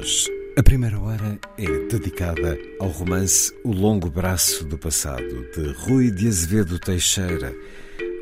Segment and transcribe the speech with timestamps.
[0.00, 6.10] hoje, a primeira hora é dedicada ao romance O Longo Braço do Passado, de Rui
[6.10, 7.54] de Azevedo Teixeira,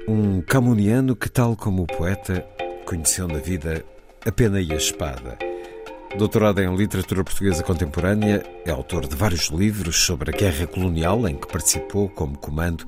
[0.09, 2.45] um camuniano que, tal como o poeta,
[2.85, 3.85] conheceu na vida
[4.27, 5.39] a pena e a espada.
[6.17, 11.37] Doutorado em Literatura Portuguesa Contemporânea, é autor de vários livros sobre a guerra colonial em
[11.37, 12.85] que participou como comando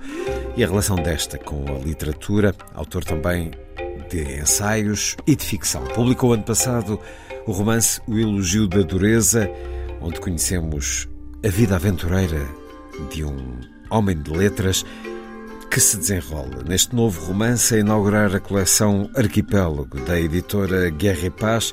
[0.56, 3.52] e a relação desta com a literatura, autor também
[4.08, 5.84] de ensaios e de ficção.
[5.84, 6.98] Publicou ano passado
[7.46, 9.50] o romance O Elogio da Dureza,
[10.00, 11.08] onde conhecemos
[11.44, 12.46] a vida aventureira
[13.10, 13.60] de um
[13.90, 14.84] homem de letras
[15.70, 21.30] que se desenrola neste novo romance a inaugurar a coleção Arquipélago da editora Guerra e
[21.30, 21.72] Paz,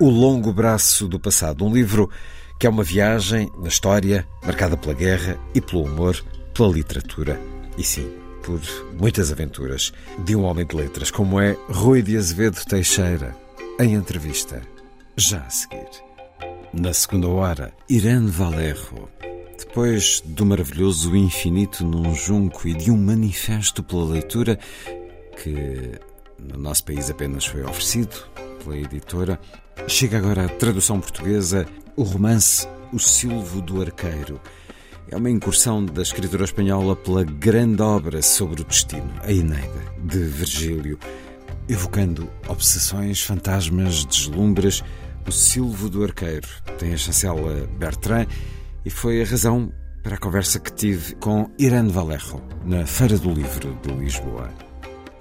[0.00, 2.10] O Longo Braço do Passado, um livro
[2.58, 7.40] que é uma viagem na história marcada pela guerra e pelo humor, pela literatura
[7.78, 8.10] e sim,
[8.42, 8.60] por
[8.98, 13.34] muitas aventuras de um homem de letras como é Rui de Azevedo Teixeira,
[13.80, 14.73] em entrevista
[15.16, 15.88] já a seguir.
[16.72, 19.08] Na segunda hora, Irene Valerro.
[19.56, 24.58] Depois do maravilhoso Infinito num Junco e de um manifesto pela leitura,
[25.42, 25.92] que
[26.38, 28.16] no nosso país apenas foi oferecido
[28.62, 29.40] pela editora,
[29.86, 34.40] chega agora a tradução portuguesa, o romance O Silvo do Arqueiro.
[35.10, 40.18] É uma incursão da escritora espanhola pela grande obra sobre o destino, a Eneida, de
[40.18, 40.98] Virgílio,
[41.68, 44.82] evocando obsessões, fantasmas, deslumbres
[45.26, 46.48] o Silvo do Arqueiro.
[46.78, 48.26] Tem a chancela Bertrand
[48.84, 53.32] e foi a razão para a conversa que tive com Irene Valerro na Feira do
[53.32, 54.50] Livro de Lisboa.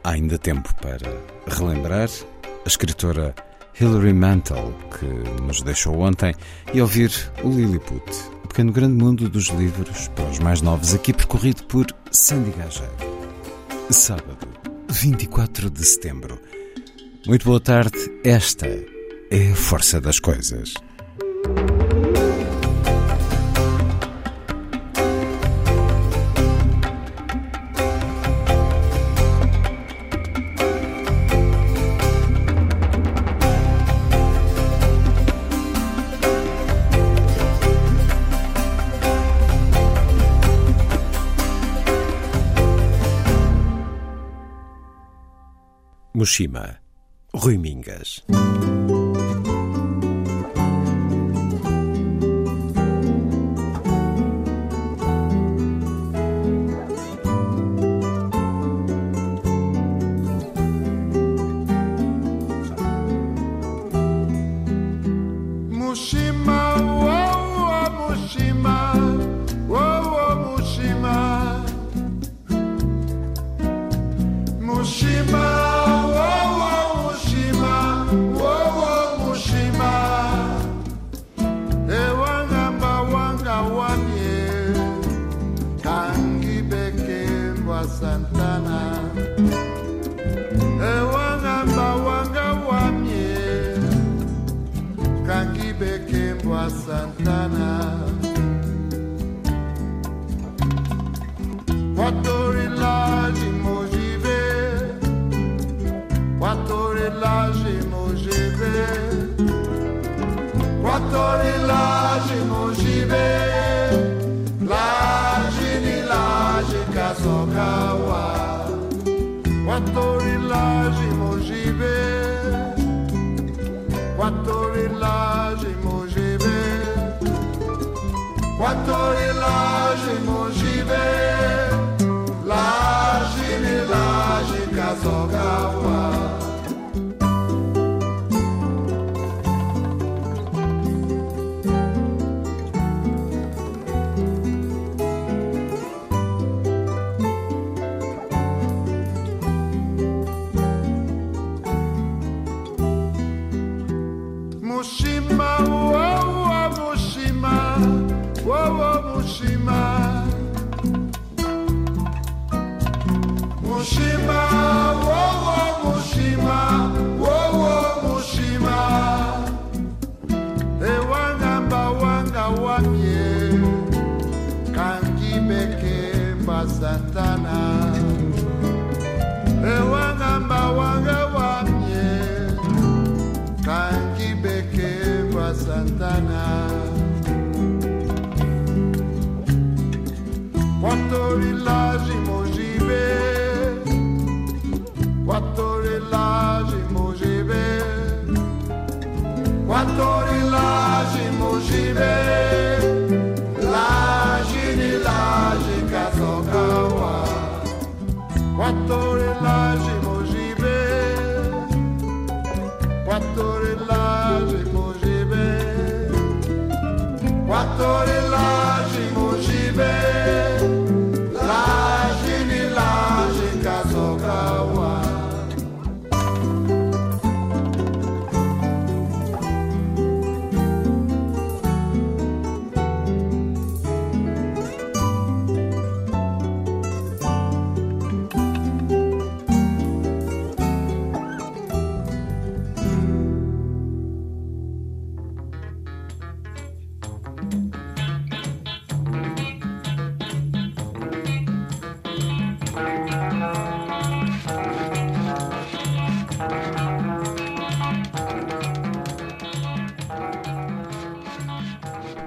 [0.03, 1.09] Há ainda tempo para
[1.47, 2.09] relembrar
[2.43, 3.33] a escritora
[3.79, 6.35] Hilary Mantel, que nos deixou ontem,
[6.73, 7.11] e ouvir
[7.43, 8.03] o Lilliput,
[8.43, 12.93] o pequeno grande mundo dos livros para os mais novos, aqui percorrido por Sandy Gageiro.
[13.89, 14.47] Sábado,
[14.89, 16.39] 24 de setembro.
[17.25, 18.67] Muito boa tarde, esta
[19.35, 20.75] é a força das coisas.
[46.13, 46.82] Mushima,
[47.33, 48.21] Rui Mingas.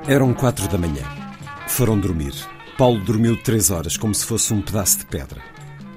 [0.08, 1.02] Eram quatro da manhã.
[1.66, 2.32] Foram dormir.
[2.78, 5.42] Paulo dormiu três horas, como se fosse um pedaço de pedra.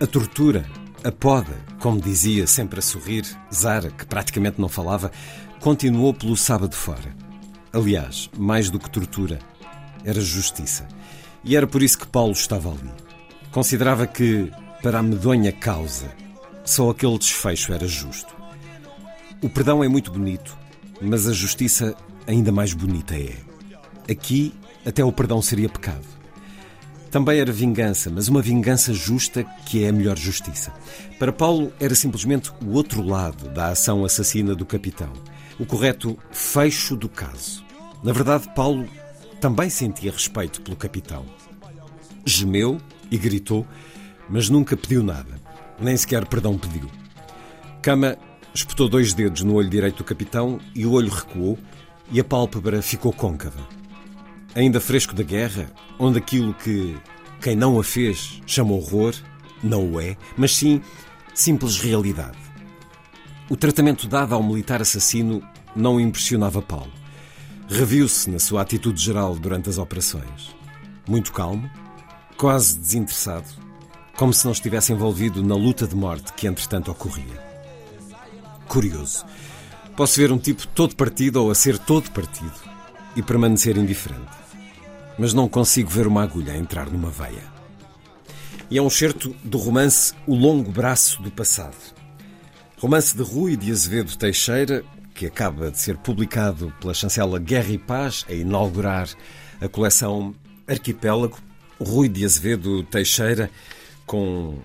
[0.02, 0.66] A tortura,
[1.04, 3.24] a poda, como dizia, sempre a sorrir,
[3.54, 5.12] Zara, que praticamente não falava,
[5.60, 7.16] continuou pelo sábado fora.
[7.72, 9.38] Aliás, mais do que tortura,
[10.04, 10.88] era justiça.
[11.44, 12.90] E era por isso que Paulo estava ali.
[13.52, 14.52] Considerava que,
[14.82, 16.10] para a medonha causa,
[16.66, 18.36] só aquele desfecho era justo.
[19.40, 20.58] O perdão é muito bonito,
[21.00, 21.96] mas a justiça
[22.26, 23.49] ainda mais bonita é.
[24.10, 24.54] Aqui,
[24.86, 26.06] até o perdão seria pecado.
[27.12, 30.72] Também era vingança, mas uma vingança justa que é a melhor justiça.
[31.18, 35.12] Para Paulo, era simplesmente o outro lado da ação assassina do capitão.
[35.60, 37.64] O correto fecho do caso.
[38.04, 38.88] Na verdade, Paulo
[39.42, 41.26] também sentia respeito pelo capitão.
[42.26, 42.80] Gemeu
[43.10, 43.66] e gritou,
[44.30, 45.40] mas nunca pediu nada.
[45.80, 46.90] Nem sequer perdão pediu.
[47.82, 48.18] Cama
[48.54, 51.58] espetou dois dedos no olho direito do capitão e o olho recuou
[52.12, 53.79] e a pálpebra ficou côncava.
[54.56, 56.98] Ainda fresco da guerra, onde aquilo que
[57.42, 59.14] quem não a fez chama horror,
[59.64, 60.82] não o é, mas sim
[61.34, 62.38] simples realidade.
[63.50, 65.42] O tratamento dado ao militar assassino
[65.76, 66.92] não impressionava Paulo.
[67.68, 70.56] Reviu-se na sua atitude geral durante as operações.
[71.08, 71.70] Muito calmo,
[72.36, 73.48] quase desinteressado,
[74.16, 77.50] como se não estivesse envolvido na luta de morte que entretanto ocorria.
[78.68, 79.26] Curioso.
[79.96, 82.54] Posso ver um tipo todo partido ou a ser todo partido
[83.16, 84.39] e permanecer indiferente.
[85.20, 87.44] Mas não consigo ver uma agulha entrar numa veia.
[88.72, 91.76] E é um certo do romance O Longo Braço do Passado.
[92.78, 94.82] Romance de Rui de Azevedo Teixeira,
[95.14, 99.10] que acaba de ser publicado pela chancela Guerra e Paz, a inaugurar
[99.60, 100.34] a coleção
[100.66, 101.38] Arquipélago.
[101.78, 103.52] Rui de Azevedo Teixeira,
[104.06, 104.58] com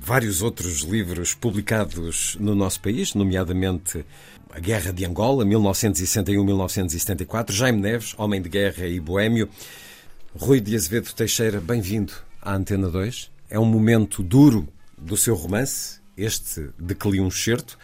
[0.00, 4.04] vários outros livros publicados no nosso país, nomeadamente
[4.54, 9.48] A Guerra de Angola, 1961-1974, Jaime Neves, Homem de Guerra e Boêmio.
[10.36, 13.30] Rui de Azevedo Teixeira, bem-vindo à Antena 2.
[13.48, 14.68] É um momento duro
[14.98, 17.78] do seu romance, este de que li um certo.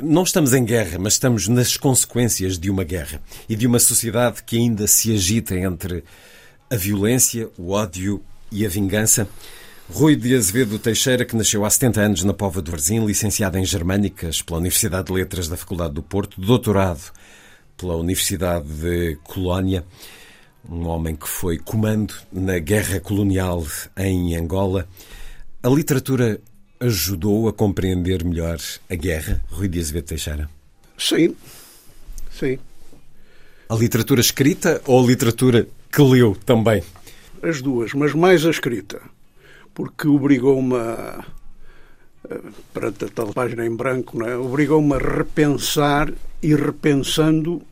[0.00, 4.42] Não estamos em guerra, mas estamos nas consequências de uma guerra e de uma sociedade
[4.42, 6.02] que ainda se agita entre
[6.68, 8.20] a violência, o ódio
[8.50, 9.28] e a vingança.
[9.90, 13.64] Rui de Azevedo Teixeira, que nasceu há 70 anos na Pova do Varzim, licenciado em
[13.64, 17.10] Germânicas pela Universidade de Letras da Faculdade do Porto, doutorado
[17.76, 19.84] pela Universidade de Colónia,
[20.68, 23.66] um homem que foi comando na guerra colonial
[23.96, 24.86] em Angola.
[25.62, 26.38] A literatura
[26.78, 28.58] ajudou a compreender melhor
[28.90, 30.50] a guerra, Rui de Azevedo Teixeira?
[30.98, 31.34] Sim,
[32.30, 32.58] sim.
[33.68, 36.82] A literatura escrita ou a literatura que leu também?
[37.42, 39.00] as duas, mas mais a escrita,
[39.78, 41.24] porque obrigou-me a,
[42.28, 42.38] a,
[42.74, 44.36] perante a tal página em branco, é?
[44.36, 47.62] obrigou-me a repensar e repensando,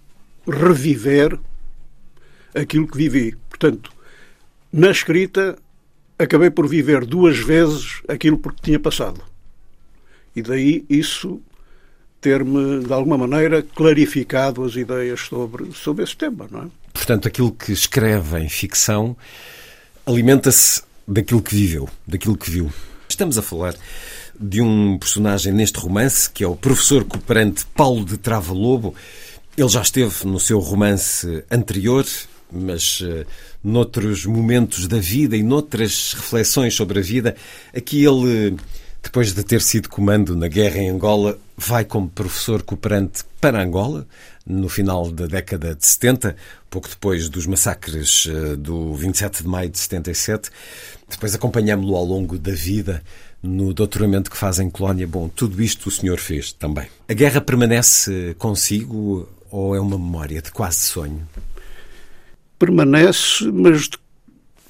[0.46, 1.36] reviver
[2.54, 3.36] aquilo que vivi.
[3.48, 3.90] Portanto,
[4.72, 5.58] na escrita,
[6.16, 9.20] acabei por viver duas vezes aquilo por que tinha passado.
[10.36, 11.42] E daí isso
[12.20, 16.66] ter-me, de alguma maneira, clarificado as ideias sobre, sobre esse tema, não é?
[16.94, 19.16] Portanto, aquilo que escreve em ficção
[20.06, 22.72] alimenta-se daquilo que viveu, daquilo que viu.
[23.08, 23.74] Estamos a falar
[24.38, 28.94] de um personagem neste romance, que é o professor cooperante Paulo de Trava Lobo.
[29.56, 32.04] Ele já esteve no seu romance anterior,
[32.52, 33.26] mas uh,
[33.64, 37.34] noutros momentos da vida e noutras reflexões sobre a vida,
[37.74, 38.56] aqui ele
[39.06, 44.04] depois de ter sido comando na guerra em Angola, vai como professor cooperante para Angola,
[44.44, 46.34] no final da década de 70,
[46.68, 50.50] pouco depois dos massacres eh, do 27 de maio de 77.
[51.08, 53.00] Depois acompanhámo-lo ao longo da vida
[53.40, 55.06] no doutoramento que faz em Colónia.
[55.06, 56.88] Bom, tudo isto o senhor fez também.
[57.08, 61.26] A guerra permanece consigo ou é uma memória de quase sonho?
[62.58, 63.88] Permanece, mas,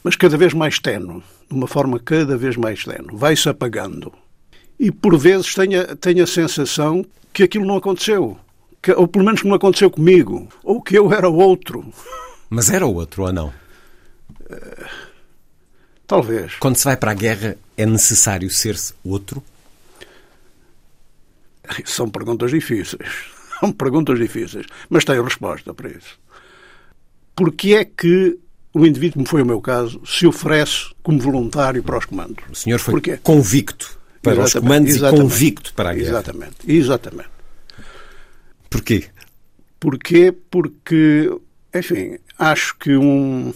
[0.05, 3.16] mas cada vez mais tenue, de uma forma cada vez mais tenue.
[3.16, 4.12] Vai-se apagando
[4.78, 8.38] e por vezes tenho, tenho a sensação que aquilo não aconteceu.
[8.83, 10.49] Que, ou pelo menos que não aconteceu comigo.
[10.62, 11.85] Ou que eu era outro.
[12.49, 13.49] Mas era outro ou não?
[14.42, 14.87] Uh,
[16.06, 16.54] talvez.
[16.56, 19.42] Quando se vai para a guerra, é necessário ser-se outro?
[21.85, 23.11] São perguntas difíceis.
[23.59, 24.66] São perguntas difíceis.
[24.88, 26.18] Mas tenho resposta para isso.
[27.35, 28.38] Porquê é que
[28.73, 32.45] o indivíduo, como foi o meu caso, se oferece como voluntário para os comandos?
[32.50, 33.16] O senhor foi Porquê?
[33.23, 33.96] convicto
[34.35, 36.09] para exatamente, os comandos exatamente, e convicto para a guerra.
[36.09, 37.28] Exatamente, exatamente.
[38.68, 39.04] Porquê?
[39.78, 40.35] Porquê?
[40.50, 41.30] Porque,
[41.75, 43.52] enfim, acho que um,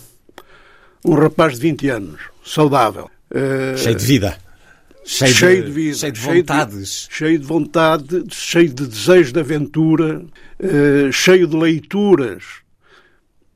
[1.05, 3.11] um rapaz de 20 anos, saudável...
[3.31, 4.39] Uh, cheio de vida.
[5.05, 5.97] Cheio, cheio de, de, vida.
[5.97, 7.09] Cheio de vontades.
[7.11, 12.43] Cheio de, vontade, cheio de desejo de aventura, uh, cheio de leituras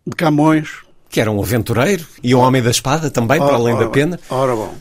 [0.06, 0.68] de Camões.
[1.08, 3.90] Que era um aventureiro e um homem da espada também, ora, para além ora, da
[3.90, 4.20] pena.
[4.28, 4.76] Ora bom.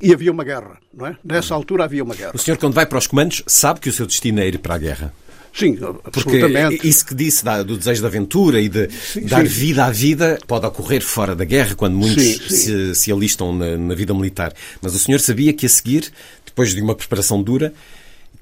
[0.00, 1.16] E havia uma guerra, não é?
[1.22, 2.32] Nessa altura havia uma guerra.
[2.34, 4.74] O senhor, quando vai para os comandos, sabe que o seu destino é ir para
[4.74, 5.12] a guerra?
[5.52, 6.76] Sim, absolutamente.
[6.76, 9.48] Porque isso que disse do desejo de aventura e de sim, dar sim.
[9.48, 13.76] vida à vida pode ocorrer fora da guerra, quando muitos sim, se, se, alistam na,
[13.76, 14.54] na, vida militar.
[14.80, 16.12] Mas o senhor sabia que a seguir,
[16.46, 17.74] depois de uma preparação dura,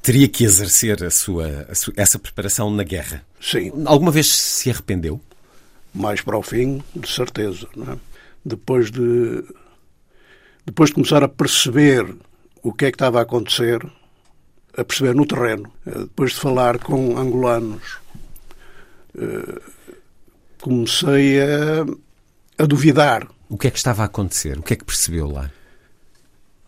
[0.02, 3.24] teria que exercer a sua, a sua, essa preparação na guerra.
[3.40, 3.72] Sim.
[3.86, 5.20] Alguma vez se arrependeu?
[5.94, 7.66] Mais para o fim, de certeza.
[7.90, 7.96] É?
[8.44, 9.44] Depois de
[10.68, 12.14] depois de começar a perceber
[12.62, 13.80] o que é que estava a acontecer,
[14.76, 17.98] a perceber no terreno, eh, depois de falar com angolanos,
[19.16, 19.60] eh,
[20.60, 23.26] comecei a, a duvidar.
[23.48, 24.58] O que é que estava a acontecer?
[24.58, 25.50] O que é que percebeu lá?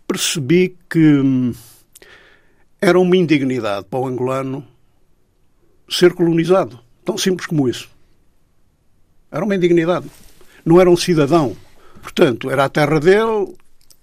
[0.09, 1.53] Percebi que hum,
[2.81, 4.67] era uma indignidade para o angolano
[5.91, 6.81] ser colonizado.
[7.05, 7.91] Tão simples como isso.
[9.31, 10.11] Era uma indignidade.
[10.65, 11.55] Não era um cidadão.
[12.01, 13.55] Portanto, era a terra dele,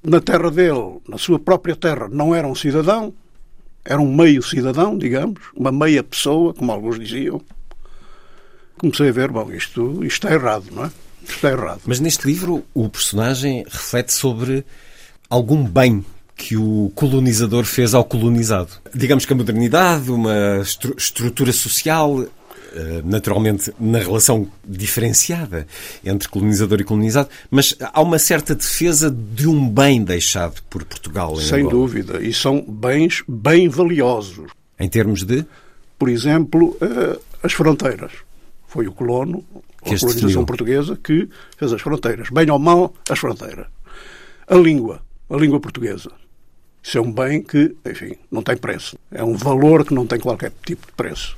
[0.07, 3.13] na terra dele, na sua própria terra, não era um cidadão,
[3.83, 7.41] era um meio cidadão, digamos, uma meia pessoa, como alguns diziam.
[8.77, 10.91] Comecei a ver, bom, isto, está errado, não é?
[11.23, 11.81] Isto está errado.
[11.85, 14.65] Mas neste livro o personagem reflete sobre
[15.29, 16.05] algum bem
[16.37, 18.69] que o colonizador fez ao colonizado.
[18.95, 22.27] Digamos que a modernidade, uma estru estrutura social,
[23.03, 25.67] naturalmente na relação diferenciada
[26.03, 31.33] entre colonizador e colonizado, mas há uma certa defesa de um bem deixado por Portugal
[31.35, 31.71] em Sem Angola.
[31.71, 34.51] dúvida, e são bens bem valiosos.
[34.79, 35.45] Em termos de?
[35.97, 38.11] Por exemplo, eh, as fronteiras.
[38.67, 39.43] Foi o colono,
[39.83, 42.29] que a colonização portuguesa, que fez as fronteiras.
[42.29, 43.67] Bem ou mal, as fronteiras.
[44.47, 46.11] A língua, a língua portuguesa.
[46.83, 48.97] Isso é um bem que, enfim, não tem preço.
[49.11, 51.36] É um valor que não tem qualquer tipo de preço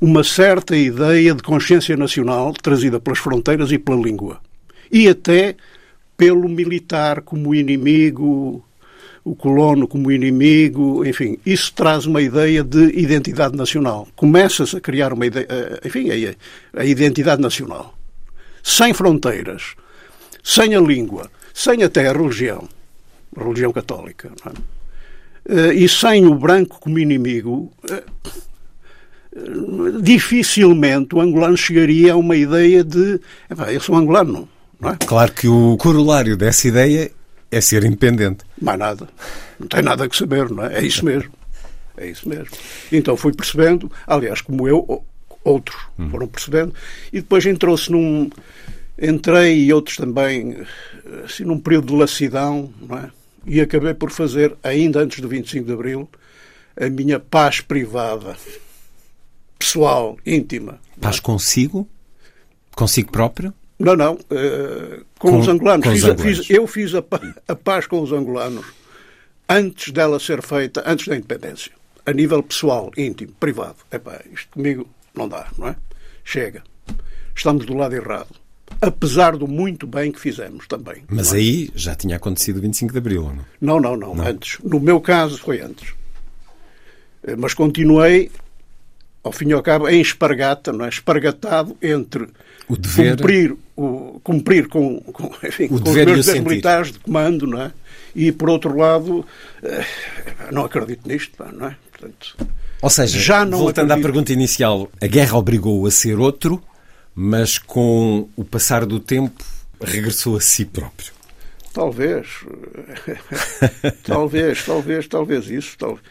[0.00, 4.40] uma certa ideia de consciência nacional trazida pelas fronteiras e pela língua.
[4.90, 5.56] E até
[6.16, 8.64] pelo militar como inimigo,
[9.22, 14.08] o colono como inimigo, enfim, isso traz uma ideia de identidade nacional.
[14.16, 16.08] Começa-se a criar uma ideia, eh, enfim,
[16.76, 17.94] a, identidade nacional.
[18.62, 19.74] Sem fronteiras,
[20.42, 22.68] sem a língua, sem até a religião,
[23.36, 24.30] a religião católica,
[25.46, 25.74] é?
[25.74, 28.02] e sem o branco como inimigo, eh,
[30.02, 33.20] dificilmente o angolano chegaria a uma ideia de
[33.72, 34.48] eu sou angolano.
[34.80, 34.96] Não é?
[35.06, 37.10] Claro que o corolário dessa ideia
[37.50, 38.44] é ser independente.
[38.60, 39.08] Mais nada.
[39.58, 40.78] Não tem nada que saber, não é?
[40.78, 41.30] É isso mesmo.
[41.96, 42.50] É isso mesmo.
[42.90, 45.04] Então fui percebendo, aliás, como eu,
[45.44, 46.08] outros hum.
[46.10, 46.74] foram percebendo,
[47.12, 48.30] e depois entrou-se num,
[49.00, 50.58] Entrei e outros também,
[51.24, 53.10] assim, num período de lassidão, não é?
[53.46, 56.08] E acabei por fazer, ainda antes do 25 de Abril,
[56.78, 58.36] a minha paz privada,
[59.60, 60.80] pessoal, íntima.
[61.00, 61.86] Paz consigo?
[62.74, 63.52] Consigo próprio?
[63.78, 64.14] Não, não.
[64.14, 65.86] Uh, com, com, os angolanos.
[65.86, 66.38] Com os fiz, angolanos.
[66.38, 67.04] Fiz, eu fiz a,
[67.46, 68.64] a, paz com os angolanos
[69.48, 71.72] antes dela ser feita, antes da independência.
[72.04, 73.76] A nível pessoal, íntimo, privado.
[73.92, 75.76] Epá, isto comigo não dá, não é?
[76.24, 76.62] Chega.
[77.36, 78.34] Estamos do lado errado.
[78.80, 81.04] Apesar do muito bem que fizemos também.
[81.08, 81.36] Mas é?
[81.36, 83.44] aí já tinha acontecido o 25 de Abril, não?
[83.60, 84.26] Não, não, não, não.
[84.26, 84.58] Antes.
[84.62, 85.92] No meu caso foi antes.
[87.22, 88.30] Eh, mas continuei,
[89.22, 90.88] ao fim e ao cabo, em espargata, não é?
[90.88, 92.28] Espargatado entre
[92.68, 93.16] o dever...
[93.16, 97.72] cumprir, o, cumprir com, com, enfim, o com os meus militares de comando, não é?
[98.14, 99.24] E, por outro lado,
[99.62, 99.84] eh,
[100.50, 101.76] não acredito nisto, não é?
[101.92, 102.36] Portanto,
[102.82, 104.04] Ou seja, já não voltando acredito...
[104.04, 106.62] à pergunta inicial, a guerra obrigou-o a ser outro,
[107.14, 109.44] mas com o passar do tempo
[109.80, 111.12] regressou a si próprio.
[111.72, 112.26] Talvez.
[114.02, 115.76] talvez, talvez, talvez isso.
[115.78, 116.02] Talvez.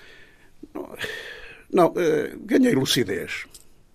[1.71, 3.45] Não, eh, ganhei lucidez.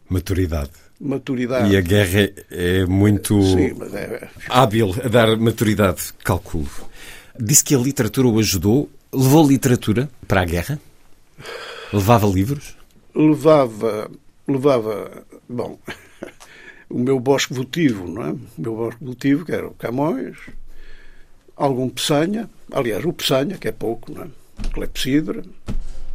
[0.09, 0.71] Maturidade.
[1.01, 1.73] Maturidade.
[1.73, 4.29] E a guerra é muito Sim, é...
[4.49, 6.69] hábil a dar maturidade, calculo.
[7.39, 8.89] Disse que a literatura o ajudou.
[9.13, 10.81] Levou literatura para a guerra?
[11.93, 12.77] Levava livros?
[13.15, 14.11] Levava,
[14.49, 15.79] levava, bom,
[16.91, 18.33] o meu bosque votivo, não é?
[18.33, 20.37] O meu bosque votivo, que era o Camões,
[21.57, 24.29] algum Peçanha, aliás, o Peçanha, que é pouco, não é?
[24.73, 25.45] Clepsidra,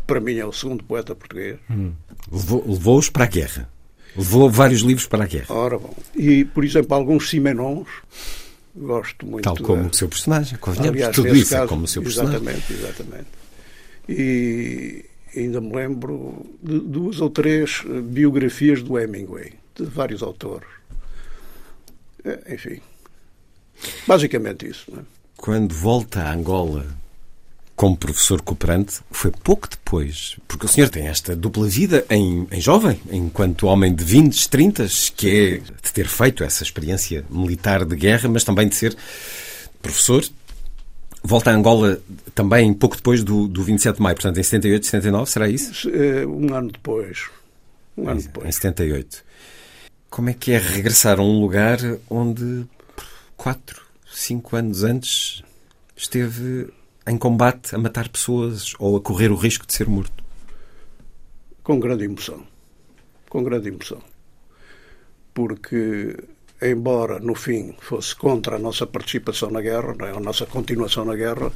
[0.10, 1.60] para mim é o segundo poeta português.
[1.70, 1.94] Hum.
[2.32, 3.70] Levou-os para a guerra.
[4.16, 5.54] Levou vários livros para a guerra.
[5.54, 5.96] Ora bom.
[6.16, 7.88] E, por exemplo, alguns Simenons,
[8.76, 9.44] gosto muito.
[9.44, 12.38] Tal como o seu personagem, Aliás, tudo isso caso, é como o seu personagem.
[12.38, 13.28] Exatamente, exatamente.
[14.10, 20.68] E ainda me lembro de duas ou três biografias do Hemingway, de vários autores.
[22.26, 22.82] É, enfim,
[24.08, 24.92] basicamente isso.
[24.92, 25.04] Não é?
[25.38, 26.88] Quando volta a Angola
[27.80, 32.60] como professor cooperante foi pouco depois, porque o senhor tem esta dupla vida em, em
[32.60, 37.96] jovem, enquanto homem de 20, 30, que é de ter feito essa experiência militar de
[37.96, 38.98] guerra, mas também de ser
[39.82, 40.26] professor.
[41.24, 42.02] Volta a Angola
[42.36, 45.90] também pouco depois do, do 27 de maio, portanto em 78, 79, será isso?
[45.90, 47.30] Eh, um ano depois.
[47.96, 48.46] Um ano depois.
[48.46, 49.24] Em 78.
[50.10, 52.66] Como é que é regressar a um lugar onde
[53.38, 53.82] quatro,
[54.14, 55.44] cinco anos antes
[55.96, 56.78] esteve
[57.10, 60.24] em combate a matar pessoas ou a correr o risco de ser morto?
[61.64, 62.44] Com grande emoção.
[63.28, 64.00] Com grande emoção.
[65.34, 66.16] Porque,
[66.62, 70.12] embora no fim fosse contra a nossa participação na guerra, é?
[70.12, 71.52] a nossa continuação na guerra,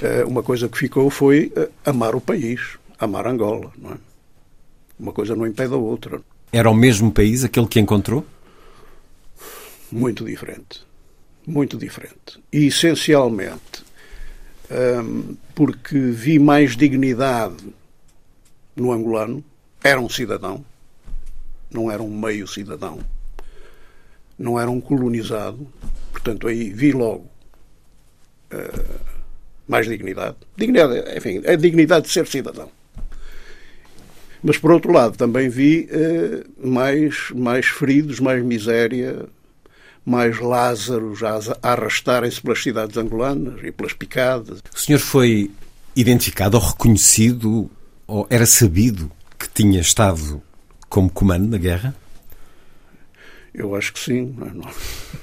[0.00, 3.72] eh, uma coisa que ficou foi eh, amar o país, amar Angola.
[3.78, 3.96] Não é?
[4.98, 6.20] Uma coisa não impede a outra.
[6.52, 8.26] Era o mesmo país aquele que encontrou?
[9.90, 10.84] Muito diferente.
[11.46, 12.40] Muito diferente.
[12.52, 13.81] E, essencialmente,
[15.54, 17.64] porque vi mais dignidade
[18.74, 19.44] no angolano.
[19.82, 20.64] Era um cidadão,
[21.70, 23.00] não era um meio cidadão,
[24.38, 25.66] não era um colonizado.
[26.12, 27.26] Portanto, aí vi logo
[28.52, 29.00] uh,
[29.66, 30.36] mais dignidade.
[30.56, 32.70] Dignidade, enfim, a dignidade de ser cidadão.
[34.42, 39.26] Mas, por outro lado, também vi uh, mais, mais feridos, mais miséria,
[40.04, 44.62] mais Lázaros a arrastarem-se pelas cidades angolanas e pelas picadas.
[44.74, 45.50] O senhor foi
[45.94, 47.70] identificado ou reconhecido
[48.06, 50.42] ou era sabido que tinha estado
[50.88, 51.94] como comando na guerra?
[53.54, 54.34] Eu acho que sim.
[54.36, 54.70] Não,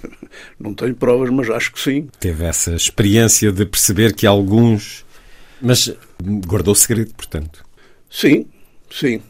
[0.60, 2.08] não tenho provas, mas acho que sim.
[2.20, 5.06] Teve essa experiência de perceber que alguns.
[5.62, 5.94] Mas
[6.48, 7.66] guardou segredo, portanto.
[8.10, 8.48] Sim,
[8.90, 9.22] sim.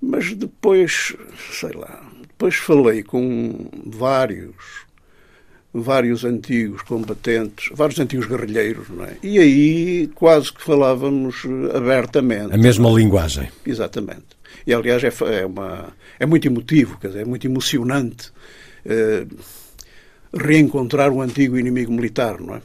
[0.00, 1.14] Mas depois,
[1.52, 2.02] sei lá,
[2.36, 4.84] depois falei com vários,
[5.72, 9.16] vários antigos combatentes, vários antigos guerrilheiros, não é?
[9.22, 11.36] E aí quase que falávamos
[11.74, 12.52] abertamente.
[12.52, 13.48] A mesma linguagem.
[13.64, 14.36] Exatamente.
[14.66, 15.88] E aliás é, é, uma,
[16.20, 18.30] é muito emotivo, quer dizer, é muito emocionante
[18.84, 19.26] eh,
[20.34, 22.62] reencontrar um antigo inimigo militar, não é?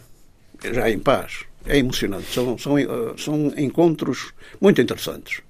[0.73, 1.45] Já em paz.
[1.65, 2.25] É emocionante.
[2.33, 5.41] São, são, eh, são encontros muito interessantes.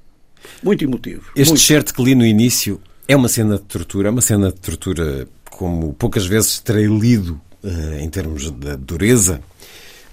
[0.62, 1.26] Muito emotivos.
[1.36, 1.64] Este muito.
[1.64, 5.28] certo que li no início é uma cena de tortura, é uma cena de tortura
[5.50, 9.42] como poucas vezes terei lido uh, em termos da dureza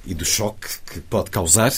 [0.07, 1.73] e do choque que pode causar,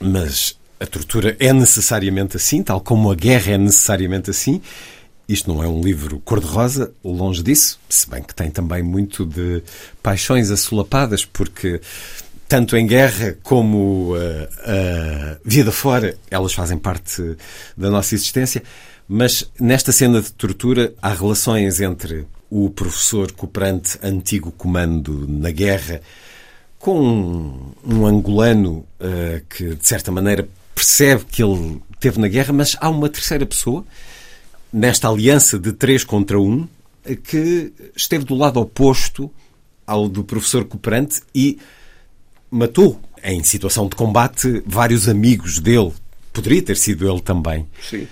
[0.00, 4.60] mas a tortura é necessariamente assim, tal como a guerra é necessariamente assim.
[5.28, 9.62] Isto não é um livro cor-de-rosa, longe disso, se bem que tem também muito de
[10.02, 11.80] paixões assolapadas, porque
[12.48, 17.36] tanto em guerra como uh, uh, vida fora, elas fazem parte
[17.76, 18.62] da nossa existência.
[19.08, 26.02] Mas nesta cena de tortura há relações entre o professor cooperante antigo comando na guerra,
[26.78, 32.52] com um, um angolano uh, que, de certa maneira, percebe que ele teve na guerra,
[32.52, 33.84] mas há uma terceira pessoa,
[34.72, 36.68] nesta aliança de três contra um,
[37.24, 39.30] que esteve do lado oposto
[39.86, 41.58] ao do professor cooperante e
[42.50, 45.92] matou, em situação de combate, vários amigos dele.
[46.32, 47.66] Poderia ter sido ele também.
[47.82, 48.06] Sim.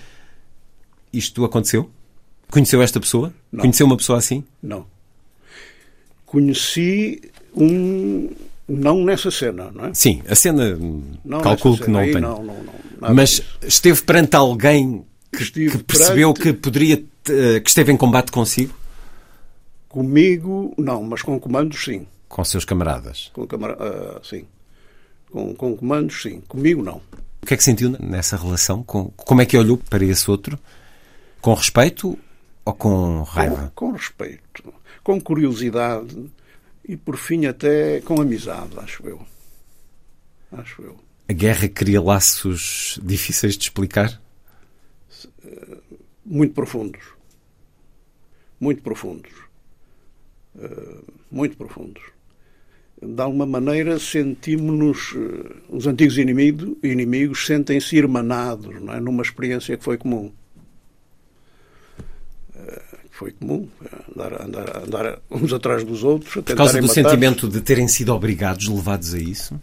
[1.13, 1.91] Isto aconteceu?
[2.51, 3.33] Conheceu esta pessoa?
[3.51, 3.61] Não.
[3.63, 4.45] Conheceu uma pessoa assim?
[4.63, 4.87] Não.
[6.25, 7.21] Conheci
[7.55, 8.31] um.
[8.69, 9.95] Não nessa cena, não é?
[9.95, 10.77] Sim, a cena
[11.25, 12.07] Não calculo nessa que não cena.
[12.09, 12.21] Aí tem.
[12.21, 12.65] Não, não,
[13.01, 13.15] não.
[13.15, 13.45] Mas disso.
[13.63, 18.75] esteve perante alguém que, que percebeu perante- que poderia eh, que esteve em combate consigo?
[19.89, 22.07] Comigo, não, mas com comandos, sim.
[22.29, 23.31] Com seus camaradas.
[23.33, 23.77] Com camara...
[23.81, 24.45] ah, sim.
[25.31, 26.43] Com, com comandos, sim.
[26.49, 27.01] Comigo, não.
[27.43, 28.83] O que é que sentiu nessa relação?
[28.83, 30.59] Com, como é que olhou para esse outro?
[31.41, 32.19] Com respeito
[32.65, 33.73] ou com raiva?
[33.75, 36.31] Com, com respeito, com curiosidade
[36.85, 39.21] e, por fim, até com amizade, acho eu.
[40.53, 40.97] Acho eu.
[41.29, 44.21] A guerra cria laços difíceis de explicar?
[46.25, 47.03] Muito profundos.
[48.61, 49.33] Muito profundos.
[50.59, 50.99] Eh,
[51.31, 52.03] muito profundos.
[53.01, 59.01] De alguma maneira sentimos-nos, eh, os antigos inimigos, inimigos sentem-se irmanados, não é?
[59.01, 60.33] numa experiência que foi comum.
[63.19, 66.37] Foi comum, eh, andar, andar, andar uns atrás dos outros.
[66.37, 69.59] a Por causa do sentimento de terem sido obrigados, levados a isso?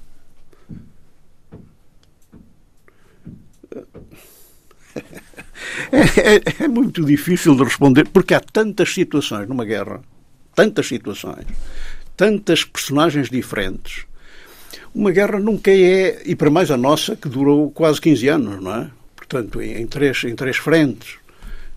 [5.91, 10.01] É, é- é muito difícil de responder porque há tantas situações numa guerra,
[10.55, 11.45] tantas situações,
[12.17, 14.05] tantas personagens diferentes.
[14.93, 18.75] Uma guerra nunca é, e para mais a nossa, que durou quase 15 anos, não
[18.75, 18.89] é?
[19.15, 21.15] Portanto, em, em três, em três frentes,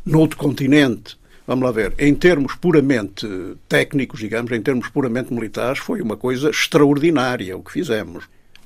[0.05, 1.17] noutro continente.
[1.47, 3.27] Vamos lá ver, em termos puramente
[3.69, 8.25] técnicos, digamos, em termos puramente militares, foi uma coisa extraordinária o que fizemos.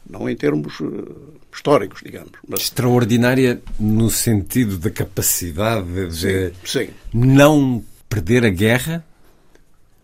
[0.09, 1.13] Não em termos eh,
[1.53, 2.33] históricos, digamos.
[2.49, 6.89] Mas, Extraordinária no sentido da capacidade de sim.
[7.13, 9.05] não perder a guerra?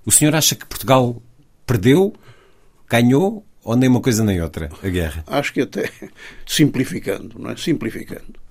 [0.04, 1.20] O senhor acha que Portugal
[1.66, 2.14] perdeu,
[2.88, 5.24] ganhou ou nem uma coisa nem outra a guerra?
[5.26, 5.90] acho que até
[6.46, 7.56] simplificando, não é?
[7.56, 8.45] Simplificando.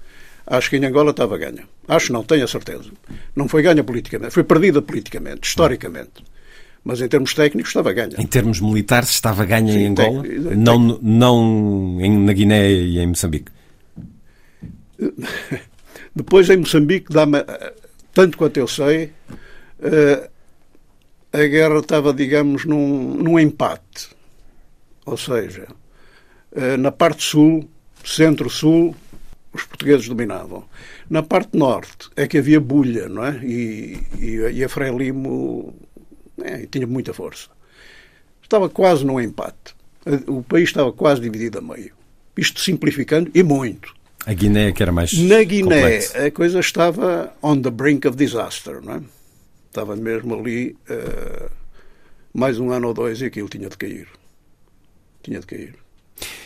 [0.47, 1.63] Acho que em Angola estava ganha.
[1.87, 2.89] Acho não, tenho a certeza.
[3.35, 6.23] Não foi ganha politicamente, foi perdida politicamente, historicamente.
[6.83, 8.15] Mas em termos técnicos estava ganha.
[8.19, 12.71] Em termos militares, estava ganha em Sim, Angola, tem- tem- não, não em, na Guiné
[12.71, 13.51] e em Moçambique.
[16.15, 17.73] Depois em Moçambique, eh,
[18.13, 19.11] tanto quanto eu sei,
[19.81, 20.29] eh,
[21.33, 24.09] a guerra estava, digamos, num, num empate.
[25.05, 25.67] Ou seja,
[26.55, 27.67] eh, na parte sul,
[28.03, 28.95] centro-sul,
[29.55, 30.65] os portugueses dominavam.
[31.09, 33.39] Na parte norte é que havia bulha, não é?
[33.43, 35.73] E, e, e a Frelimo
[36.41, 37.49] é, tinha muita força.
[38.43, 39.73] Estava quase num empate.
[40.27, 41.93] O país estava quase dividido a meio.
[42.37, 43.93] Isto simplificando, e muito.
[44.25, 46.17] A Guiné que era mais Na Guiné, complexo.
[46.17, 49.01] a coisa estava on the brink of disaster, não é?
[49.67, 51.49] Estava mesmo ali eh,
[52.33, 54.07] mais um ano ou dois e aquilo tinha de cair.
[55.23, 55.75] Tinha de cair.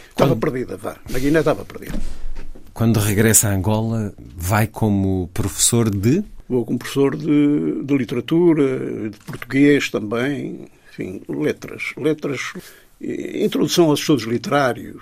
[0.10, 0.98] Estava Quando- perdida, vá.
[1.10, 1.98] Na Guiné estava perdida.
[2.80, 9.18] Quando regressa a Angola, vai como professor de Vou como professor de, de literatura, de
[9.18, 11.92] português também, enfim, letras.
[11.98, 12.54] Letras,
[13.02, 15.02] introdução aos estudos literários.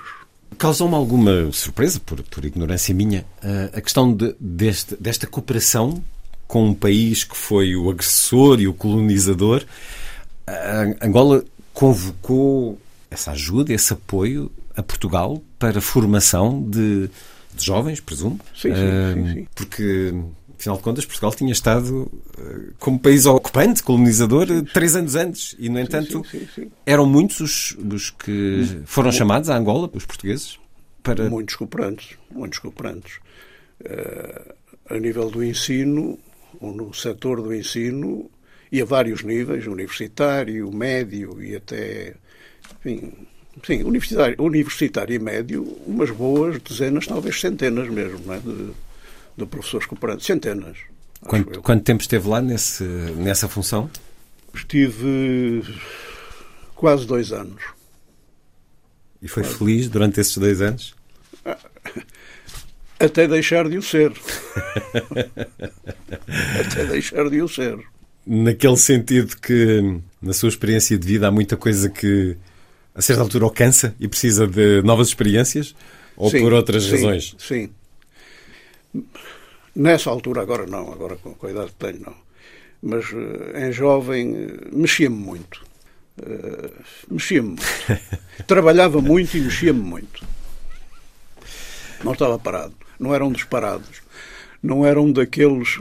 [0.58, 3.24] Causou-me alguma surpresa, por, por ignorância minha,
[3.72, 6.04] a questão de- deste, desta cooperação
[6.48, 9.64] com um país que foi o agressor e o colonizador.
[10.48, 17.08] A Angola convocou essa ajuda, esse apoio a Portugal para a formação de,
[17.58, 18.40] de jovens, presumo.
[18.56, 19.48] Sim, sim, sim, sim.
[19.54, 20.14] Porque,
[20.58, 25.56] afinal de contas, Portugal tinha estado eh, como país ocupante, colonizador, eh, três anos antes.
[25.60, 26.72] E, no entanto, sim, sim, sim.
[26.86, 30.60] eram muitos os, os que foram chamados a Angola, os portugueses,
[31.04, 33.20] para Muitos cooperantes, muitos cooperantes.
[33.84, 34.56] Eh,
[34.90, 36.18] a nível do ensino,
[36.60, 38.30] ou no setor do ensino,
[38.72, 42.16] e a vários níveis, universitário, médio e até,
[42.80, 43.14] enfim,
[43.66, 48.40] sim, universitário, universitário e médio, umas boas dezenas, talvez centenas mesmo, não é?
[48.40, 48.72] de,
[49.38, 50.26] de professores cooperantes.
[50.26, 50.78] Centenas.
[51.22, 53.90] Quanto, quanto tempo esteve lá nesse, nessa função?
[54.54, 55.64] Estive
[56.76, 57.62] quase dois anos.
[59.22, 60.96] E foi feliz durante esses dois anos?
[63.00, 64.12] Até deixar de o ser.
[66.60, 67.78] Até deixar de o ser.
[68.26, 72.36] Naquele sentido que, na sua experiência de vida, há muita coisa que,
[72.98, 75.76] a certa altura, alcança e precisa de novas experiências?
[76.16, 77.36] Ou Sim, por outras sim, razões?
[77.38, 77.70] Sim.
[79.76, 82.16] Nessa altura, agora não, agora com a idade que tenho, não.
[82.82, 83.06] mas
[83.56, 85.64] em jovem mexia-me muito.
[87.08, 87.64] mexia-me muito.
[88.48, 90.26] Trabalhava muito e mexia-me muito.
[92.04, 92.74] Não estava parado.
[93.00, 94.02] Não era um dos parados.
[94.64, 95.78] Não era um daqueles,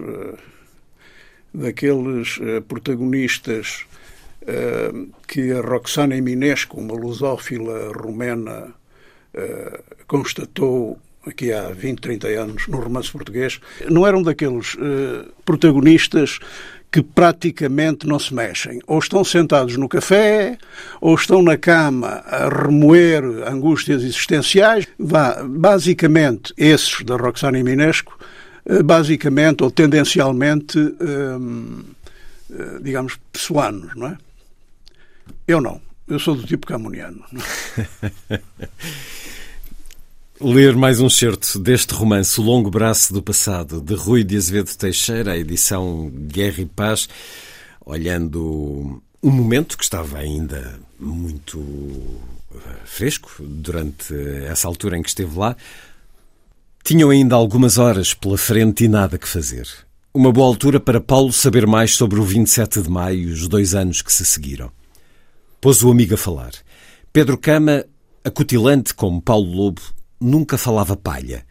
[1.55, 3.87] daqueles protagonistas
[5.27, 8.73] que a Roxana Eminesco, uma lusófila romena,
[10.07, 16.39] constatou aqui há 20, 30 anos, no romance português, não eram daqueles uh, protagonistas
[16.91, 18.81] que praticamente não se mexem.
[18.87, 20.57] Ou estão sentados no café,
[21.01, 24.87] ou estão na cama a remoer angústias existenciais.
[24.99, 28.17] Vá, basicamente, esses da Roxana Minesco,
[28.65, 30.79] uh, basicamente ou tendencialmente,
[32.81, 34.19] digamos, pessoanos, não é?
[35.47, 35.81] Eu não.
[36.09, 37.25] Eu sou do tipo camuniano.
[40.41, 44.77] Ler mais um certo deste romance, O Longo Braço do Passado, de Rui de Azevedo
[44.77, 47.09] Teixeira, a edição Guerra e Paz,
[47.85, 51.59] olhando um momento que estava ainda muito
[52.55, 54.13] eh, fresco durante
[54.47, 55.57] essa altura em que esteve lá.
[56.85, 59.69] Tinham ainda algumas horas pela frente e nada que fazer.
[60.13, 63.75] Uma boa altura para Paulo saber mais sobre o 27 de maio e os dois
[63.75, 64.71] anos que se seguiram.
[65.61, 66.53] Pôs o amigo a falar.
[67.13, 67.85] Pedro Cama,
[68.23, 69.81] acutilante como Paulo Lobo,
[70.21, 71.45] nunca falava palha.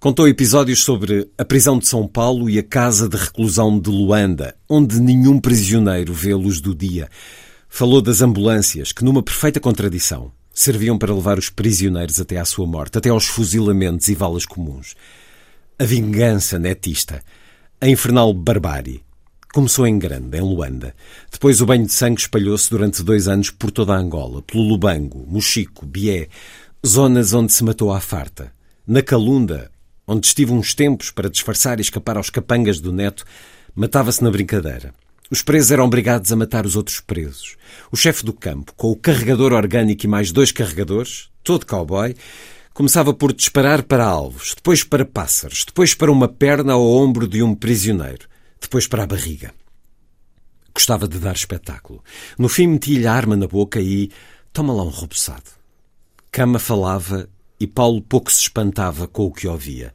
[0.00, 4.54] Contou episódios sobre a prisão de São Paulo e a casa de reclusão de Luanda,
[4.68, 7.08] onde nenhum prisioneiro vê a luz do dia.
[7.68, 12.66] Falou das ambulâncias, que, numa perfeita contradição, serviam para levar os prisioneiros até à sua
[12.66, 14.94] morte, até aos fuzilamentos e valas comuns.
[15.78, 17.22] A vingança netista,
[17.80, 19.02] a infernal barbárie,
[19.58, 20.94] começou em grande, em Luanda.
[21.32, 25.26] Depois o banho de sangue espalhou-se durante dois anos por toda a Angola, pelo Lubango,
[25.28, 26.28] Mochico, Bié,
[26.86, 28.52] Zonas onde se matou à farta.
[28.86, 29.68] Na Calunda,
[30.06, 33.24] onde estive uns tempos para disfarçar e escapar aos capangas do neto,
[33.74, 34.94] matava-se na brincadeira.
[35.28, 37.56] Os presos eram obrigados a matar os outros presos.
[37.90, 42.14] O chefe do campo, com o carregador orgânico e mais dois carregadores, todo cowboy,
[42.72, 47.42] começava por disparar para alvos, depois para pássaros, depois para uma perna ao ombro de
[47.42, 48.28] um prisioneiro,
[48.60, 49.52] depois para a barriga.
[50.74, 52.02] Gostava de dar espetáculo.
[52.38, 54.10] No fim metia-lhe a arma na boca e
[54.52, 55.50] toma lá um robuçado.
[56.30, 59.92] Cama falava e Paulo pouco se espantava com o que ouvia.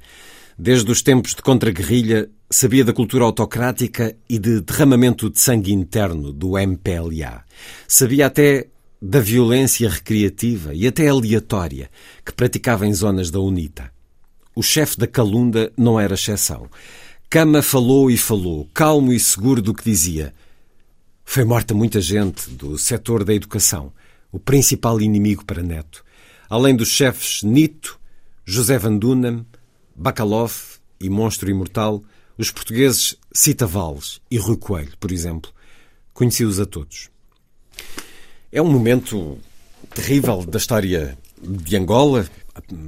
[0.57, 6.31] Desde os tempos de contra-guerrilha, sabia da cultura autocrática e de derramamento de sangue interno
[6.31, 7.43] do MPLA.
[7.87, 8.67] Sabia até
[9.01, 11.89] da violência recreativa e até aleatória
[12.25, 13.91] que praticava em zonas da UNITA.
[14.55, 16.69] O chefe da Calunda não era exceção.
[17.33, 20.31] Cama falou e falou, calmo e seguro do que dizia.
[21.25, 23.91] Foi morta muita gente do setor da educação,
[24.31, 26.05] o principal inimigo para Neto
[26.53, 27.99] além dos chefes Nito,
[28.45, 29.43] José Van Dunham,
[29.95, 30.53] Bacalov
[31.01, 32.03] e Monstro Imortal,
[32.37, 35.51] os portugueses Cita Valles e Rui Coelho, por exemplo.
[36.13, 37.09] Conheci-os a todos.
[38.51, 39.39] É um momento
[39.95, 42.29] terrível da história de Angola,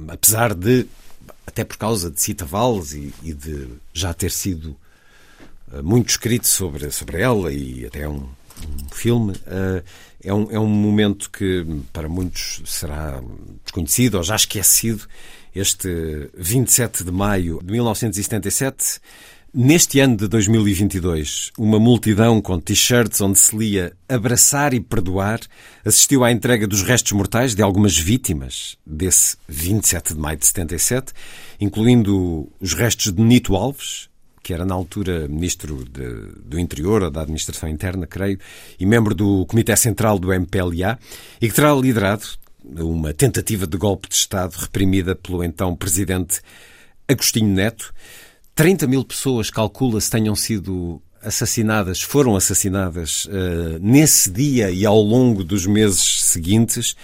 [0.06, 0.86] apesar de,
[1.46, 4.76] até por causa de Cita Valles e, e de já ter sido
[5.72, 8.28] eh, muito escrito sobre, sobre ela e até um,
[8.84, 9.32] um filme.
[9.32, 9.82] Uh,
[10.22, 13.22] é um, é um momento que para muitos será
[13.64, 15.06] desconhecido ou já esquecido.
[15.54, 19.00] Este 27 de maio de 1977.
[19.58, 25.40] Neste ano de 2022, uma multidão com t-shirts onde se lia Abraçar e Perdoar
[25.82, 31.10] assistiu à entrega dos restos mortais de algumas vítimas desse 27 de maio de 77,
[31.58, 34.10] incluindo os restos de Nito Alves,
[34.42, 38.38] que era na altura ministro de, do Interior ou da Administração Interna, creio,
[38.78, 40.98] e membro do Comitê Central do MPLA,
[41.40, 42.26] e que terá liderado
[42.62, 46.42] uma tentativa de golpe de Estado reprimida pelo então presidente
[47.08, 47.94] Agostinho Neto.
[48.56, 55.44] 30 mil pessoas, calcula-se, tenham sido assassinadas, foram assassinadas uh, nesse dia e ao longo
[55.44, 56.96] dos meses seguintes.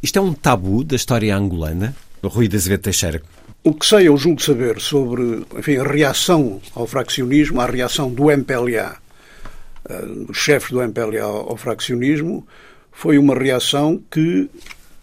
[0.00, 1.96] Isto é um tabu da história angolana.
[2.22, 3.22] Rui de Azevedo Teixeira,
[3.64, 8.30] o que sei, eu julgo saber sobre enfim, a reação ao fraccionismo, a reação do
[8.30, 8.96] MPLA,
[9.88, 12.46] eh, dos chefes do MPLA ao fraccionismo,
[12.92, 14.48] foi uma reação que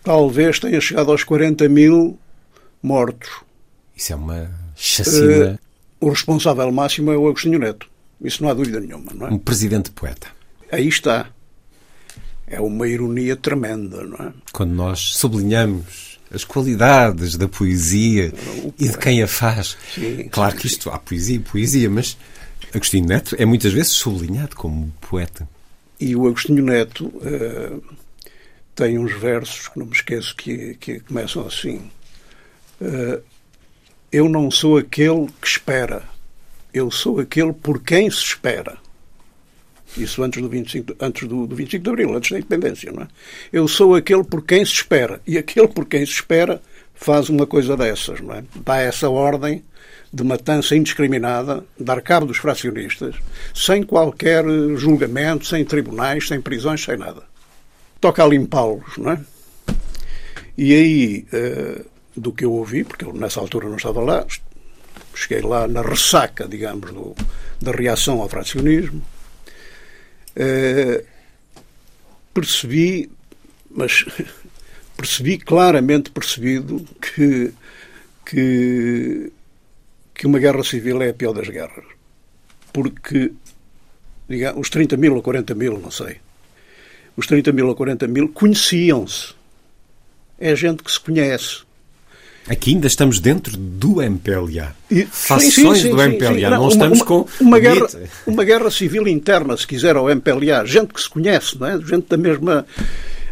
[0.04, 2.18] talvez tenha chegado aos 40 mil
[2.82, 3.30] mortos.
[3.96, 5.60] Isso é uma chacina.
[6.00, 7.88] O responsável máximo é o Agostinho Neto.
[8.22, 9.32] Isso não há dúvida nenhuma, não é?
[9.32, 10.28] Um presidente poeta.
[10.72, 11.30] Aí está.
[12.48, 14.34] É uma ironia tremenda, não é?
[14.52, 18.34] Quando nós sublinhamos as qualidades da poesia
[18.80, 19.78] e de quem a faz.
[19.94, 22.18] Sim, claro que isto há poesia e poesia, mas
[22.74, 25.48] Agostinho Neto é muitas vezes sublinhado como poeta.
[26.00, 27.82] E o Agostinho Neto uh,
[28.76, 31.90] tem uns versos que não me esqueço que, que começam assim.
[32.82, 33.22] Uh,
[34.16, 36.04] eu não sou aquele que espera,
[36.74, 38.78] eu sou aquele por quem se espera.
[39.98, 43.08] Isso antes do 25, antes do, do 25 de Abril, antes da independência, não é?
[43.52, 45.20] Eu sou aquele por quem se espera.
[45.28, 46.62] E aquele por quem se espera
[46.94, 48.44] faz uma coisa dessas, não é?
[48.56, 49.62] Dá essa ordem
[50.14, 53.16] de matança indiscriminada, dar cabo dos fracionistas,
[53.54, 54.46] sem qualquer
[54.78, 57.24] julgamento, sem tribunais, sem prisões, sem nada.
[58.00, 59.20] Toca a limpá-los, não é?
[60.58, 61.82] E aí, eh,
[62.16, 64.26] do que eu ouvi, porque eu nessa altura não estava lá,
[65.14, 67.16] cheguei lá na ressaca, digamos, do,
[67.62, 69.02] da reação ao fracionismo,
[70.36, 71.04] eh,
[72.34, 73.10] percebi,
[73.70, 74.06] mas
[74.96, 77.54] percebi claramente percebido que,
[78.26, 79.32] que
[80.16, 81.86] que uma guerra civil é a pior das guerras.
[82.72, 83.34] Porque,
[84.28, 86.18] digamos, os 30 mil ou 40 mil, não sei,
[87.18, 89.36] os 30 mil ou 40 mil conheciam-se.
[90.40, 91.64] É gente que se conhece.
[92.48, 94.76] Aqui ainda estamos dentro do MPLA.
[94.90, 96.36] E, Fações sim, sim, do MPLA.
[96.36, 97.28] Sim, não, não, estamos uma, com.
[97.42, 97.88] Uma guerra,
[98.28, 100.66] uma guerra civil interna, se quiser, ao MPLA.
[100.66, 101.80] Gente que se conhece, não é?
[101.80, 102.66] Gente da mesma.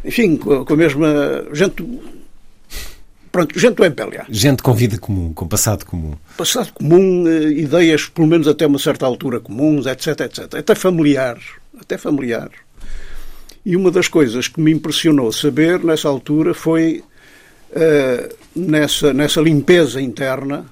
[0.04, 1.46] Enfim, com a mesma.
[1.54, 1.84] Gente
[3.34, 4.28] Pronto, gente do MPLA.
[4.30, 6.14] Gente com vida comum, com passado comum.
[6.38, 10.54] Passado comum, eh, ideias, pelo menos até uma certa altura, comuns, etc, etc.
[10.54, 11.46] Até familiares.
[11.82, 12.54] Até familiares.
[13.66, 17.04] E uma das coisas que me impressionou saber nessa altura foi
[17.72, 20.66] uh, nessa, nessa limpeza interna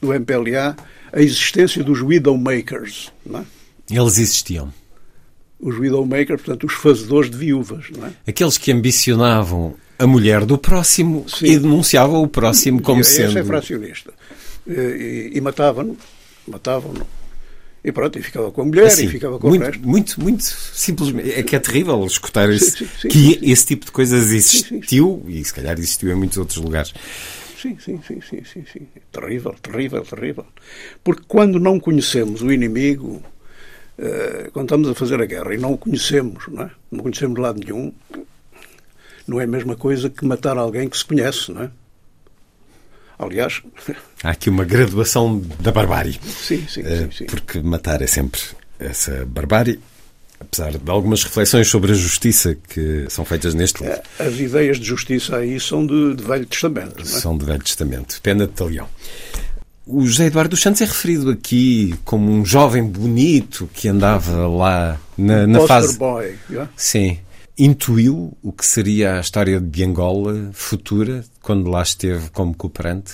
[0.00, 0.76] do MPLA
[1.12, 3.12] a existência dos Widowmakers.
[3.24, 3.44] Não é?
[3.90, 4.72] Eles existiam.
[5.60, 7.86] Os Widowmakers, portanto, os fazedores de viúvas.
[7.96, 8.12] Não é?
[8.26, 11.46] Aqueles que ambicionavam a mulher do próximo Sim.
[11.46, 13.28] e denunciava o próximo como esse sendo.
[13.28, 14.12] Esse é fracionista.
[14.66, 15.96] E, e, e matavam-no.
[16.48, 17.06] Matavam-no.
[17.84, 19.88] E pronto, e ficava com a mulher assim, e ficava com muito, o resto.
[19.88, 21.32] Muito, muito simplesmente.
[21.32, 25.24] É que é terrível escutar esse, sim, sim, que sim, esse tipo de coisas existiu
[25.26, 26.94] e se calhar existiu em muitos outros lugares.
[27.60, 28.86] Sim, sim, sim, sim, sim, sim.
[29.10, 30.46] Terrível, terrível, terrível.
[31.02, 33.22] Porque quando não conhecemos o inimigo,
[33.98, 36.70] uh, quando estamos a fazer a guerra e não o conhecemos, não é?
[36.90, 37.92] Não conhecemos de lado nenhum,
[39.26, 41.70] não é a mesma coisa que matar alguém que se conhece, não é?
[43.18, 43.62] Aliás.
[44.22, 46.18] Há aqui uma graduação da barbárie.
[46.24, 47.26] Sim, sim, sim, sim.
[47.26, 48.40] Porque matar é sempre
[48.78, 49.78] essa barbárie.
[50.40, 54.00] Apesar de algumas reflexões sobre a justiça que são feitas neste livro.
[54.18, 56.96] É, as ideias de justiça aí são de, de Velho Testamento.
[56.96, 57.20] Não é?
[57.20, 58.20] São de Velho Testamento.
[58.20, 58.88] Pena de talião.
[59.86, 65.00] O José Eduardo dos Santos é referido aqui como um jovem bonito que andava lá
[65.16, 65.96] na, na fase.
[65.96, 66.68] Boy, yeah?
[66.76, 67.18] Sim
[67.58, 73.12] intuiu o que seria a história de Angola futura, quando lá esteve como cooperante?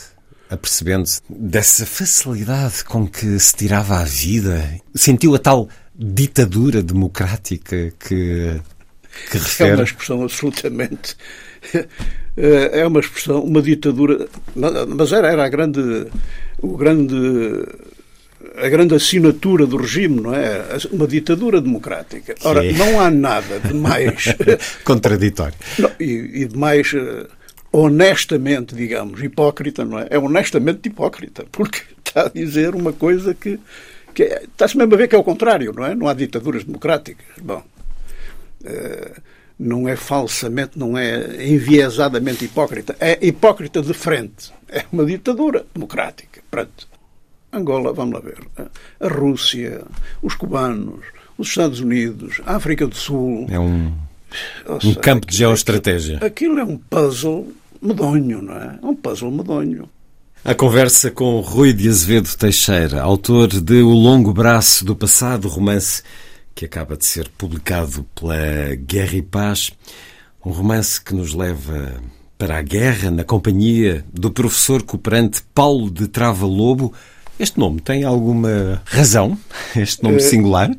[0.51, 4.81] Apercebendo-se dessa facilidade com que se tirava a vida?
[4.95, 8.61] Sentiu a tal ditadura democrática que,
[9.31, 9.71] que refere?
[9.71, 11.17] É uma expressão absolutamente.
[12.41, 14.29] É uma expressão, uma ditadura.
[14.55, 16.07] Mas era, era a grande,
[16.63, 17.15] o grande
[18.57, 20.65] a grande assinatura do regime, não é?
[20.93, 22.35] Uma ditadura democrática.
[22.45, 22.79] Ora, Sim.
[22.79, 24.27] não há nada de mais.
[24.85, 25.55] contraditório.
[25.79, 26.93] Não, e, e, de mais.
[26.93, 27.27] Uh,
[27.73, 30.07] honestamente, digamos, hipócrita, não é?
[30.11, 33.59] É honestamente hipócrita, porque está a dizer uma coisa que,
[34.15, 35.95] que é, está-se mesmo a ver que é o contrário, não é?
[35.95, 37.27] Não há ditaduras democráticas.
[37.43, 37.63] Bom,
[38.65, 39.21] uh,
[39.59, 44.53] não é falsamente, não é enviesadamente hipócrita, é hipócrita de frente.
[44.69, 46.41] É uma ditadura democrática.
[46.49, 46.98] Pronto.
[47.59, 48.39] Angola, vamos lá ver,
[49.01, 49.83] a Rússia,
[50.23, 51.05] os cubanos,
[51.37, 53.47] os Estados Unidos, a África do Sul.
[53.51, 53.93] É um,
[54.85, 56.17] um campo de geoestratégia.
[56.17, 58.79] Aquilo, aquilo é um puzzle medonho, não é?
[58.83, 59.89] É um puzzle medonho.
[60.45, 66.03] A conversa com Rui de Azevedo Teixeira, autor de O Longo Braço do Passado, romance
[66.55, 69.71] que acaba de ser publicado pela Guerra e Paz.
[70.45, 72.01] Um romance que nos leva
[72.39, 76.93] para a guerra na companhia do professor cooperante Paulo de Trava Lobo,
[77.39, 79.39] este nome tem alguma razão?
[79.77, 80.71] Este nome singular?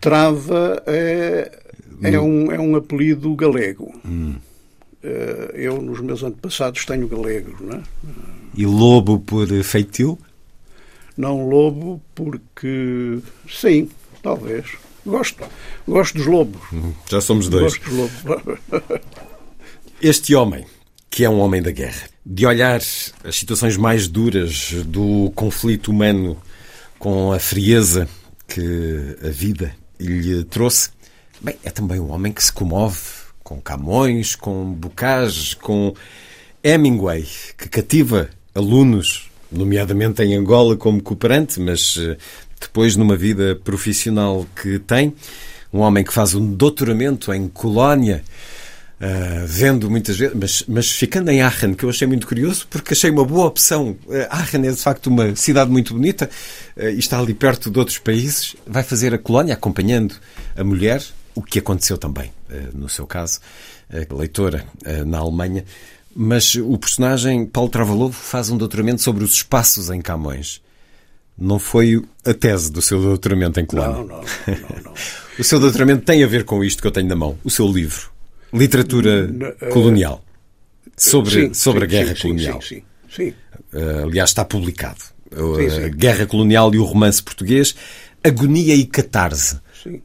[0.00, 1.58] Trava é,
[2.02, 3.92] é, um, é um apelido galego.
[4.04, 4.36] Hum.
[5.02, 7.82] Eh, eu, nos meus antepassados, tenho galegos, não é?
[8.54, 10.18] E lobo por feitio?
[11.16, 13.18] Não lobo porque...
[13.48, 13.88] Sim,
[14.22, 14.66] talvez.
[15.04, 15.44] Gosto.
[15.86, 16.60] Gosto dos lobos.
[16.72, 17.76] Hum, já somos dois.
[17.76, 18.58] Gosto dos lobos.
[20.02, 20.64] Este homem
[21.10, 26.40] que é um homem da guerra, de olhar as situações mais duras do conflito humano
[26.98, 28.08] com a frieza
[28.46, 30.90] que a vida lhe trouxe.
[31.40, 33.00] Bem, é também um homem que se comove
[33.42, 35.94] com Camões, com Bocage, com
[36.62, 37.26] Hemingway,
[37.58, 42.16] que cativa alunos, nomeadamente em Angola como cooperante, mas eh,
[42.60, 45.14] depois numa vida profissional que tem.
[45.72, 48.22] Um homem que faz um doutoramento em Colónia,
[49.00, 52.92] Uh, vendo muitas vezes, mas, mas ficando em Aachen, que eu achei muito curioso, porque
[52.92, 53.96] achei uma boa opção.
[54.06, 56.28] Uh, Aachen é de facto uma cidade muito bonita
[56.76, 58.54] uh, e está ali perto de outros países.
[58.66, 60.16] Vai fazer a colónia acompanhando
[60.54, 61.02] a mulher,
[61.34, 62.30] o que aconteceu também,
[62.74, 63.40] no seu caso,
[64.10, 64.66] leitora
[65.06, 65.64] na Alemanha.
[66.14, 70.60] Mas o personagem Paulo Travalovo faz um doutoramento sobre os espaços em Camões.
[71.38, 73.98] Não foi a tese do seu doutoramento em colónia.
[73.98, 74.94] Não, não, não, não.
[75.38, 77.66] o seu doutoramento tem a ver com isto que eu tenho na mão, o seu
[77.66, 78.09] livro
[78.52, 79.30] literatura
[79.60, 80.24] eh, colonial.
[80.96, 82.62] Sobre, sim, sobre sim, a guerra sim, colonial.
[82.62, 83.34] Sim, sim,
[83.72, 85.00] uh, aliás, está publicado.
[85.32, 87.74] a Guerra Colonial e o Romance Português.
[88.22, 89.60] Agonia e Catarse.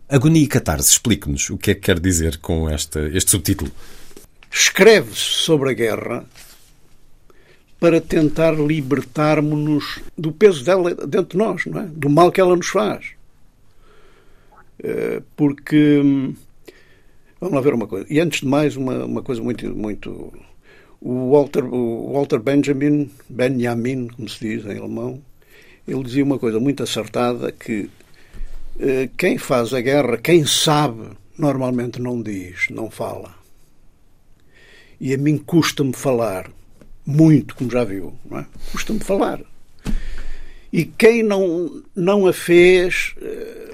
[0.08, 0.92] Agonia e Catarse.
[0.92, 3.72] Explique-nos o que é que quer dizer com esta, este subtítulo.
[4.50, 6.26] Escreve-se sobre a guerra
[7.78, 11.86] para tentar libertarmos-nos do peso dela dentro de nós, não é?
[11.88, 13.16] do mal que ela nos faz.
[14.82, 16.36] Eh, porque hum,
[17.46, 18.08] Vamos lá ver uma coisa.
[18.10, 20.34] E antes de mais, uma, uma coisa muito, muito.
[21.00, 25.22] O Walter, o Walter Benjamin, Benjamin, como se diz em alemão,
[25.88, 27.88] ele dizia uma coisa muito acertada: que
[28.80, 33.36] eh, quem faz a guerra, quem sabe, normalmente não diz, não fala.
[35.00, 36.50] E a mim custa-me falar,
[37.06, 38.48] muito, como já viu, não é?
[38.72, 39.40] Custa-me falar.
[40.74, 43.14] E quem não, não a fez.
[43.22, 43.74] Eh,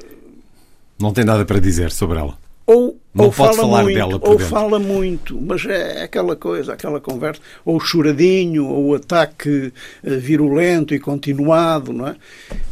[0.99, 2.38] não tem nada para dizer sobre ela.
[2.67, 4.49] Ou não ou pode fala falar muito, dela por ou dentro.
[4.53, 10.16] fala muito, mas é aquela coisa, aquela conversa, ou o choradinho, ou o ataque eh,
[10.16, 12.16] virulento e continuado, não é?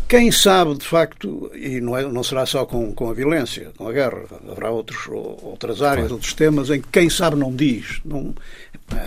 [0.08, 3.88] Quem sabe, de facto, e não, é, não será só com, com a violência, com
[3.88, 6.14] a guerra, haverá outros, outras áreas, Claro.
[6.16, 8.00] outros temas em que quem sabe não diz.
[8.04, 8.34] Não,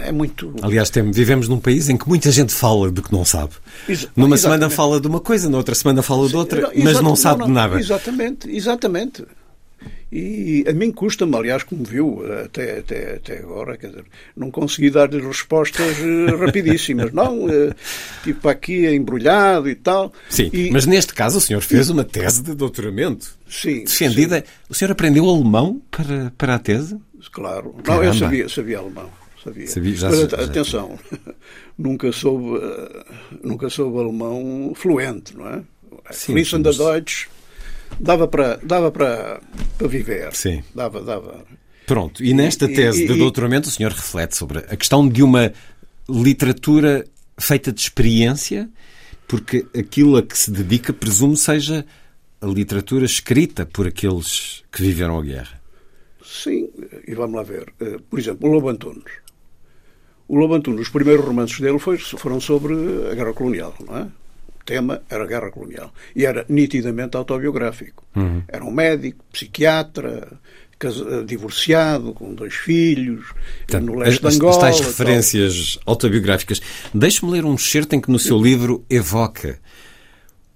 [0.05, 0.55] é muito.
[0.62, 3.51] Aliás, tem- vivemos num país em que muita gente fala do que não sabe.
[3.89, 3.89] Numa
[4.37, 4.41] exatamente.
[4.41, 7.51] semana fala de uma coisa, na outra semana fala de outra, mas não sabe de
[7.51, 7.80] nada.
[7.80, 9.24] Exatamente, exatamente.
[10.14, 14.04] E a mim custa-me, aliás, como viu até, até, até agora, quer dizer,
[14.36, 17.10] não consegui dar-lhe respostas eh, rapidíssimas.
[17.14, 17.74] Não, eh,
[18.22, 20.12] tipo aqui embrulhado e tal.
[20.28, 23.38] Sim, E- mas neste caso o senhor fez uma tese de doutoramento.
[23.48, 24.44] Sim, Defendida.
[24.68, 26.98] O senhor aprendeu alemão para, para a tese?
[27.32, 27.72] Claro.
[27.76, 28.04] Não, Caramba.
[28.04, 29.08] eu sabia, sabia alemão.
[29.42, 29.66] Sabia.
[29.66, 30.98] Sabia, já- Mas já- at- atenção,
[31.78, 33.04] nunca soube, eh,
[33.42, 35.62] nunca soube alemão fluente, não é?
[36.10, 37.28] Sim, Fließen mas- da Deutsch
[38.01, 39.40] dava para dava para,
[39.78, 40.32] para viver.
[40.34, 40.62] Sim.
[40.74, 41.45] Dava, dava.
[41.86, 45.53] Pronto, e nesta tese e- de doutoramento o senhor reflete sobre a questão de uma
[46.09, 47.05] literatura
[47.38, 48.68] feita de experiência,
[49.26, 51.84] porque aquilo a que se dedica presume seja
[52.40, 55.61] a literatura escrita por aqueles que viveram a guerra.
[56.24, 56.68] Sim,
[57.07, 57.72] e vamos lá ver.
[57.80, 59.05] Eh, Por exemplo, o Lobo Antunes.
[60.28, 62.74] O Lobo Antunes, os primeiros romances dele foram sobre
[63.11, 64.07] a guerra colonial, não é?
[64.62, 65.92] O tema era a guerra colonial.
[66.14, 68.04] E era nitidamente autobiográfico.
[68.46, 70.38] Era um médico, psiquiatra,
[71.26, 73.26] divorciado, com dois filhos,
[73.66, 74.50] Portanto, no as, leste de as- Angola.
[74.52, 74.86] as tais tal.
[74.86, 76.60] referências autobiográficas.
[76.94, 79.58] Deixe-me ler um excerto em que no seu livro evoca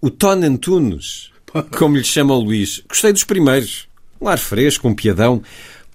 [0.01, 1.31] o Tony Antunes,
[1.77, 2.83] como lhe chama o Luís.
[2.89, 3.89] Gostei dos primeiros.
[4.21, 5.43] Um ar fresco, um piadão,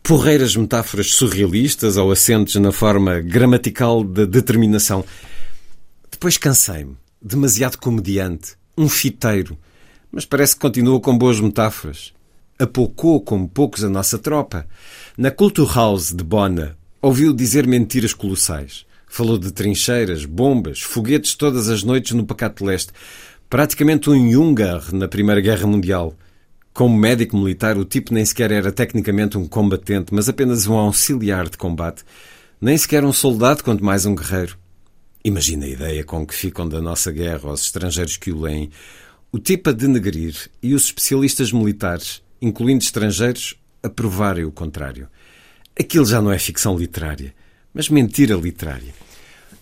[0.04, 5.04] porreiras metáforas surrealistas ou assentes na forma gramatical da determinação.
[6.12, 6.96] Depois cansei-me.
[7.24, 8.56] Demasiado comediante.
[8.76, 9.56] Um fiteiro.
[10.12, 12.14] Mas parece que continua com boas metáforas.
[12.58, 14.68] Apoucou como poucos a nossa tropa.
[15.16, 18.88] Na Kulturhaus de Bona, ouviu dizer mentiras colossais.
[19.08, 22.92] Falou de trincheiras, bombas, foguetes todas as noites no Pacato Leste.
[23.48, 26.16] Praticamente um Jungar na Primeira Guerra Mundial.
[26.74, 31.50] Como médico militar, o tipo nem sequer era tecnicamente um combatente, mas apenas um auxiliar
[31.50, 32.04] de combate.
[32.60, 34.61] Nem sequer um soldado, quanto mais um guerreiro.
[35.24, 38.72] Imagina a ideia com que ficam da nossa guerra aos estrangeiros que o leem.
[39.32, 45.08] O tipo a denegrir e os especialistas militares, incluindo estrangeiros, a provarem o contrário.
[45.80, 47.34] Aquilo já não é ficção literária,
[47.74, 48.94] mas mentira literária.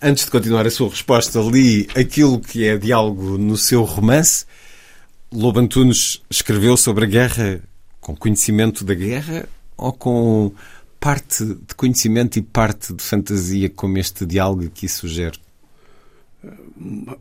[0.01, 4.45] Antes de continuar a sua resposta, li aquilo que é diálogo no seu romance.
[5.31, 7.61] Lobo Antunes escreveu sobre a guerra
[7.99, 9.47] com conhecimento da guerra
[9.77, 10.53] ou com
[10.99, 15.37] parte de conhecimento e parte de fantasia, como este diálogo aqui sugere?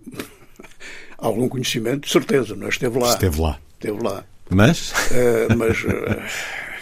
[1.18, 2.68] Algum conhecimento, de certeza, não é?
[2.70, 3.10] esteve lá.
[3.10, 3.58] Esteve lá.
[3.74, 4.24] Esteve lá.
[4.50, 6.22] Mas, Eh, mas eh,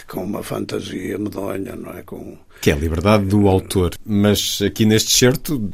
[0.06, 2.02] com uma fantasia medonha, não é?
[2.02, 3.94] Com, que é a liberdade do autor.
[4.04, 5.70] Mas aqui neste certo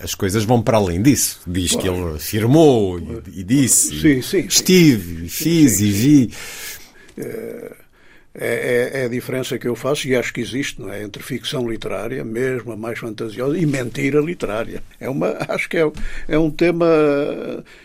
[0.00, 1.40] as coisas vão para além disso.
[1.46, 4.00] Diz que ele afirmou e, e disse.
[4.00, 4.46] Sim, sim, sim.
[4.46, 6.30] Estive, e fiz sim, e vi.
[7.18, 7.76] é,
[8.40, 11.02] é- é a diferença que eu faço e acho que existe, não é?
[11.02, 14.82] Entre ficção literária, mesmo a mais fantasiosa, e mentira literária.
[15.00, 15.90] É uma, acho que é,
[16.28, 16.86] é um tema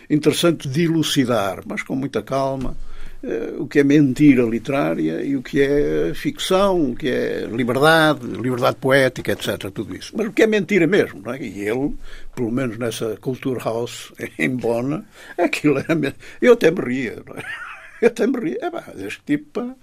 [0.10, 2.76] interessante de elucidar, mas com muita calma.
[3.24, 8.26] uh, o que é mentira literária e o que é ficção, o que é liberdade,
[8.28, 9.72] liberdade poética, etc.
[9.74, 10.12] Tudo isso.
[10.16, 11.22] Mas o que é mentira mesmo.
[11.24, 11.41] Não é?
[11.41, 11.95] E ele,
[12.36, 15.06] pelo menos nessa Culture House em Bona,
[15.38, 16.14] aquilo era.
[16.41, 17.24] Eu até me ria.
[17.26, 17.43] Não é?
[18.01, 18.58] Eu até me ria.
[18.62, 19.74] É, pá, este tipo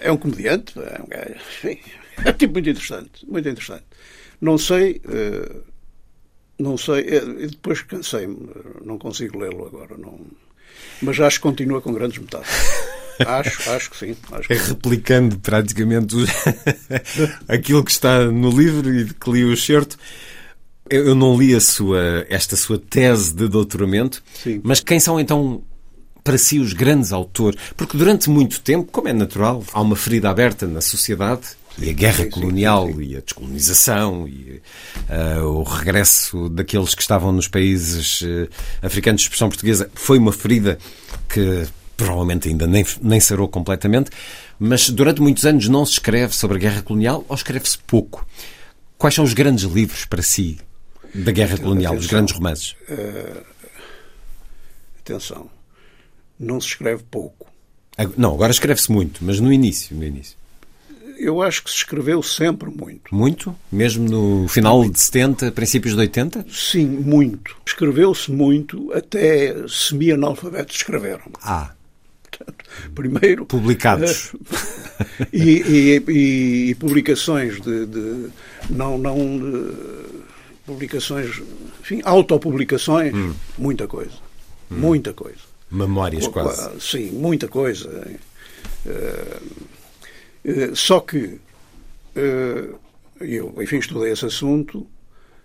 [0.00, 1.34] é um comediante, é um gajo.
[1.34, 1.78] Enfim,
[2.24, 3.26] é um tipo muito interessante.
[3.26, 3.84] Muito interessante.
[4.40, 5.00] Não sei.
[5.04, 5.62] Uh,
[6.58, 7.04] não sei.
[7.50, 8.48] Depois cansei-me.
[8.84, 9.96] Não consigo lê-lo agora.
[9.96, 10.18] Não
[11.00, 12.94] mas acho que continua com grandes metáforas.
[13.24, 14.16] Acho, acho que sim.
[14.32, 16.16] Acho que é replicando praticamente
[17.46, 19.96] aquilo que está no livro e que li o excerto.
[20.90, 24.60] Eu não li a sua, esta sua tese de doutoramento, sim.
[24.64, 25.62] mas quem são então
[26.24, 27.60] para si os grandes autores?
[27.76, 31.48] Porque durante muito tempo, como é natural, há uma ferida aberta na sociedade
[31.78, 34.62] e a guerra sim, colonial sim, sim, e a descolonização e
[35.10, 38.48] uh, o regresso daqueles que estavam nos países uh,
[38.80, 40.78] africanos de expressão portuguesa foi uma ferida
[41.28, 41.66] que
[41.96, 44.10] provavelmente ainda nem, nem sarou completamente,
[44.58, 48.26] mas durante muitos anos não se escreve sobre a guerra colonial ou escreve-se pouco.
[48.96, 50.58] Quais são os grandes livros para si
[51.14, 52.76] da guerra colonial, atenção, os grandes romances?
[52.88, 53.44] Uh,
[55.00, 55.50] atenção,
[56.38, 57.46] não se escreve pouco.
[58.16, 60.36] Não, agora escreve-se muito, mas no início, no início
[61.18, 63.14] eu acho que se escreveu sempre muito.
[63.14, 63.54] Muito?
[63.70, 64.94] Mesmo no final muito.
[64.94, 66.46] de 70, princípios de 80?
[66.50, 67.56] Sim, muito.
[67.66, 71.24] Escreveu-se muito, até semi-analfabetos escreveram.
[71.42, 71.70] Ah.
[72.94, 73.46] primeiro.
[73.46, 74.32] Publicados.
[75.32, 77.86] e, e, e, e, publicações de.
[77.86, 78.30] de
[78.70, 78.98] não.
[78.98, 79.74] não de,
[80.66, 81.42] publicações.
[81.80, 83.34] Enfim, autopublicações, hum.
[83.58, 84.14] muita coisa.
[84.70, 84.76] Hum.
[84.76, 85.53] Muita coisa.
[85.74, 86.80] Memórias quase.
[86.80, 87.88] Sim, muita coisa.
[88.86, 89.74] Uh,
[90.44, 91.40] eh, só que
[92.14, 92.68] eh,
[93.20, 94.86] eu, enfim, estudei esse assunto,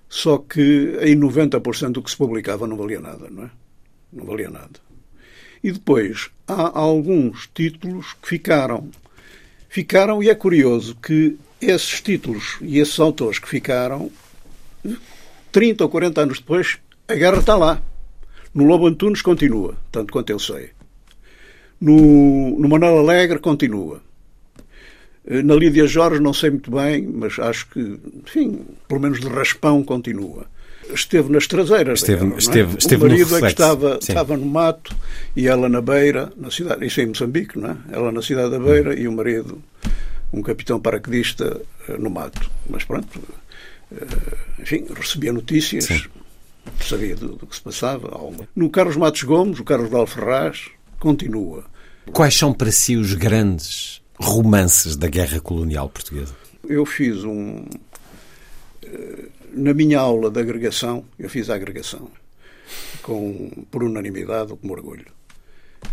[0.07, 3.51] só que em 90% do que se publicava não valia nada, não é?
[4.11, 4.79] Não valia nada.
[5.63, 8.89] E depois há alguns títulos que ficaram.
[9.69, 14.11] Ficaram, e é curioso que esses títulos e esses autores que ficaram,
[15.51, 16.77] 30 ou 40 anos depois,
[17.07, 17.81] a guerra está lá.
[18.53, 20.71] No Lobo Antunes continua, tanto quanto eu sei.
[21.79, 24.01] No, no Manuel Alegre continua.
[25.25, 29.27] Eh, na Lídia Jorge não sei muito bem, mas acho que, enfim, pelo menos de
[29.27, 30.45] raspão continua.
[30.93, 31.99] Esteve nas traseiras.
[31.99, 32.77] Esteve, guerra, esteve, é?
[32.79, 34.95] esteve o marido é que estava, estava no mato
[35.35, 37.77] e ela na beira, na cidade, isso é em Moçambique, não é?
[37.91, 39.61] Ela na cidade da beira e o marido,
[40.33, 42.49] um capitão paraquedista, eh, no mato.
[42.67, 43.21] Mas pronto,
[43.91, 44.05] eh,
[44.59, 46.01] enfim, recebia notícias, Sim.
[46.85, 48.09] Sabia do, do, que se passava.
[48.55, 50.69] No Carlos Matos Gomes, o Carlos Val Ferraz,
[50.99, 51.65] continua.
[52.11, 56.35] Quais são para si os grandes romances da guerra colonial portuguesa?
[56.67, 57.65] Eu fiz um.
[58.83, 62.09] Eh, na minha aula de agregação, eu fiz a agregação,
[63.01, 65.05] com, por unanimidade, com orgulho.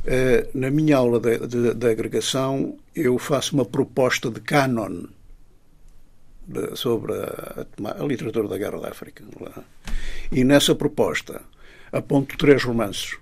[0.06, 5.04] Eh, na minha aula de, de, de agregação, eu faço uma proposta de canon
[6.74, 7.66] sobre a,
[8.00, 9.24] a, literatura da Guerra da África.
[10.30, 11.42] E nessa proposta
[11.92, 13.16] aponto três romances.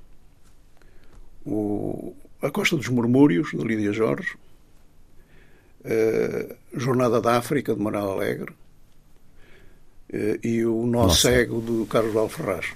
[1.47, 4.37] O, a Costa dos Murmúrios, de Lídia Jorge,
[5.85, 8.53] uh, Jornada da África, de Manuel Alegre,
[10.12, 11.29] uh, e o Nó Nossa.
[11.29, 12.72] Cego, do Carlos Alferraz.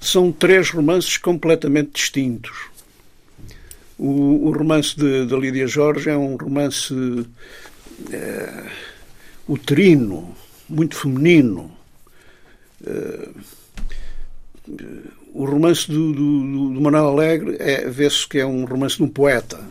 [0.00, 2.68] São três romances completamente distintos.
[3.98, 6.92] O, o romance de, de, Lídia Jorge é um romance
[8.00, 8.70] uh,
[9.48, 10.34] uterino,
[10.68, 11.70] muito feminino.
[12.80, 13.40] Uh,
[15.32, 19.08] o romance do, do, do Manuel Alegre é, vê-se que é um romance de um
[19.08, 19.64] poeta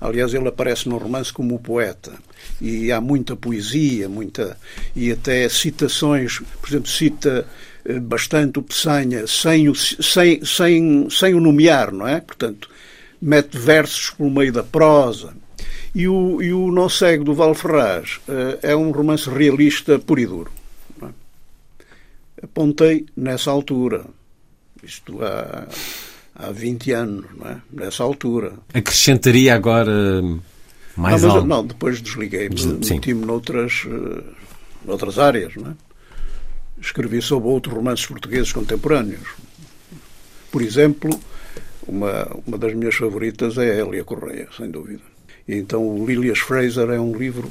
[0.00, 2.12] Aliás, ele aparece no romance como o poeta.
[2.60, 4.56] E há muita poesia, muita
[4.94, 7.46] e até citações, por exemplo, cita
[7.84, 12.20] eh, bastante o Peçanha sem o, sem, sem, sem o nomear, não é?
[12.20, 12.70] Portanto,
[13.20, 15.34] mete versos pelo meio da prosa.
[15.98, 20.20] E o, e o Não Cego do Val Ferraz uh, é um romance realista puro
[20.20, 20.52] e duro.
[21.02, 22.44] É?
[22.44, 24.04] Apontei nessa altura.
[24.80, 25.66] Isto há
[26.38, 27.60] há 20 anos, não é?
[27.72, 28.52] nessa altura.
[28.72, 30.22] Acrescentaria agora
[30.96, 31.48] mais não, mas, algo?
[31.48, 32.54] Não, depois desliguei-me,
[32.88, 34.22] meti-me noutras, uh,
[34.84, 35.56] noutras áreas.
[35.56, 35.74] Não é?
[36.80, 39.30] Escrevi sobre outros romances portugueses contemporâneos.
[40.52, 41.10] Por exemplo,
[41.88, 45.17] uma, uma das minhas favoritas é a Elia Correia, sem dúvida.
[45.48, 47.50] Então o Lilias Fraser é um livro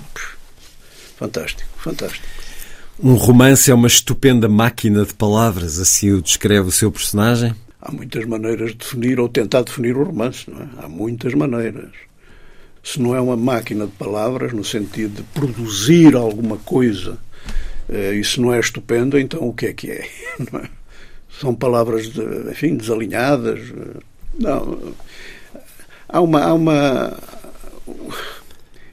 [1.18, 2.26] fantástico, fantástico.
[3.04, 7.54] Um romance é uma estupenda máquina de palavras, assim o descreve o seu personagem?
[7.82, 10.68] Há muitas maneiras de definir ou tentar definir o romance, não é?
[10.80, 11.92] Há muitas maneiras.
[12.84, 17.18] Se não é uma máquina de palavras, no sentido de produzir alguma coisa,
[17.90, 20.10] eh, e se não é estupendo, então o que é que é?
[20.56, 20.70] é?
[21.40, 23.60] São palavras, de, enfim, desalinhadas.
[23.60, 24.00] Eh,
[24.40, 24.94] não.
[26.10, 27.18] há uma, há uma.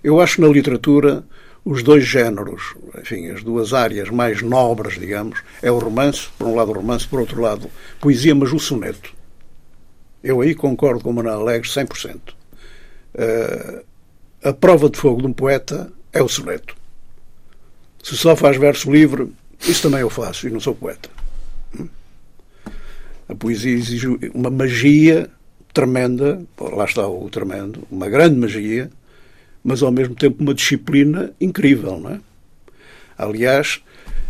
[0.02, 1.24] Eu acho que na literatura
[1.64, 6.54] os dois géneros, enfim, as duas áreas mais nobres, digamos, é o romance, por um
[6.54, 7.70] lado o romance, por outro lado
[8.00, 9.14] poesia, mas o soneto.
[10.22, 12.18] Eu aí concordo com o Manuel Alegre 100%.
[13.14, 13.84] Uh,
[14.42, 16.76] a prova de fogo de um poeta é o soneto.
[18.02, 19.32] Se só faz verso livre,
[19.66, 21.08] isso também eu faço e não sou poeta.
[21.78, 21.88] Hum?
[23.26, 25.30] A poesia exige uma magia
[25.74, 28.90] tremenda, lá está o tremendo, uma grande magia,
[29.62, 32.20] mas ao mesmo tempo uma disciplina incrível, não é?
[33.18, 33.82] Aliás,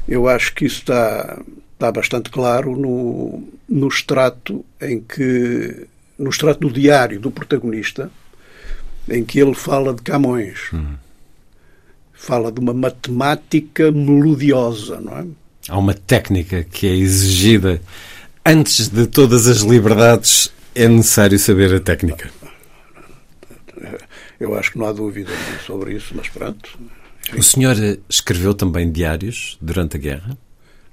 [0.09, 1.41] eu acho que isso está,
[1.75, 5.87] está bastante claro no, no extrato em que
[6.19, 8.11] no extrato do diário do protagonista,
[9.09, 10.71] em que ele fala de Camões.
[10.73, 10.95] Hum.
[12.13, 15.27] Fala de uma matemática melodiosa, não é?
[15.69, 17.83] Há uma técnica que é exigida
[18.47, 22.31] antes de todas as liberdades, é necessário saber a técnica.
[24.39, 25.31] Eu acho que não há dúvida
[25.65, 26.79] sobre isso, mas pronto.
[27.37, 27.77] O senhor
[28.09, 30.37] escreveu também diários durante a guerra?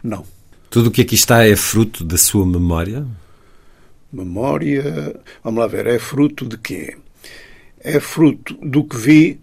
[0.04, 0.26] Não.
[0.70, 3.06] Tudo o que aqui está é fruto da sua memória?
[4.12, 6.96] Memória, vamos lá ver, é fruto de quê?
[7.80, 9.40] É fruto do que vi,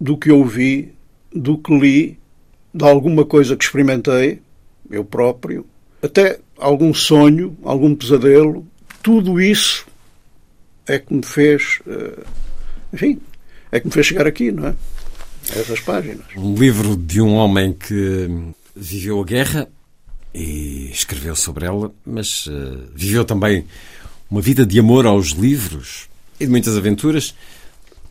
[0.00, 0.92] do que ouvi,
[1.32, 2.18] do que li,
[2.74, 4.40] de alguma coisa que experimentei,
[4.90, 5.66] eu próprio,
[6.02, 8.66] até algum sonho, algum pesadelo,
[9.02, 9.86] tudo isso
[10.86, 12.24] é que me fez, eh,
[12.92, 13.20] enfim,
[13.70, 14.74] é que me fez chegar aqui, não é?
[15.50, 16.24] Essas páginas.
[16.36, 18.28] Um livro de um homem que
[18.74, 19.68] viveu a guerra
[20.34, 23.66] e escreveu sobre ela, mas uh, viveu também
[24.30, 27.34] uma vida de amor aos livros e de muitas aventuras.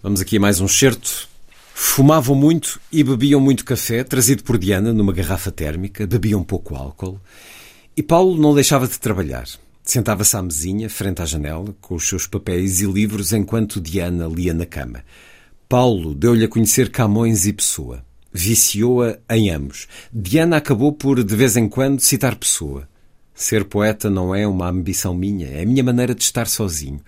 [0.04, 1.30] Vamos aqui a mais um certo.
[1.74, 7.20] Fumavam muito e bebiam muito café, trazido por Diana numa garrafa térmica, bebiam pouco álcool.
[7.96, 9.48] E Paulo não deixava de trabalhar.
[9.92, 14.54] Sentava-se à mesinha, frente à janela, com os seus papéis e livros, enquanto Diana lia
[14.54, 15.04] na cama.
[15.68, 18.02] Paulo deu-lhe a conhecer Camões e Pessoa.
[18.32, 19.90] Viciou-a em ambos.
[20.14, 22.88] Diana acabou por, de vez em quando, citar Pessoa.
[23.36, 27.02] Ser poeta não é uma ambição minha, é a minha maneira de estar sozinho.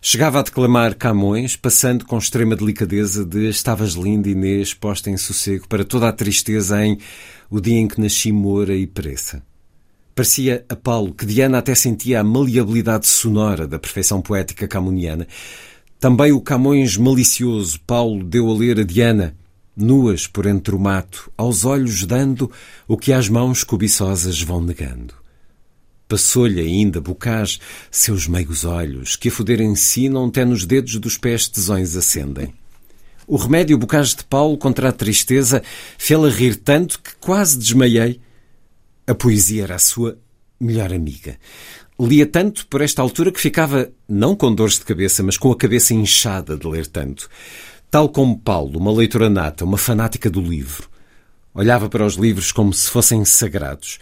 [0.00, 5.68] Chegava a declamar Camões, passando com extrema delicadeza de Estavas linda, Inês, posta em sossego
[5.68, 6.98] para toda a tristeza em
[7.50, 9.42] O dia em que nasci mora e pereça.
[10.14, 15.26] Parecia a Paulo que Diana até sentia a maleabilidade sonora da perfeição poética camoniana,
[15.98, 19.34] também o Camões malicioso Paulo deu a ler a Diana,
[19.76, 22.50] nuas por entre o mato, aos olhos dando
[22.86, 25.14] o que às mãos cobiçosas vão negando.
[26.06, 27.58] Passou-lhe ainda Bocage
[27.90, 32.52] seus meigos olhos, que a foder ensinam, até nos dedos dos pés tesões acendem.
[33.26, 35.62] O remédio Bocage de Paulo contra a tristeza
[35.96, 38.20] fê-la rir tanto que quase desmaiei.
[39.06, 40.18] A poesia era a sua
[40.58, 41.36] melhor amiga.
[42.00, 45.56] Lia tanto por esta altura que ficava não com dores de cabeça, mas com a
[45.56, 47.28] cabeça inchada de ler tanto.
[47.90, 50.88] Tal como Paulo, uma leitora nata, uma fanática do livro.
[51.52, 53.98] Olhava para os livros como se fossem sagrados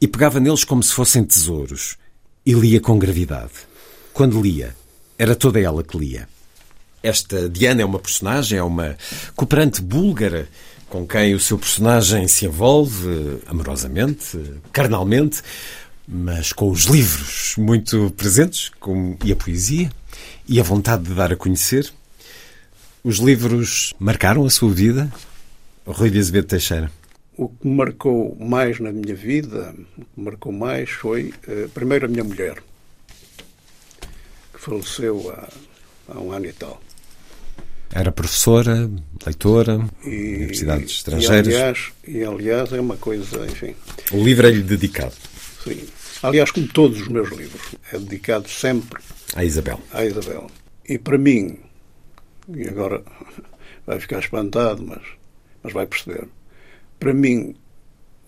[0.00, 1.96] e pegava neles como se fossem tesouros
[2.44, 3.52] e lia com gravidade.
[4.12, 4.74] Quando lia,
[5.18, 6.26] era toda ela que lia.
[7.02, 8.96] Esta Diana é uma personagem, é uma
[9.36, 10.48] cooperante búlgara
[10.90, 14.38] com quem o seu personagem se envolve amorosamente,
[14.72, 15.40] carnalmente,
[16.06, 19.90] mas com os livros muito presentes, como, e a poesia,
[20.48, 21.90] e a vontade de dar a conhecer.
[23.04, 25.10] Os livros marcaram a sua vida?
[25.86, 26.90] Rui de Teixeira.
[27.36, 31.68] O que me marcou mais na minha vida, o que me marcou mais foi, uh,
[31.68, 32.62] primeiro, a minha mulher,
[34.52, 35.48] que faleceu há,
[36.08, 36.82] há um ano e tal.
[37.92, 38.88] Era professora,
[39.26, 41.46] leitora, e, universidades estrangeiras.
[41.46, 43.74] E aliás, e aliás, é uma coisa, enfim.
[44.12, 45.14] O livro é-lhe dedicado.
[45.64, 45.80] Sim.
[46.22, 49.02] Aliás, como todos os meus livros, é dedicado sempre
[49.34, 49.80] à Isabel.
[49.92, 50.48] À Isabel.
[50.88, 51.58] E para mim,
[52.48, 53.02] e agora
[53.86, 55.02] vai ficar espantado, mas,
[55.62, 56.28] mas vai perceber,
[56.98, 57.54] para mim,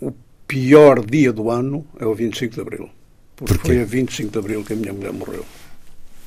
[0.01, 0.13] o
[0.49, 2.91] pior dia do ano é o 25 de Abril.
[3.37, 5.45] Porque Por foi a 25 de Abril que a minha mulher morreu.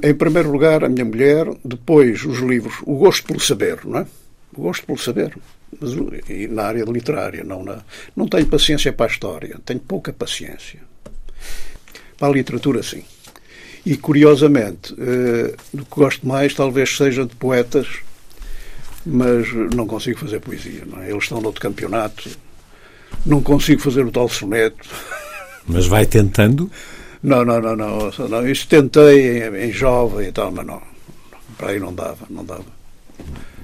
[0.03, 4.07] Em primeiro lugar, a minha mulher, depois os livros, o gosto pelo saber, não é?
[4.55, 5.37] O gosto pelo saber.
[5.79, 5.91] Mas,
[6.29, 7.83] e na área literária, não na.
[8.15, 10.79] Não tenho paciência para a história, tenho pouca paciência.
[12.17, 13.03] Para a literatura, sim.
[13.85, 17.87] E, curiosamente, eh, o que gosto mais talvez seja de poetas,
[19.05, 20.83] mas não consigo fazer poesia.
[20.85, 21.11] Não é?
[21.11, 22.29] Eles estão no outro campeonato,
[23.25, 24.89] não consigo fazer o tal soneto.
[25.67, 26.71] Mas vai tentando?
[27.25, 28.11] Não, não, não, não.
[28.29, 28.47] não.
[28.47, 30.81] Isso tentei em, em jovem e tal, mas não.
[31.57, 32.65] Para aí não dava, não dava.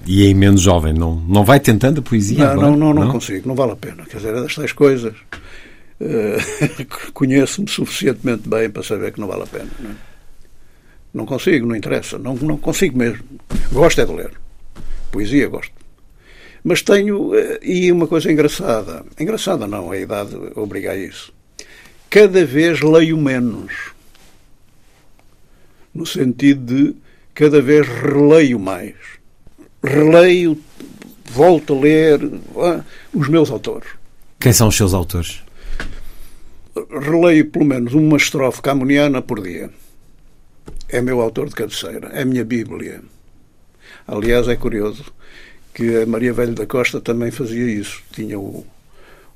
[0.05, 2.39] E em menos jovem, não, não vai tentando a poesia?
[2.39, 2.67] Não, agora?
[2.69, 4.03] não, não, não, não consigo, não vale a pena.
[4.05, 5.13] Quer dizer, é destas coisas
[6.01, 9.69] Uh, conheço-me suficientemente bem para saber que não vale a pena.
[9.79, 9.93] Não é?
[11.13, 12.17] Não consigo, não interessa.
[12.17, 13.23] Não, não consigo mesmo.
[13.71, 14.31] Gosto é de ler.
[15.11, 15.73] Poesia gosto.
[16.63, 17.35] Mas tenho.
[17.35, 19.05] Eh, e uma coisa engraçada.
[19.19, 21.31] Engraçada não, a idade obriga a isso.
[22.11, 23.93] Cada vez leio menos.
[25.95, 26.95] No sentido de
[27.33, 28.95] cada vez releio mais.
[29.81, 30.57] Releio,
[31.29, 32.19] volto a ler
[32.57, 32.83] ah,
[33.13, 33.87] os meus autores.
[34.41, 35.41] Quem são os seus autores?
[36.89, 39.69] Releio pelo menos uma estrofe camoniana por dia.
[40.89, 43.01] É meu autor de cabeceira, é a minha Bíblia.
[44.05, 45.05] Aliás, é curioso
[45.73, 48.03] que a Maria Velho da Costa também fazia isso.
[48.11, 48.65] Tinha o,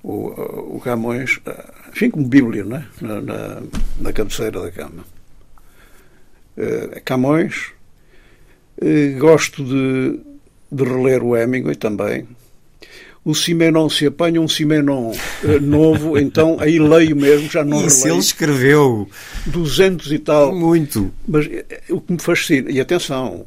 [0.03, 1.39] o, o Camões,
[1.95, 2.85] enfim, como Bíblia, não é?
[2.99, 3.61] na, na,
[4.01, 5.05] na cabeceira da cama.
[6.57, 7.71] Uh, Camões,
[8.81, 10.19] uh, gosto de,
[10.69, 12.27] de reler o Hemingway também.
[13.23, 17.99] O Simenon, se apanha um Simenon uh, novo, então aí leio mesmo, já não Isso
[17.99, 18.15] releio.
[18.15, 19.09] ele escreveu.
[19.45, 20.53] 200 e tal.
[20.53, 21.13] Muito.
[21.25, 21.49] Mas
[21.89, 23.45] o que me fascina, e atenção,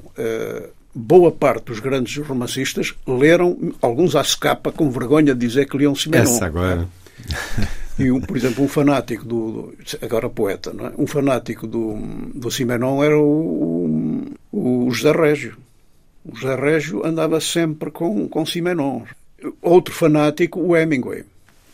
[0.95, 5.95] boa parte dos grandes romancistas leram, alguns à secapa, com vergonha de dizer que liam
[5.95, 6.23] Simenon.
[6.23, 6.89] Essa agora.
[7.99, 9.75] E, um, por exemplo, um fanático do.
[10.01, 10.93] Agora poeta, não é?
[10.97, 11.97] Um fanático do,
[12.35, 15.57] do Simenon era o, o, o José Régio.
[16.25, 19.03] O José Régio andava sempre com, com Simenon.
[19.61, 21.25] Outro fanático, o Hemingway.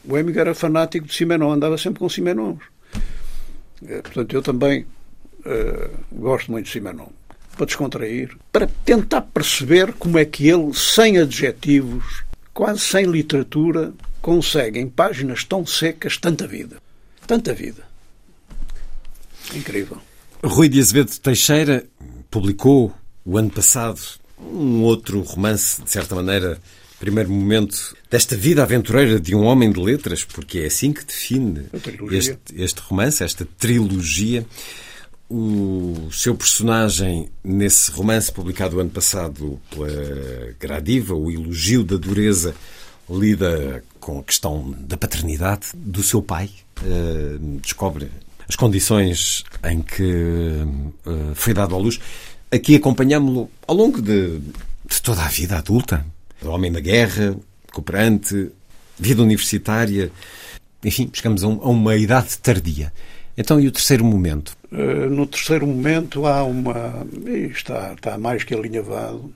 [0.04, 2.58] O Hemingway era fanático de Simenon, andava sempre com Simenons.
[4.02, 4.86] Portanto, eu também
[5.40, 7.08] uh, gosto muito de Simenon
[7.56, 13.92] para descontrair, para tentar perceber como é que ele, sem adjetivos, quase sem literatura,
[14.24, 16.78] consegue em páginas tão secas tanta vida.
[17.26, 17.86] Tanta vida.
[19.54, 19.98] Incrível.
[20.42, 21.84] Rui de Azevedo Teixeira
[22.30, 22.90] publicou
[23.22, 24.00] o ano passado
[24.38, 26.58] um outro romance, de certa maneira,
[26.98, 31.66] primeiro momento desta vida aventureira de um homem de letras, porque é assim que define
[32.10, 34.46] este, este romance, esta trilogia
[35.28, 42.54] o seu personagem nesse romance publicado ano passado pela Gradiva, o elogio da dureza,
[43.08, 46.50] lida com a questão da paternidade do seu pai,
[46.82, 48.10] uh, descobre
[48.48, 50.62] as condições em que
[51.06, 51.98] uh, foi dado à luz.
[52.50, 56.04] Aqui acompanhámo-lo ao longo de, de, toda a vida adulta.
[56.44, 57.36] Homem da guerra,
[57.72, 58.50] cooperante,
[58.98, 60.10] vida universitária.
[60.84, 62.92] Enfim, chegamos a, um, uma idade tardia.
[63.36, 64.56] Então, e o terceiro momento?
[64.70, 67.06] Uh, no terceiro momento há uma.
[67.50, 69.32] Está, está mais que alinhavado.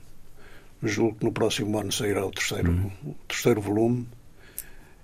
[0.81, 2.91] Julgo que no próximo ano sairá o terceiro, uhum.
[3.05, 4.07] o terceiro volume.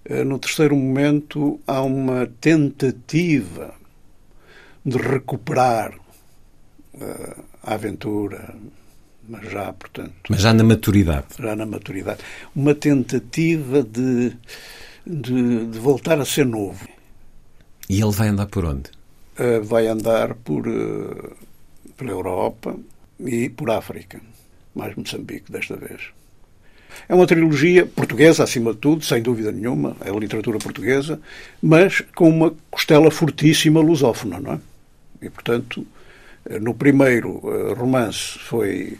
[0.10, 3.74] Uh, no terceiro momento há uma tentativa
[4.86, 5.94] de recuperar
[6.94, 8.56] uh, a aventura,
[9.28, 10.14] mas já, portanto.
[10.30, 11.26] Mas já na maturidade.
[11.40, 12.22] Já na maturidade.
[12.56, 14.38] Uma tentativa de,
[15.06, 16.88] de, de voltar a ser novo.
[17.90, 18.90] E ele vai andar por onde?
[19.40, 21.36] Uh, vai andar por, uh,
[21.98, 22.76] pela Europa
[23.20, 24.22] e por África.
[24.76, 26.02] Mais Moçambique, desta vez.
[27.10, 31.20] É uma trilogia portuguesa, acima de tudo, sem dúvida nenhuma, é literatura portuguesa,
[31.62, 34.60] mas com uma costela fortíssima lusófona, não é?
[35.22, 35.86] E, portanto,
[36.46, 37.42] eh, no primeiro
[37.74, 38.98] romance foi,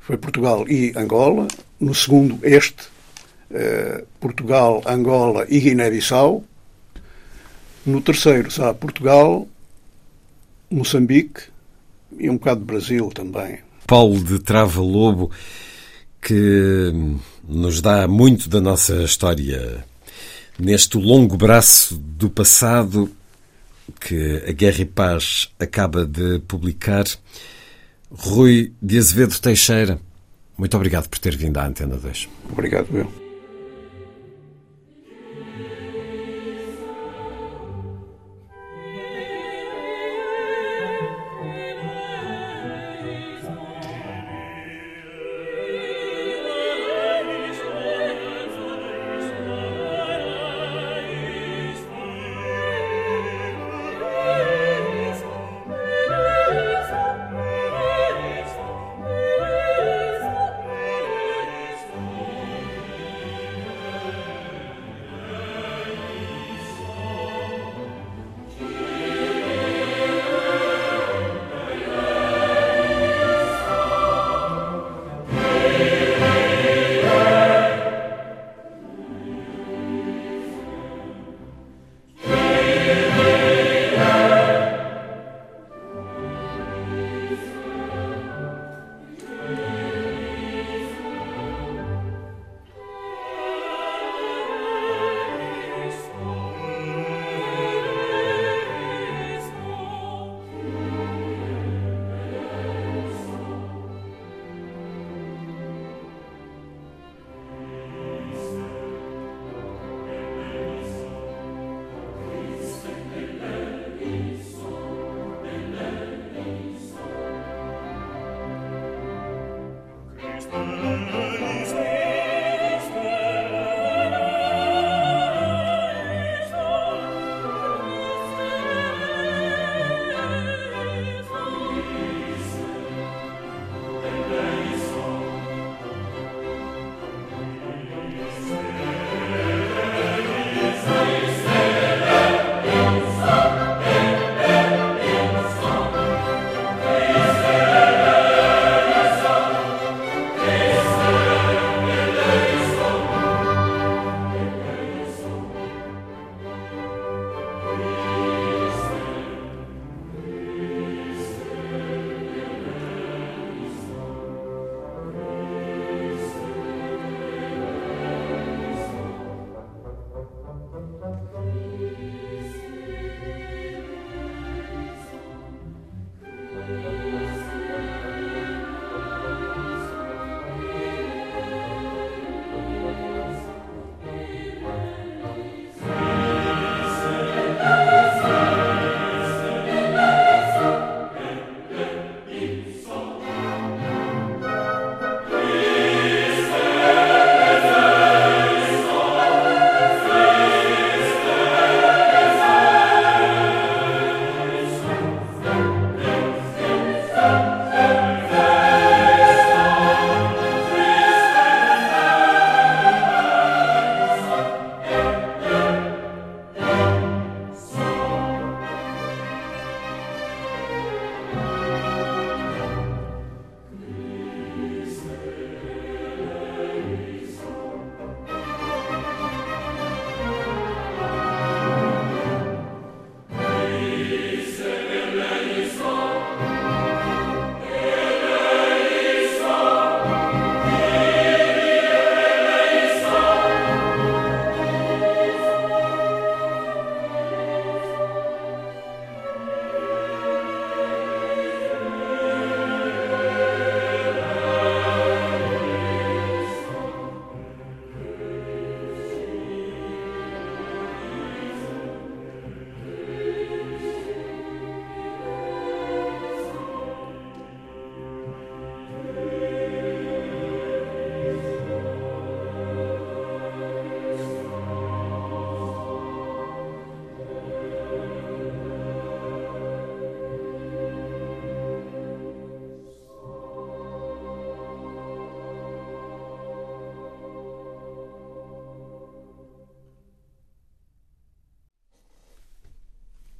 [0.00, 1.48] foi Portugal e Angola,
[1.80, 2.90] no segundo, este,
[4.20, 6.44] Portugal, Angola e Guiné-Bissau,
[7.84, 9.48] no terceiro está Portugal,
[10.70, 11.42] Moçambique
[12.16, 13.58] e um bocado de Brasil também.
[13.92, 15.30] Paulo de Trava Lobo,
[16.22, 16.90] que
[17.46, 19.84] nos dá muito da nossa história
[20.58, 23.14] neste longo braço do passado
[24.00, 27.04] que a Guerra e Paz acaba de publicar.
[28.10, 30.00] Rui de Azevedo Teixeira,
[30.56, 32.30] muito obrigado por ter vindo à Antena 2.
[32.50, 33.21] Obrigado, eu.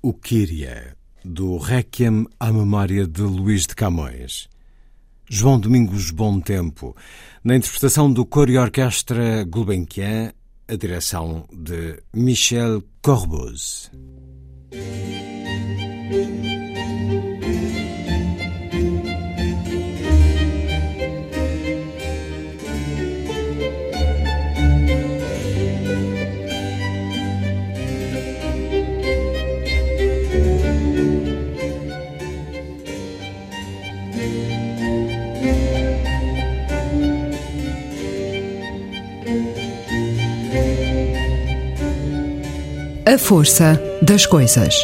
[0.03, 4.49] O Kyria, do Requiem à memória de Luís de Camões.
[5.31, 6.97] João Domingos Bom Tempo,
[7.45, 10.33] na interpretação do coro e orquestra Gulbenkian,
[10.67, 13.91] a direção de Michel Corboz.
[43.05, 44.75] A força das coisas.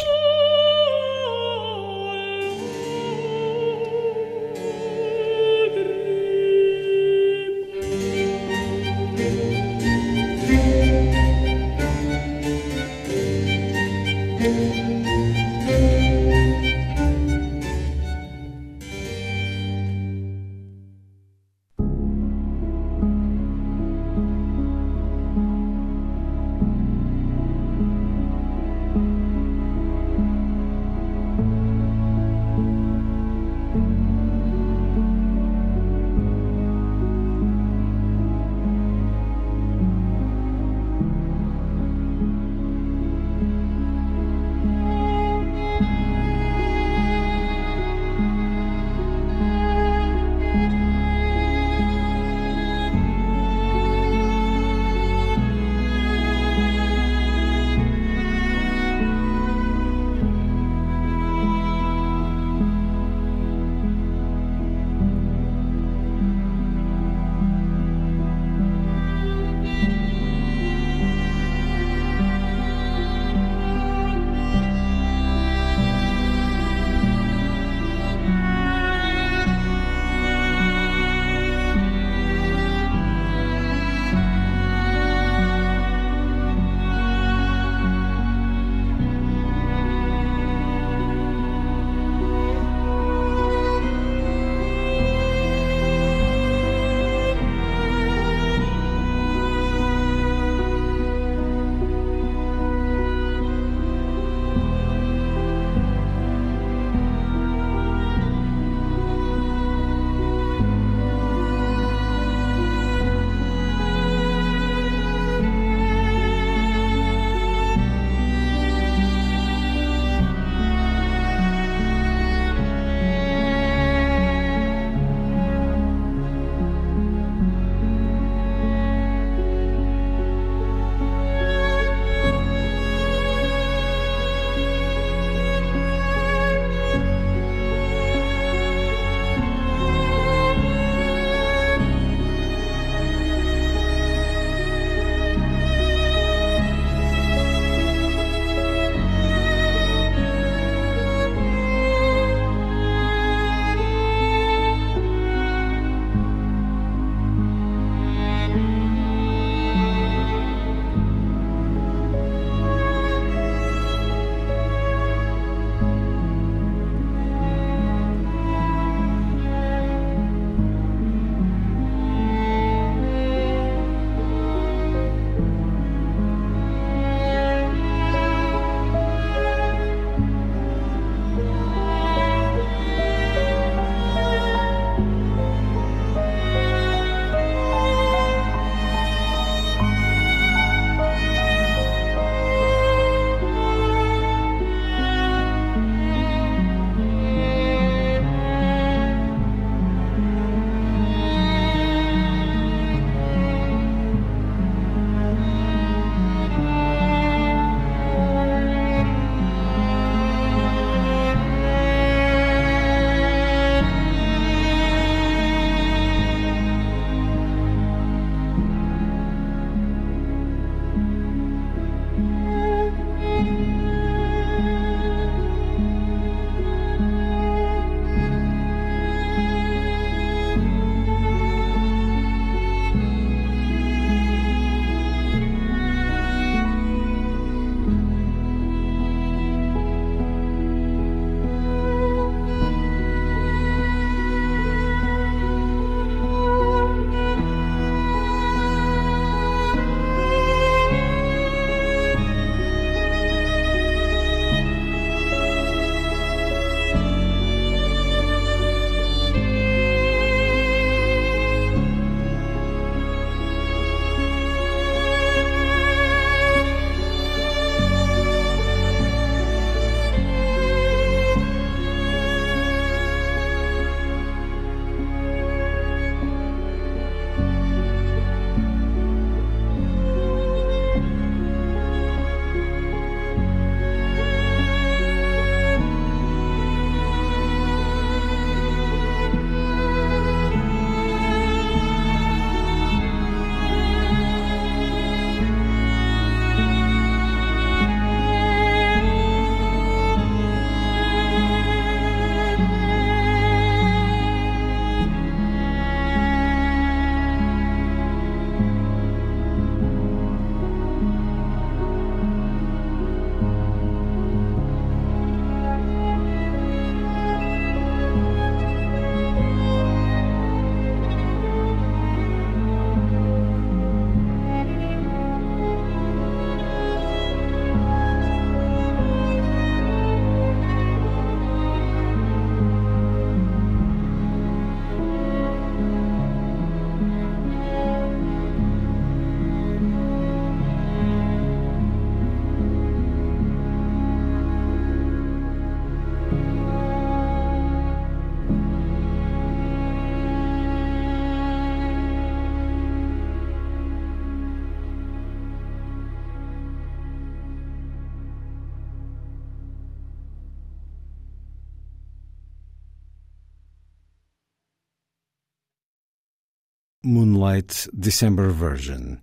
[367.09, 369.17] Moonlight December Version.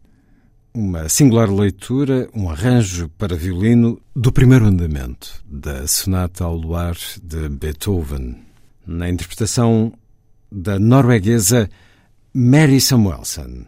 [0.75, 7.49] Uma singular leitura, um arranjo para violino do primeiro andamento da Sonata ao Luar de
[7.49, 8.43] Beethoven,
[8.85, 9.93] na interpretação
[10.51, 11.71] da norueguesa
[12.35, 13.67] Mary Samuelson.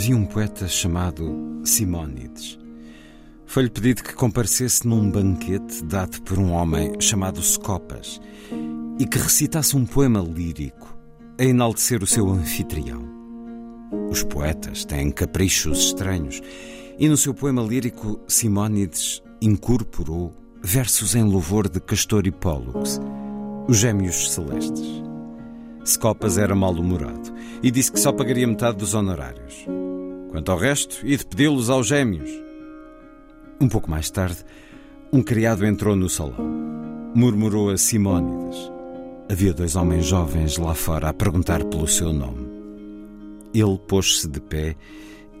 [0.00, 2.58] Havia um poeta chamado Simónides.
[3.44, 8.18] Foi-lhe pedido que comparecesse num banquete dado por um homem chamado Scopas
[8.98, 10.96] e que recitasse um poema lírico
[11.38, 13.04] a enaltecer o seu anfitrião.
[14.10, 16.40] Os poetas têm caprichos estranhos
[16.98, 22.98] e no seu poema lírico Simónides incorporou versos em louvor de Castor e Pólux,
[23.68, 25.02] os gêmeos celestes.
[25.84, 29.66] Scopas era mal-humorado e disse que só pagaria metade dos honorários.
[30.30, 32.30] Quanto ao resto, e de pedi-los aos gêmeos.
[33.60, 34.44] Um pouco mais tarde,
[35.12, 36.36] um criado entrou no salão.
[37.14, 38.70] Murmurou a Simónides.
[39.28, 42.48] Havia dois homens jovens lá fora a perguntar pelo seu nome.
[43.52, 44.76] Ele pôs-se de pé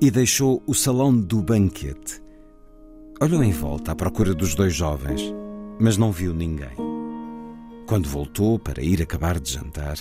[0.00, 2.20] e deixou o salão do banquete.
[3.20, 5.22] Olhou em volta à procura dos dois jovens,
[5.78, 6.76] mas não viu ninguém.
[7.86, 9.96] Quando voltou para ir acabar de jantar,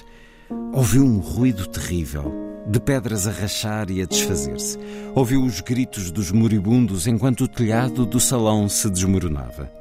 [0.73, 2.33] Ouviu um ruído terrível,
[2.69, 4.77] de pedras a rachar e a desfazer-se.
[5.15, 9.71] Ouviu os gritos dos moribundos enquanto o telhado do salão se desmoronava.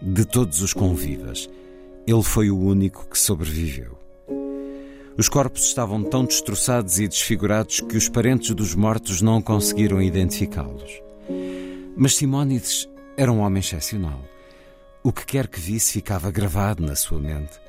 [0.00, 1.50] De todos os convivas,
[2.06, 3.98] ele foi o único que sobreviveu.
[5.18, 11.02] Os corpos estavam tão destroçados e desfigurados que os parentes dos mortos não conseguiram identificá-los.
[11.96, 14.20] Mas Simónides era um homem excepcional.
[15.02, 17.60] O que quer que visse ficava gravado na sua mente.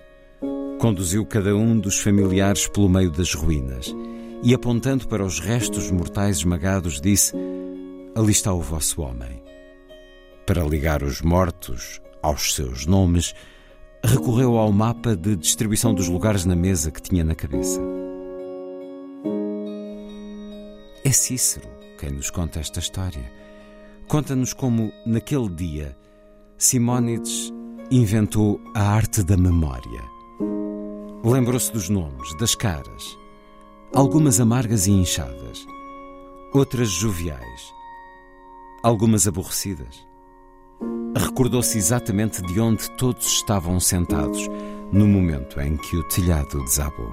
[0.80, 3.94] Conduziu cada um dos familiares pelo meio das ruínas
[4.44, 7.36] e, apontando para os restos mortais esmagados, disse:
[8.16, 9.44] Ali está o vosso homem.
[10.46, 13.34] Para ligar os mortos aos seus nomes,
[14.04, 17.82] recorreu ao mapa de distribuição dos lugares na mesa que tinha na cabeça.
[21.04, 21.68] É Cícero
[22.00, 23.32] quem nos conta esta história.
[24.08, 25.98] Conta-nos como, naquele dia,
[26.58, 27.52] Simónides
[27.90, 30.16] inventou a arte da memória
[31.28, 33.18] Lembrou-se dos nomes, das caras,
[33.96, 35.66] algumas amargas e inchadas,
[36.54, 37.74] outras joviais,
[38.84, 40.06] algumas aborrecidas.
[41.16, 44.50] Recordou-se exatamente de onde todos estavam sentados
[44.92, 47.10] no momento em que o telhado desabou.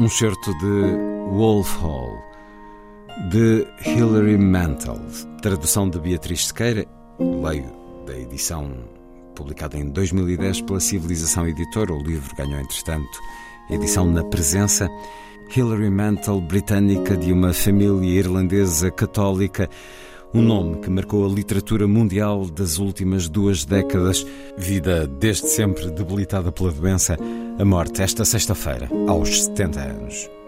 [0.00, 2.18] Um certo de Wolf Hall
[3.30, 4.98] de Hilary Mantel,
[5.42, 6.86] tradução de Beatriz Sequeira,
[7.42, 7.72] leio
[8.06, 8.70] da edição
[9.34, 11.92] publicada em 2010 pela Civilização Editora.
[11.92, 13.18] O livro ganhou, entretanto,
[13.70, 14.88] edição na presença.
[15.54, 19.68] Hilary Mantel, britânica de uma família irlandesa católica,
[20.32, 24.26] um nome que marcou a literatura mundial das últimas duas décadas,
[24.56, 27.18] vida desde sempre debilitada pela doença,
[27.58, 30.41] a morte esta sexta-feira, aos 70 anos.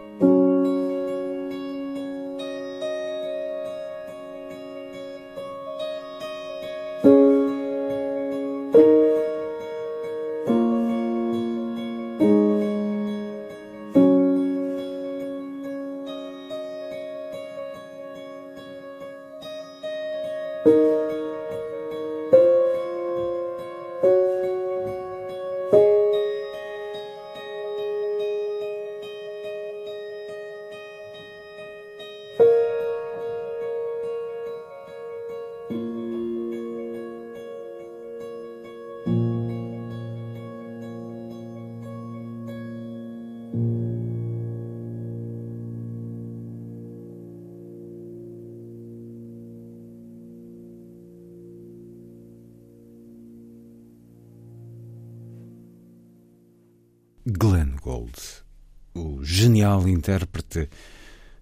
[59.75, 60.69] Genial intérprete,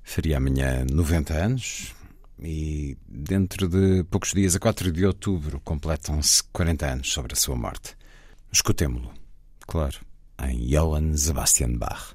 [0.03, 1.95] faria amanhã 90 anos
[2.41, 7.57] e dentro de poucos dias, a 4 de outubro, completam-se 40 anos sobre a sua
[7.57, 7.97] morte.
[8.51, 9.11] Escutemo-lo,
[9.67, 9.99] claro,
[10.43, 12.15] em Johann Sebastian Bach.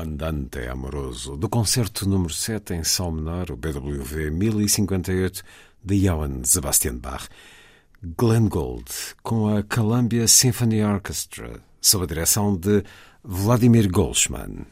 [0.00, 5.42] Andante Amoroso, do concerto número 7 em Sol menor, o BWV 1058,
[5.82, 7.28] de Johann Sebastian Bach.
[8.16, 8.84] Glenn Gould,
[9.22, 12.84] com a Columbia Symphony Orchestra, sob a direção de
[13.24, 14.66] Vladimir Goldsman.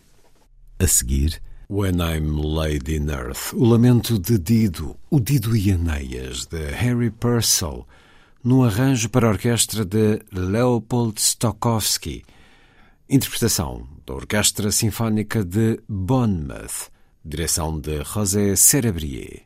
[0.78, 6.47] A seguir, When I'm Laid in Earth, o lamento de Dido, o Dido e Aneias,
[6.47, 7.86] de Harry Purcell,
[8.44, 12.24] no arranjo para orquestra de Leopold Stokowski.
[13.09, 16.90] Interpretação da Orquestra Sinfónica de Bournemouth,
[17.24, 19.45] direção de José Cerebrier.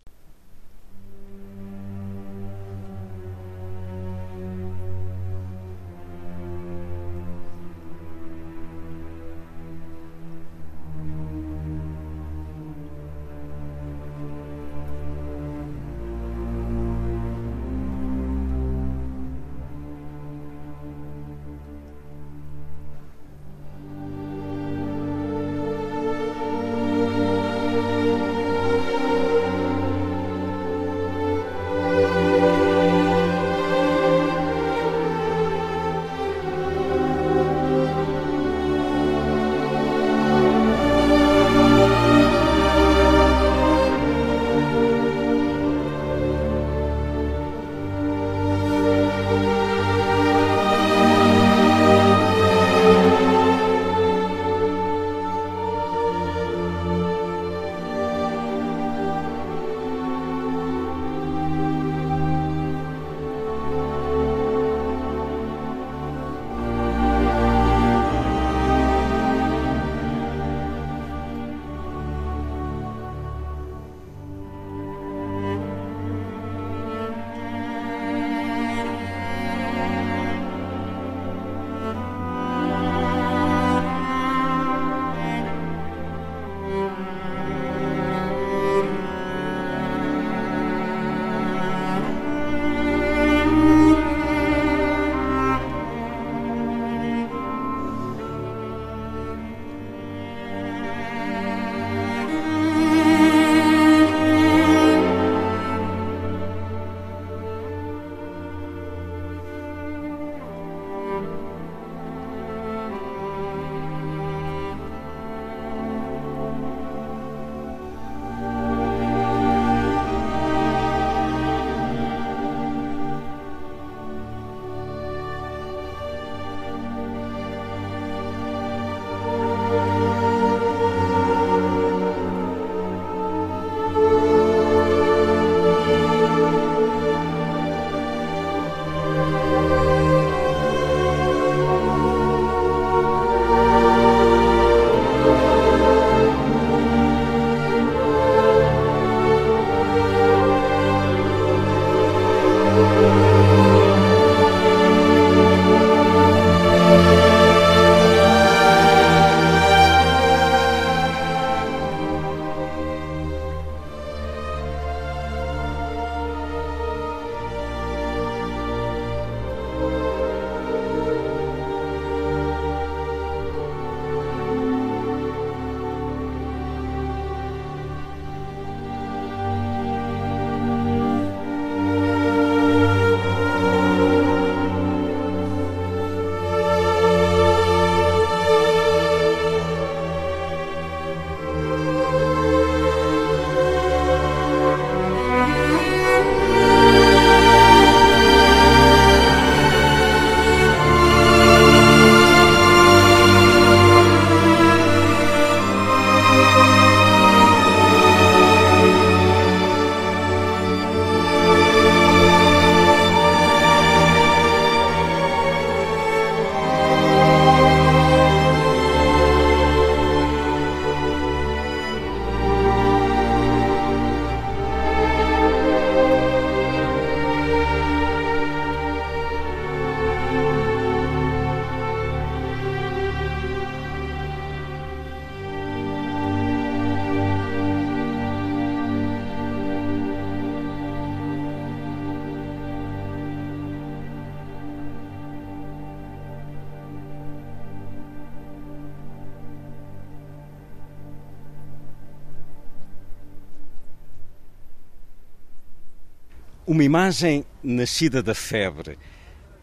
[256.81, 258.97] Uma imagem nascida da febre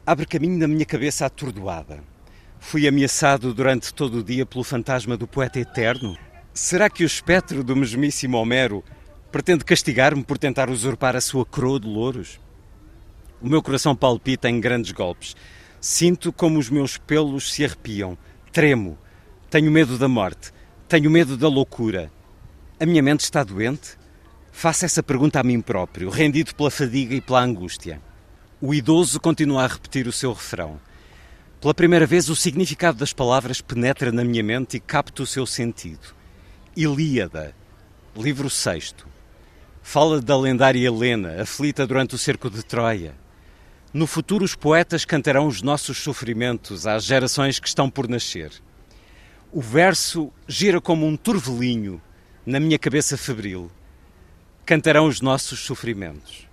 [0.06, 2.04] abre caminho na minha cabeça atordoada.
[2.60, 6.16] Fui ameaçado durante todo o dia pelo fantasma do poeta eterno?
[6.54, 8.84] Será que o espectro do mesmíssimo Homero
[9.32, 12.40] pretende castigar-me por tentar usurpar a sua coroa de louros?
[13.42, 15.36] O meu coração palpita em grandes golpes.
[15.82, 18.16] Sinto como os meus pelos se arrepiam.
[18.52, 18.96] Tremo.
[19.50, 20.52] Tenho medo da morte.
[20.88, 22.12] Tenho medo da loucura.
[22.80, 23.97] A minha mente está doente?
[24.60, 28.02] Faço essa pergunta a mim próprio, rendido pela fadiga e pela angústia.
[28.60, 30.82] O idoso continua a repetir o seu refrão.
[31.62, 35.46] Pela primeira vez, o significado das palavras penetra na minha mente e capta o seu
[35.46, 36.08] sentido.
[36.76, 37.54] Ilíada,
[38.16, 39.08] livro sexto.
[39.84, 43.14] Fala da lendária Helena, aflita durante o cerco de Troia.
[43.94, 48.52] No futuro, os poetas cantarão os nossos sofrimentos às gerações que estão por nascer.
[49.52, 52.02] O verso gira como um turvelinho
[52.44, 53.70] na minha cabeça febril.
[54.68, 56.46] Cantarão os nossos sofrimentos.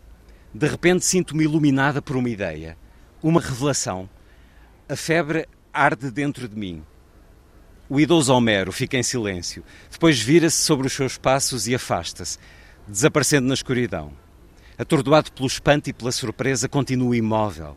[0.55, 2.79] De repente sinto-me iluminada por uma ideia,
[3.21, 4.09] uma revelação.
[4.89, 6.85] A febre arde dentro de mim.
[7.89, 12.39] O idoso Homero fica em silêncio, depois vira-se sobre os seus passos e afasta-se,
[12.87, 14.13] desaparecendo na escuridão.
[14.79, 17.77] Atordoado pelo espanto e pela surpresa, continuo imóvel.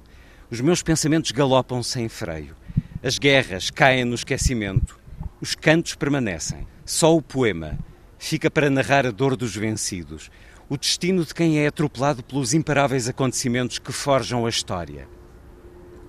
[0.52, 2.56] Os meus pensamentos galopam sem freio.
[3.02, 5.00] As guerras caem no esquecimento.
[5.42, 6.68] Os cantos permanecem.
[6.86, 7.76] Só o poema
[8.18, 10.30] fica para narrar a dor dos vencidos,
[10.70, 15.08] o destino de quem é atropelado pelos imparáveis acontecimentos que forjam a história.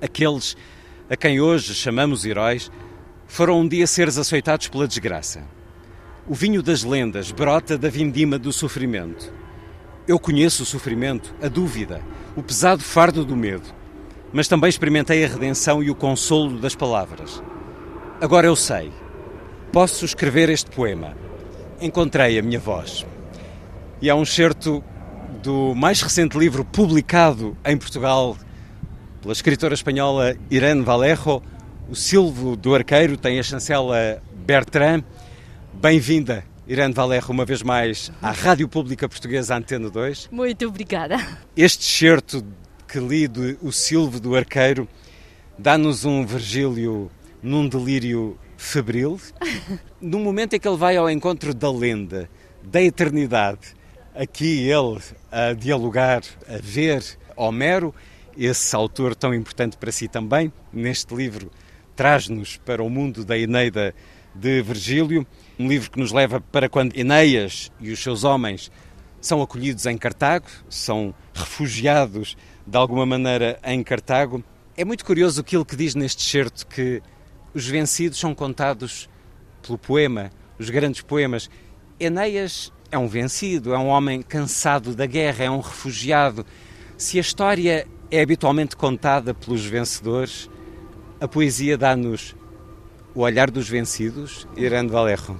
[0.00, 0.56] Aqueles
[1.08, 2.70] a quem hoje chamamos heróis
[3.26, 5.42] foram um dia seres açoitados pela desgraça.
[6.26, 9.32] O vinho das lendas brota da vindima do sofrimento.
[10.06, 12.02] Eu conheço o sofrimento, a dúvida,
[12.34, 13.74] o pesado fardo do medo,
[14.32, 17.42] mas também experimentei a redenção e o consolo das palavras.
[18.20, 18.92] Agora eu sei.
[19.72, 21.27] Posso escrever este poema.
[21.80, 23.06] Encontrei a minha voz
[24.02, 24.82] e é um excerto
[25.42, 28.36] do mais recente livro publicado em Portugal
[29.20, 31.40] pela escritora espanhola Irene Vallejo,
[31.88, 35.04] O Silvo do Arqueiro, tem a chancela Bertrand.
[35.72, 40.30] Bem-vinda, Irene Vallejo, uma vez mais à Rádio Pública Portuguesa Antena 2.
[40.32, 41.16] Muito obrigada.
[41.56, 42.44] Este excerto
[42.88, 43.28] que li
[43.62, 44.88] O Silvo do Arqueiro
[45.56, 47.08] dá-nos um Virgílio
[47.40, 49.20] num delírio febril,
[50.00, 52.28] num momento em que ele vai ao encontro da lenda,
[52.62, 53.74] da eternidade,
[54.14, 57.02] aqui ele a dialogar, a ver
[57.36, 57.94] Homero,
[58.36, 61.50] esse autor tão importante para si também, neste livro
[61.94, 63.94] traz-nos para o mundo da Eneida
[64.34, 65.26] de Virgílio,
[65.58, 68.70] um livro que nos leva para quando Enéas e os seus homens
[69.20, 72.36] são acolhidos em Cartago, são refugiados
[72.66, 74.44] de alguma maneira em Cartago.
[74.76, 77.02] É muito curioso aquilo que diz neste certo que
[77.58, 79.10] os vencidos são contados
[79.60, 80.30] pelo poema,
[80.60, 81.50] os grandes poemas.
[81.98, 86.46] Enéas é um vencido, é um homem cansado da guerra, é um refugiado.
[86.96, 90.48] Se a história é habitualmente contada pelos vencedores,
[91.20, 92.36] a poesia dá-nos
[93.12, 95.36] o olhar dos vencidos, Irene Valerro.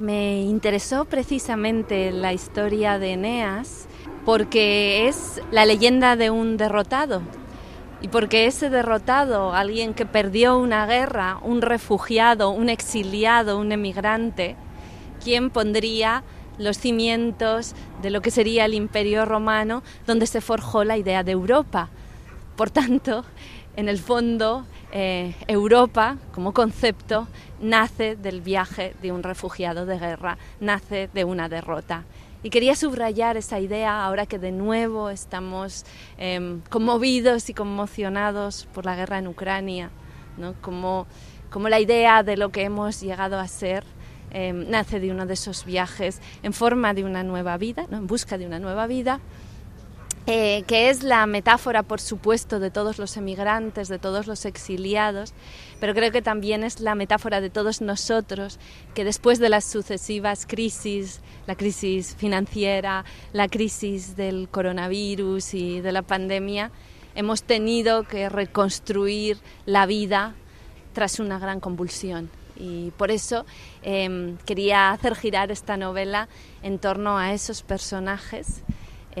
[0.00, 3.86] Me interesó precisamente la historia de Eneas
[4.24, 7.22] porque es la leyenda de un derrotado
[8.00, 14.56] y porque ese derrotado, alguien que perdió una guerra, un refugiado, un exiliado, un emigrante,
[15.22, 16.22] quién pondría
[16.58, 21.32] los cimientos de lo que sería el Imperio Romano, donde se forjó la idea de
[21.32, 21.88] Europa.
[22.56, 23.24] Por tanto,
[23.76, 27.28] en el fondo, eh, Europa como concepto
[27.60, 32.04] nace del viaje de un refugiado de guerra, nace de una derrota.
[32.42, 35.84] Y quería subrayar esa idea ahora que de nuevo estamos
[36.18, 39.90] eh, conmovidos y conmocionados por la guerra en Ucrania,
[40.36, 40.54] ¿no?
[40.60, 41.08] como,
[41.50, 43.82] como la idea de lo que hemos llegado a ser
[44.30, 47.96] eh, nace de uno de esos viajes en forma de una nueva vida, ¿no?
[47.96, 49.18] en busca de una nueva vida,
[50.30, 55.32] eh, que es la metáfora, por supuesto, de todos los emigrantes, de todos los exiliados,
[55.80, 58.58] pero creo que también es la metáfora de todos nosotros,
[58.92, 65.92] que después de las sucesivas crisis, la crisis financiera, la crisis del coronavirus y de
[65.92, 66.72] la pandemia,
[67.14, 70.34] hemos tenido que reconstruir la vida
[70.92, 72.28] tras una gran convulsión.
[72.54, 73.46] Y por eso
[73.82, 76.28] eh, quería hacer girar esta novela
[76.62, 78.62] en torno a esos personajes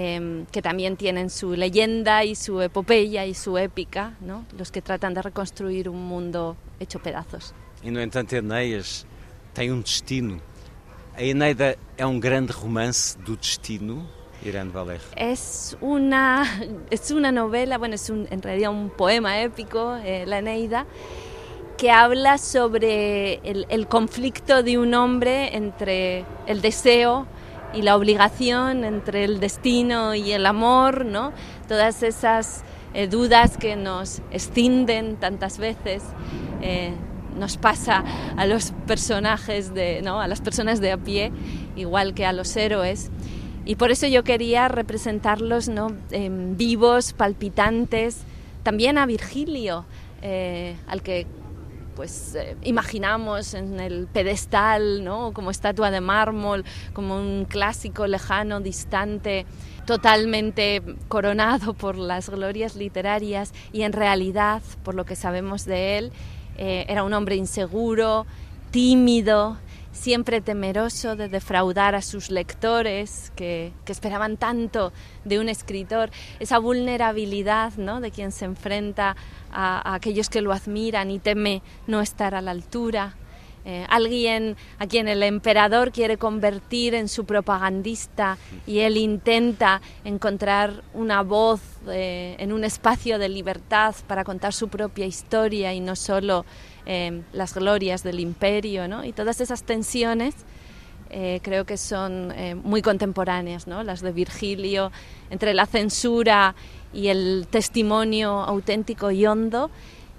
[0.00, 4.44] eh, que también tienen su leyenda y su epopeya y su épica, ¿no?
[4.56, 7.52] los que tratan de reconstruir un mundo hecho pedazos.
[7.82, 9.04] E, no entanto, Enéas
[9.52, 10.40] tem um destino.
[11.16, 14.06] A Eneida é um grande romance do destino,
[14.44, 15.00] Irene Valer.
[15.16, 16.44] Es una,
[16.92, 20.86] es una novela, bueno, es un, en realidad un poema épico, eh, La Eneida,
[21.76, 27.26] que habla sobre el, el, conflicto de un hombre entre el deseo
[27.74, 31.32] y la obligación, entre el destino y el amor, ¿no?
[31.68, 32.64] Todas esas
[32.94, 36.02] eh, dudas que nos escinden tantas veces.
[36.62, 36.92] Eh,
[37.36, 38.04] nos pasa
[38.36, 40.20] a los personajes, de, ¿no?
[40.20, 41.30] a las personas de a pie,
[41.76, 43.10] igual que a los héroes.
[43.64, 45.92] Y por eso yo quería representarlos ¿no?
[46.10, 48.22] vivos, palpitantes,
[48.62, 49.84] también a Virgilio,
[50.20, 51.26] eh, al que
[51.98, 55.32] pues eh, imaginamos en el pedestal, ¿no?
[55.32, 59.46] como estatua de mármol, como un clásico lejano, distante,
[59.84, 66.12] totalmente coronado por las glorias literarias y en realidad, por lo que sabemos de él,
[66.56, 68.26] eh, era un hombre inseguro,
[68.70, 69.58] tímido,
[69.98, 74.92] siempre temeroso de defraudar a sus lectores que, esperaban tanto
[75.24, 78.00] de un escritor, esa vulnerabilidad ¿no?
[78.00, 79.16] de quien se enfrenta
[79.52, 83.14] a, aquellos que lo admiran y teme no estar a la altura.
[83.64, 90.84] Eh, alguien a quien el emperador quiere convertir en su propagandista y él intenta encontrar
[90.94, 95.96] una voz eh, en un espacio de libertad para contar su propia historia y no
[95.96, 96.46] solo
[96.86, 99.04] eh, las glorias del imperio, ¿no?
[99.04, 100.34] Y todas esas tensiones
[101.42, 102.34] creo que son
[102.64, 103.82] muy contemporáneas, ¿no?
[103.82, 104.92] Las de Virgilio,
[105.30, 106.54] entre la censura
[106.92, 109.70] y el testimonio auténtico y hondo,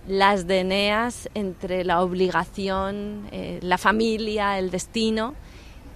[0.07, 3.27] las de Eneas entre la obligación,
[3.61, 5.35] la familia, el destino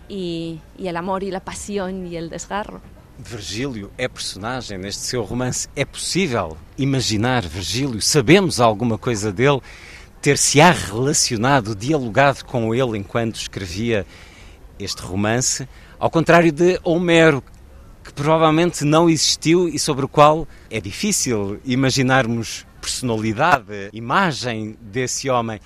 [0.10, 2.82] y, y el amor y la pasión y el desgarro.
[3.18, 5.70] Virgílio é personagem neste seu romance.
[5.76, 8.02] É possível imaginar Virgílio?
[8.02, 9.62] Sabemos alguma coisa dele?
[10.24, 14.06] ter-se-á relacionado, dialogado com ele enquanto escrevia
[14.80, 15.68] este romance,
[16.00, 17.44] ao contrário de Homero,
[18.14, 25.60] que provavelmente não existiu e sobre o qual é difícil imaginarmos personalidade, imagem desse homem.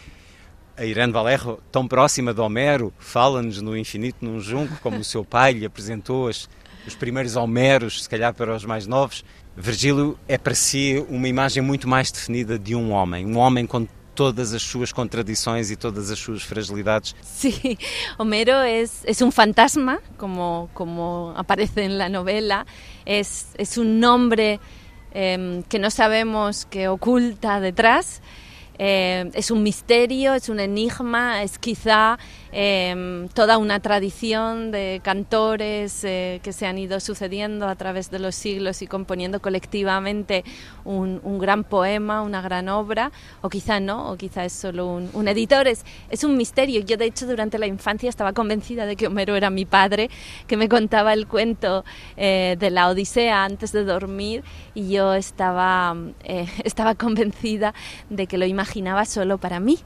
[0.78, 5.26] A Irene Valerro, tão próxima de Homero, fala-nos no Infinito num Junco, como o seu
[5.26, 6.48] pai lhe apresentou as,
[6.86, 9.26] os primeiros Homeros, se calhar para os mais novos.
[9.56, 13.88] Virgílio é para si uma imagem muito mais definida de um homem, um homem com
[14.18, 17.16] todas as suas contradições e todas as suas fragilidades.
[17.38, 17.78] Sí,
[18.18, 22.66] Homero es, es un fantasma, como, como aparece en la novela,
[23.06, 24.60] es, es un nombre
[25.12, 28.22] eh, que no sabemos que oculta detrás.
[28.80, 32.20] Eh, es un misterio, es un enigma, es quizá
[32.52, 38.20] eh, toda una tradición de cantores eh, que se han ido sucediendo a través de
[38.20, 40.44] los siglos y componiendo colectivamente
[40.86, 45.10] un, un, gran poema, una gran obra, o quizá no, o quizá es solo un,
[45.14, 45.68] un editor.
[45.68, 46.82] Es, es, un misterio.
[46.82, 50.10] Yo, de hecho, durante la infancia estaba convencida de que Homero era mi padre,
[50.46, 51.84] que me contaba el cuento
[52.16, 54.44] eh, de la Odisea antes de dormir,
[54.74, 57.74] y yo estaba, eh, estaba convencida
[58.10, 58.67] de que lo imaginaba
[59.06, 59.80] solo para mí.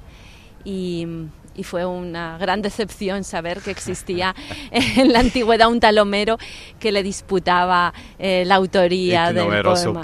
[0.64, 1.08] Y,
[1.56, 4.36] y fue una gran decepción saber que existía
[4.72, 6.38] en la antigüedad un tal Homero
[6.80, 10.02] que le disputaba eh, la autoría de del poema.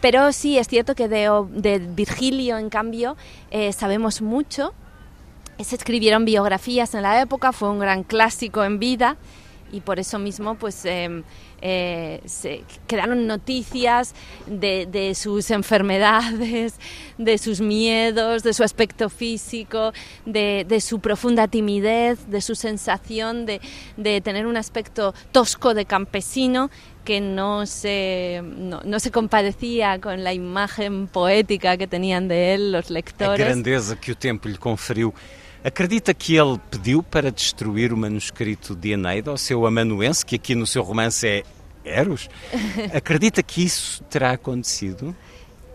[0.00, 3.16] Pero sí, es cierto que de, de Virgilio, en cambio,
[3.50, 4.72] eh, sabemos mucho.
[5.58, 9.18] Se escribieron biografías en la época, fue un gran clásico en vida
[9.72, 11.22] y por eso mismo pues eh,
[11.62, 14.14] eh, se quedaron noticias
[14.46, 16.74] de, de, sus enfermedades,
[17.18, 19.92] de sus miedos, de su aspecto físico,
[20.24, 23.60] de, de su profunda timidez, de su sensación de,
[23.96, 26.70] de, tener un aspecto tosco de campesino
[27.04, 32.72] que no se, no, no se compadecía con la imagen poética que tenían de él
[32.72, 33.40] los lectores.
[33.40, 35.12] A grandeza que o tempo lhe conferiu.
[35.62, 40.54] Acredita que ele pediu para destruir o manuscrito de Eneida, o seu amanuense, que aqui
[40.54, 41.42] no seu romance é
[41.84, 42.30] Eros?
[42.94, 45.14] Acredita que isso terá acontecido?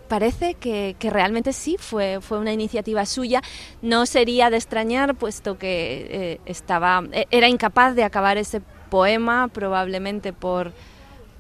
[0.07, 3.41] Parece que, que, realmente sí, fue, fue una iniciativa suya.
[3.81, 10.31] No sería de extrañar, puesto que eh, estaba, era incapaz de acabar ese poema, probablemente
[10.33, 10.71] por,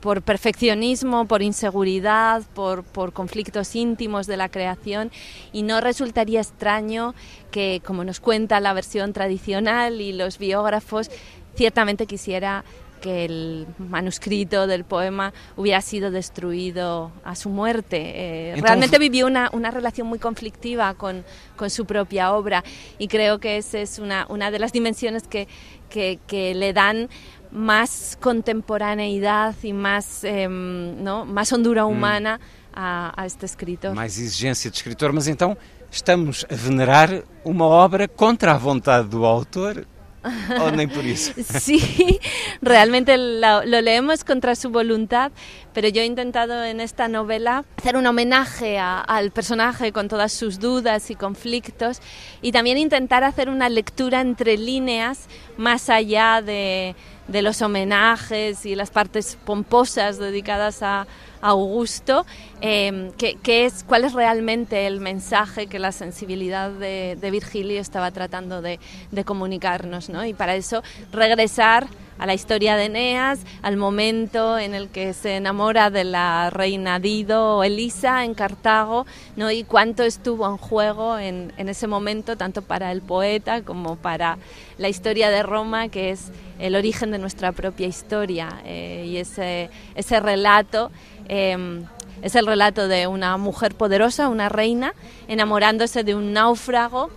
[0.05, 5.09] por perfeccionismo, por inseguridad, por, por, conflictos íntimos de la creación
[5.51, 7.15] y no resultaría extraño
[7.49, 11.09] que, como nos cuenta la versión tradicional y los biógrafos,
[11.55, 12.63] ciertamente quisiera
[13.01, 17.97] que el manuscrito del poema hubiera sido destruido a su muerte.
[17.97, 18.63] Eh, Entonces...
[18.63, 21.25] Realmente vivió una, una, relación muy conflictiva con,
[21.55, 22.63] con, su propia obra
[22.99, 25.47] y creo que esa es una, una de las dimensiones que,
[25.89, 27.09] que, que le dan
[27.55, 31.25] más contemporaneidad y más, eh, ¿no?
[31.25, 32.73] más hondura humana hum.
[32.73, 33.95] a, a, este escritor.
[33.95, 35.57] Mais exigência de escritor, mas então
[35.89, 39.87] estamos a venerar uma obra contra a vontade do autor
[40.65, 41.33] ¿O nem por eso?
[41.37, 42.19] Sí,
[42.61, 45.31] realmente lo, lo, leemos contra su voluntad,
[45.73, 50.31] pero yo he intentado en esta novela hacer un homenaje a, al personaje con todas
[50.31, 52.01] sus dudas y conflictos
[52.41, 55.27] y también intentar hacer una lectura entre líneas
[55.57, 56.95] más allá de,
[57.27, 61.07] de los homenajes y las partes pomposas dedicadas a,
[61.41, 62.25] Augusto,
[62.61, 68.63] eh, que, es, cuál es realmente el mensaje que la sensibilidad de, Virgilio estaba tratando
[68.63, 68.79] de,
[69.11, 70.09] de comunicarnos.
[70.09, 70.25] ¿no?
[70.25, 70.81] Y para eso
[71.11, 71.85] regresar
[72.17, 76.99] a la historia de Eneas, al momento en el que se enamora de la reina
[76.99, 79.05] Dido Elisa en Cartago,
[79.35, 79.51] ¿no?
[79.51, 84.37] y cuánto estuvo en juego en, ese momento, tanto para el poeta como para
[84.77, 88.61] la historia de Roma, que es el origen de nuestra propia historia.
[88.65, 90.91] Eh, y ese, ese relato
[91.27, 91.85] em,
[92.21, 94.93] es el relato de una mujer poderosa, una reina,
[95.27, 97.09] enamorándose de un náufrago,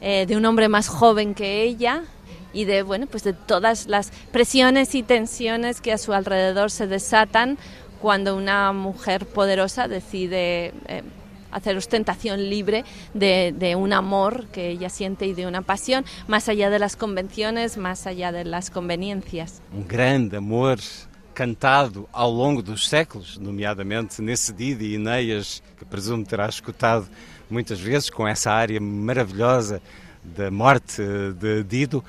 [0.00, 2.02] eh, de un hombre más joven que ella,
[2.52, 6.86] y de bueno pues de todas las presiones y tensiones que a su alrededor se
[6.86, 7.58] desatan
[8.00, 11.02] cuando una mujer poderosa decide eh,
[11.52, 12.84] hacer ostentación libre
[13.14, 17.76] de, un amor que ella siente y de una pasión, más allá de las convenciones,
[17.76, 19.62] más allá de las conveniencias.
[19.72, 20.78] Un grande amor
[21.34, 27.08] cantado ao longo dos séculos, nomeadamente nesse Didi e Ineias, que presumo terá escutado
[27.48, 29.80] muitas vezes com essa área maravilhosa
[30.22, 31.02] da morte
[31.38, 32.04] de Dido.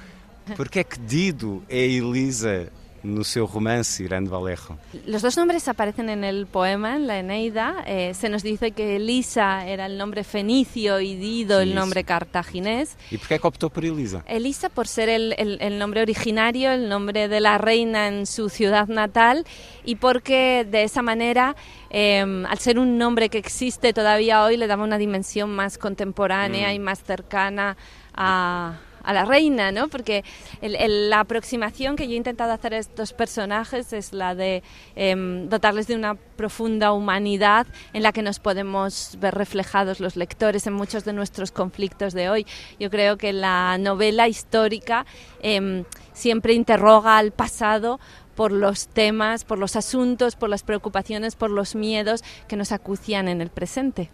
[0.58, 2.70] ¿Por qué que Dido e Elisa
[3.04, 4.78] no seu romance Irán Vallejo.
[5.06, 7.84] Los dos nombres aparecen en el poema, en la Eneida.
[7.86, 12.96] Eh, se nos dice que Elisa era el nombre fenicio y Dido el nombre cartaginés.
[13.12, 14.24] ¿Y por qué optó por Elisa?
[14.26, 18.88] Elisa por ser el, el, nombre originario, el nombre de la reina en su ciudad
[18.88, 19.46] natal
[19.84, 21.56] y porque de esa manera,
[21.90, 26.70] em, al ser un nombre que existe todavía hoy, le daba una dimensión más contemporánea
[26.70, 26.74] mm.
[26.74, 27.76] y más cercana
[28.14, 29.88] a a la reina, ¿no?
[29.90, 30.24] Porque
[30.62, 34.64] la aproximación que yo he intentado hacer a estos personajes es la de
[34.96, 40.66] em, dotarles de una profunda humanidad en la que nos podemos ver reflejados los lectores
[40.68, 42.48] en muchos de nuestros conflictos de hoy.
[42.80, 45.06] Yo creo que la novela histórica
[45.42, 48.00] em, siempre interroga al pasado
[48.36, 53.28] por los temas, por los asuntos, por las preocupaciones, por los miedos que nos acucian
[53.28, 54.10] en el presente.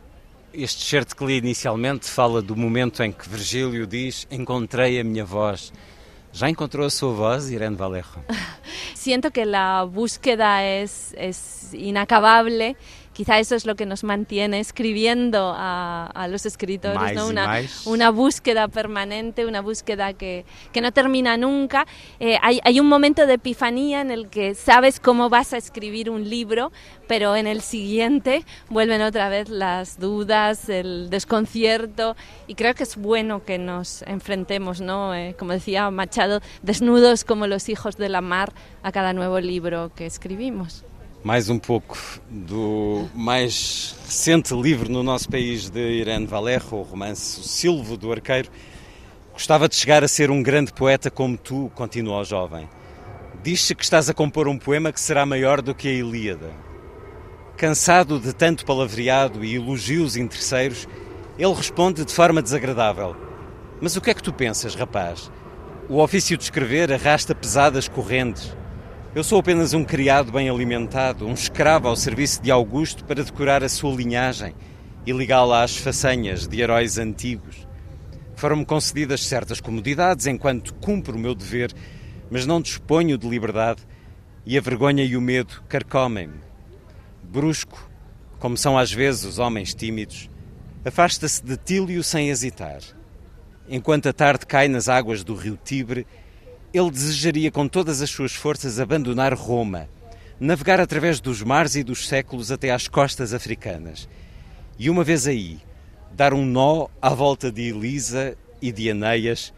[0.53, 5.23] Este certo que li inicialmente fala do momento em que Virgílio diz: Encontrei a minha
[5.23, 5.71] voz.
[6.33, 8.23] ¿Ya encontró su voz, Irene Vallejo?
[8.95, 11.13] Siento que la búsqueda es
[11.73, 12.75] inacabable
[13.19, 17.27] quizá eso es lo que nos mantiene escribiendo a, los escritores, ¿no?
[17.27, 21.85] una, una, búsqueda permanente, una búsqueda que, que no termina nunca.
[22.21, 26.09] Eh, hay, hay, un momento de epifanía en el que sabes cómo vas a escribir
[26.09, 26.71] un libro,
[27.09, 32.15] pero en el siguiente vuelven otra vez las dudas, el desconcierto,
[32.47, 35.13] y creo que es bueno que nos enfrentemos, ¿no?
[35.13, 39.91] Eh, como decía Machado, desnudos como los hijos de la mar a cada nuevo libro
[39.93, 40.85] que escribimos.
[41.23, 41.97] Mais um pouco
[42.29, 48.49] do mais recente livro no nosso país de Irene Valerro, o romance Silvo do Arqueiro.
[49.33, 52.69] Gostava de chegar a ser um grande poeta como tu, continua o jovem.
[53.43, 56.51] Diz-se que estás a compor um poema que será maior do que a Ilíada.
[57.57, 60.87] Cansado de tanto palavreado e elogios interesseiros,
[61.37, 63.15] ele responde de forma desagradável:
[63.81, 65.29] Mas o que é que tu pensas, rapaz?
[65.89, 68.55] O ofício de escrever arrasta pesadas correntes.
[69.15, 73.63] Eu sou apenas um criado bem alimentado, um escravo ao serviço de Augusto para decorar
[73.63, 74.53] a sua linhagem
[75.03, 77.67] e ligá-la às façanhas de heróis antigos.
[78.35, 81.73] Foram-me concedidas certas comodidades enquanto cumpro o meu dever,
[82.29, 83.81] mas não disponho de liberdade
[84.45, 86.41] e a vergonha e o medo carcomem-me.
[87.23, 87.89] Brusco,
[88.37, 90.29] como são às vezes os homens tímidos,
[90.85, 92.81] afasta-se de Tílio sem hesitar.
[93.67, 96.05] Enquanto a tarde cai nas águas do rio Tibre,
[96.73, 99.89] ele desejaria com todas as suas forças abandonar Roma,
[100.39, 104.07] navegar através dos mares e dos séculos até às costas africanas.
[104.77, 105.59] E uma vez aí,
[106.11, 109.53] dar um nó à volta de Elisa e de Aneias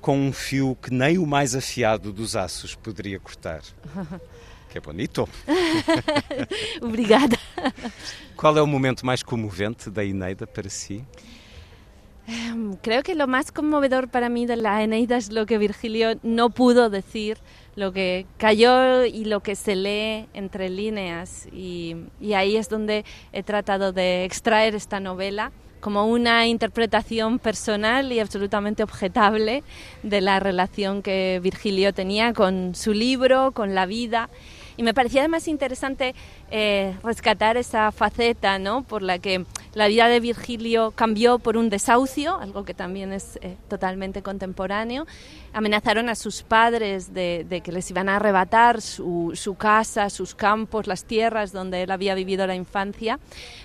[0.00, 3.62] com um fio que nem o mais afiado dos aços poderia cortar.
[4.70, 5.28] Que é bonito.
[6.82, 7.38] Obrigada.
[8.36, 11.04] Qual é o momento mais comovente da Eneida para si?
[12.26, 16.18] Em, creo que lo más conmovedor para mí de la Eneida es lo que Virgilio
[16.22, 17.38] no pudo decir,
[17.76, 21.46] lo que cayó y lo que se lee entre líneas.
[21.52, 21.96] Y,
[22.34, 28.82] ahí es donde he tratado de extraer esta novela como una interpretación personal y absolutamente
[28.82, 29.62] objetable
[30.02, 34.30] de la relación que Virgilio tenía con su libro, con la vida.
[34.78, 36.14] Y me parecía además interesante
[36.56, 38.84] eh, rescatar esa faceta, ¿no?
[38.84, 39.44] Por la que
[39.74, 45.04] la vida de Virgilio cambió por un desahucio, algo que también es eh, totalmente contemporáneo.
[45.52, 51.04] Amenazaron a sus padres de, que les iban a arrebatar su, casa, sus campos, las
[51.04, 53.18] tierras donde él había vivido la infancia.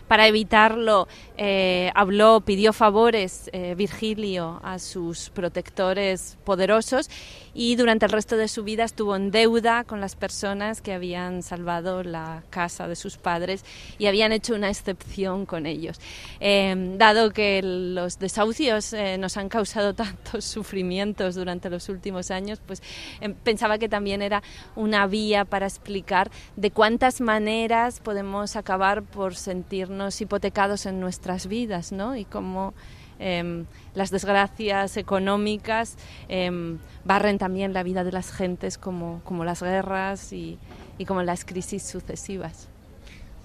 [0.07, 1.07] Para evitarlo,
[1.38, 7.10] eh, habló, pidió favores eh, Virgilio a sus protectores poderosos
[7.53, 11.44] y durante el resto de su vida estuvo en deuda con las personas que habían
[11.44, 13.64] salvado la casa de sus padres
[13.98, 16.00] y habían hecho una excepción con ellos.
[16.40, 22.82] Eh, dado que los desahucios nos han causado tantos sufrimientos durante los últimos años, pues
[23.44, 24.42] pensaba que también era
[24.76, 31.92] una vía para explicar de cuántas maneras podemos acabar por sentirnos hipotecados en nuestras vidas,
[31.92, 32.16] ¿no?
[32.16, 32.74] Y cómo
[33.20, 33.66] em,
[33.96, 35.98] las desgracias económicas
[36.30, 40.58] em, barren también la vida de las gentes, como, como las guerras y,
[41.00, 42.68] y como las crisis sucesivas.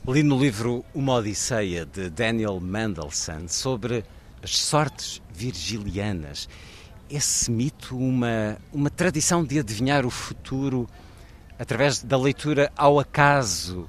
[0.07, 4.05] Li no livro Uma Odisseia de Daniel Mendelssohn sobre
[4.43, 6.47] as sortes virgilianas.
[7.09, 10.87] Esse mito, uma, uma tradição de adivinhar o futuro
[11.59, 13.89] através da leitura ao acaso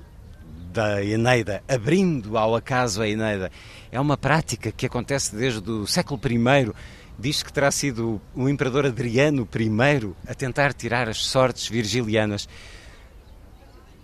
[0.71, 3.51] da Eneida, abrindo ao acaso a Eneida.
[3.91, 6.71] É uma prática que acontece desde o século I.
[7.17, 12.47] Diz que terá sido o imperador Adriano I a tentar tirar as sortes virgilianas.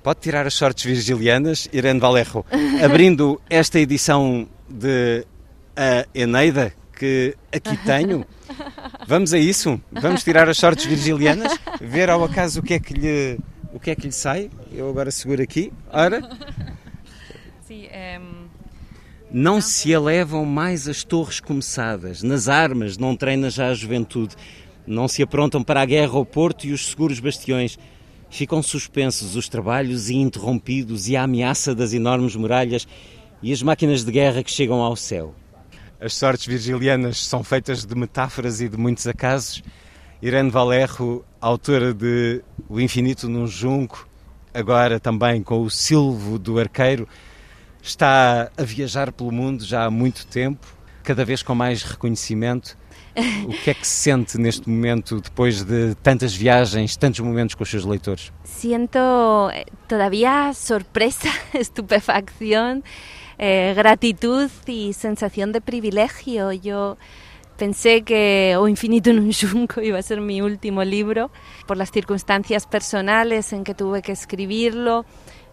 [0.03, 2.43] Pode tirar as sortes virgilianas, Irene Valerro,
[2.83, 5.25] abrindo esta edição de
[5.75, 8.25] A Eneida, que aqui tenho.
[9.07, 9.79] Vamos a isso?
[9.91, 11.55] Vamos tirar as sortes virgilianas?
[11.79, 13.39] Ver ao acaso o que é que lhe
[13.73, 14.49] o que é que lhe sai?
[14.73, 15.71] Eu agora seguro aqui.
[15.91, 16.21] Ora.
[17.65, 18.19] Sim, é...
[19.31, 24.35] Não se elevam mais as torres começadas, nas armas não treina já a juventude,
[24.85, 27.77] não se aprontam para a guerra ao porto e os seguros bastiões.
[28.31, 32.87] Ficam suspensos os trabalhos e interrompidos e a ameaça das enormes muralhas
[33.43, 35.35] e as máquinas de guerra que chegam ao céu.
[35.99, 39.61] As sortes virgilianas são feitas de metáforas e de muitos acasos.
[40.21, 44.07] Irene Valerro, autora de O Infinito num Junco,
[44.53, 47.07] agora também com o Silvo do Arqueiro,
[47.83, 50.65] está a viajar pelo mundo já há muito tempo,
[51.03, 52.77] cada vez com mais reconhecimento.
[53.47, 57.63] O que é que se sente neste momento, depois de tantas viagens, tantos momentos com
[57.63, 58.31] os seus leitores?
[58.43, 62.83] Sinto eh, todavía sorpresa, estupefacción,
[63.37, 66.51] eh, gratitud y sensación de privilegio.
[66.51, 66.97] Yo
[67.61, 71.29] Pensé que O Infinito en un Junco iba a ser mi último libro
[71.67, 75.05] por las circunstancias personales en que tuve que escribirlo.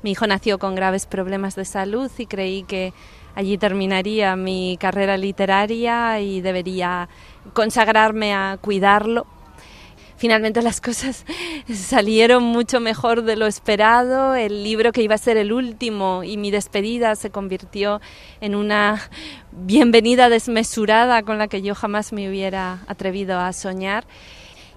[0.03, 2.95] Mi hijo nació con graves problemas de salud y creí que
[3.39, 7.09] allí terminaría mi carrera literaria y debería
[7.53, 9.29] consagrarme a cuidarlo
[10.17, 11.25] finalmente las cosas
[11.73, 14.35] salieron mucho mejor de lo esperado.
[14.35, 18.01] El libro que iba a ser el último y mi despedida se convirtió
[18.41, 19.01] en una
[19.53, 24.05] bienvenida desmesurada con la que yo jamás me hubiera atrevido a soñar.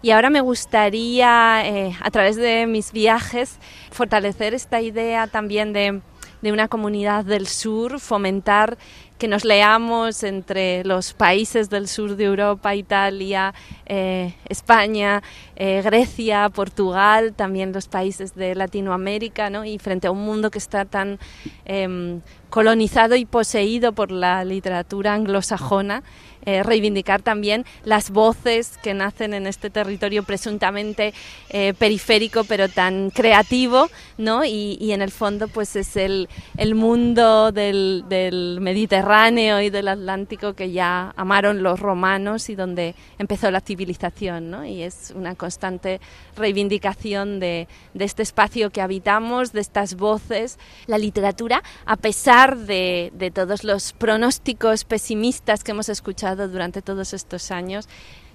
[0.03, 3.57] Y ahora me gustaría, eh, a través de mis viajes,
[3.89, 6.01] fortalecer esta idea también de,
[6.41, 8.77] de una comunidad del sur, fomentar
[9.21, 13.53] que nos leamos entre los países del sur de Europa, Italia,
[13.85, 15.21] eh, España,
[15.55, 19.63] eh, Grecia, Portugal, también los países de Latinoamérica, ¿no?
[19.63, 21.19] y frente a un mundo que está tan
[21.65, 26.01] em, colonizado y poseído por la literatura anglosajona,
[26.45, 31.13] eh, reivindicar también las voces que nacen en este territorio presuntamente
[31.49, 34.43] eh, periférico pero tan creativo, ¿no?
[34.43, 36.27] Y, en el fondo pues es el,
[36.57, 42.95] el mundo del, del, Mediterráneo y del Atlántico que ya amaron los romanos y donde
[43.19, 44.65] empezó la civilización, ¿no?
[44.65, 46.01] Y es una constante
[46.35, 50.57] reivindicación de, de este espacio que habitamos, de estas voces.
[50.87, 57.13] La literatura, a pesar de, de todos los pronósticos pesimistas que hemos escuchado durante todos
[57.13, 57.87] estos años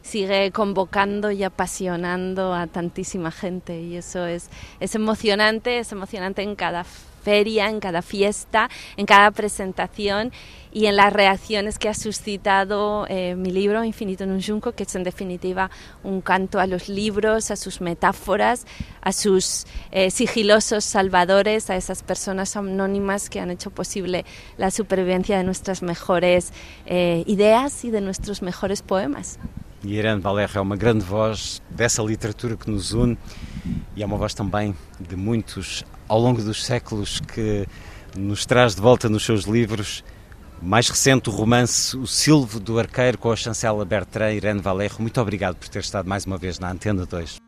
[0.02, 4.48] sigue convocando y apasionando a tantísima gente y eso es,
[4.78, 6.84] es emocionante, es emocionante en cada
[7.26, 10.30] feria, en cada fiesta, en cada presentación
[10.72, 14.84] y en las reacciones que ha suscitado eh, mi libro Infinito en un Junco, que
[14.84, 15.68] es en definitiva
[16.04, 18.64] un canto a los libros, a sus metáforas,
[19.00, 24.24] a sus eh, sigilosos salvadores, a esas personas anónimas que han hecho posible
[24.56, 26.52] la supervivencia de nuestras mejores
[26.84, 29.40] eh, ideas y de nuestros mejores poemas.
[29.84, 33.16] E Irene Valerra é uma grande voz dessa literatura que nos une
[33.96, 37.66] e é uma voz também de muitos ao longo dos séculos que
[38.16, 40.04] nos traz de volta nos seus livros.
[40.60, 44.96] Mais recente, o romance O Silvo do Arqueiro com a chancela Bertrand Irene Valerro.
[45.00, 47.45] Muito obrigado por ter estado mais uma vez na Antena 2.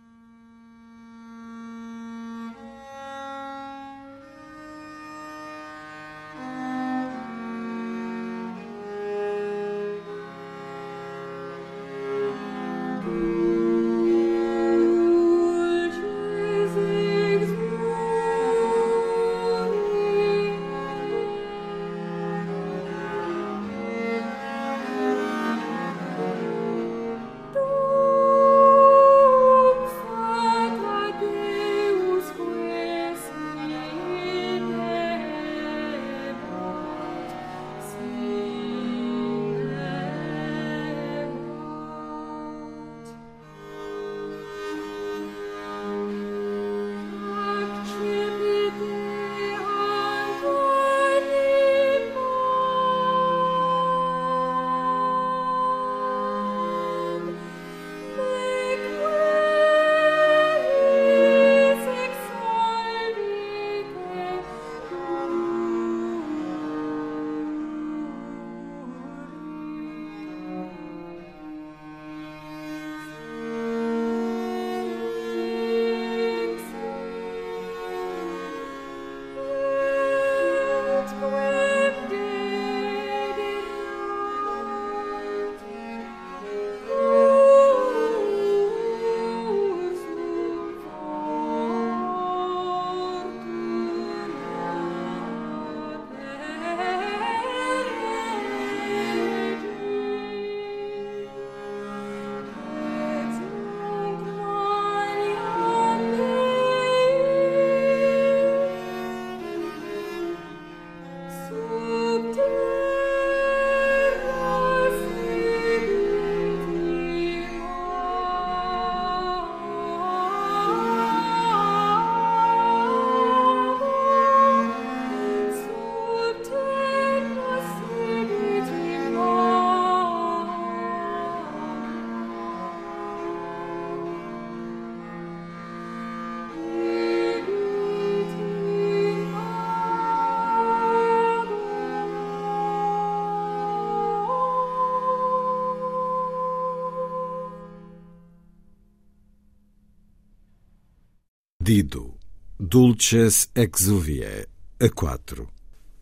[153.09, 154.47] Dulces Exuvie,
[154.79, 155.49] a 4.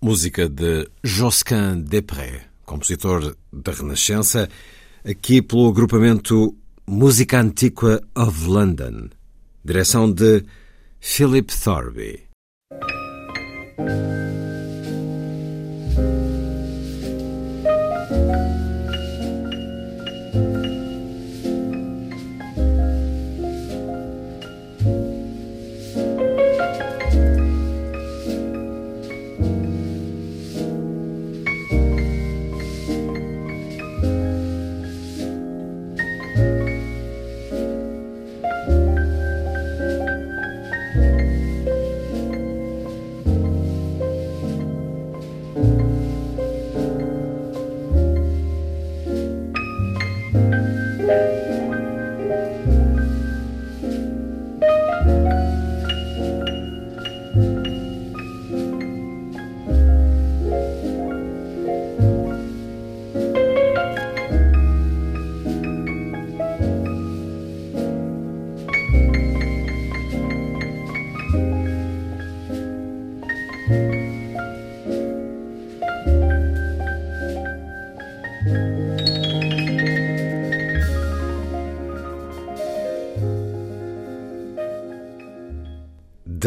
[0.03, 4.49] Música de Josquin Després, compositor da Renascença,
[5.05, 9.11] aqui pelo agrupamento Música Antiqua of London.
[9.65, 10.45] Direção de
[11.01, 12.27] Philip Thorby.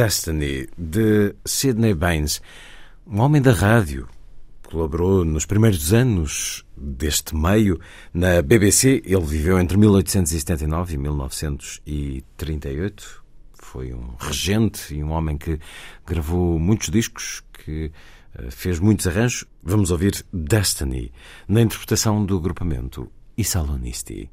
[0.09, 2.41] Destiny, de Sidney Baines,
[3.05, 4.09] um homem da rádio.
[4.67, 7.79] Colaborou nos primeiros anos deste meio
[8.11, 9.03] na BBC.
[9.05, 13.23] Ele viveu entre 1879 e 1938.
[13.53, 15.59] Foi um regente e um homem que
[16.07, 17.91] gravou muitos discos, que
[18.33, 19.45] eh, fez muitos arranjos.
[19.61, 21.11] Vamos ouvir Destiny,
[21.47, 24.27] na interpretação do agrupamento Isalonisti.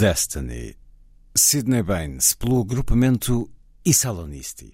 [0.00, 0.74] Destiny.
[1.36, 3.50] Sidney Baines, pelo agrupamento
[3.84, 4.72] Isalonisti.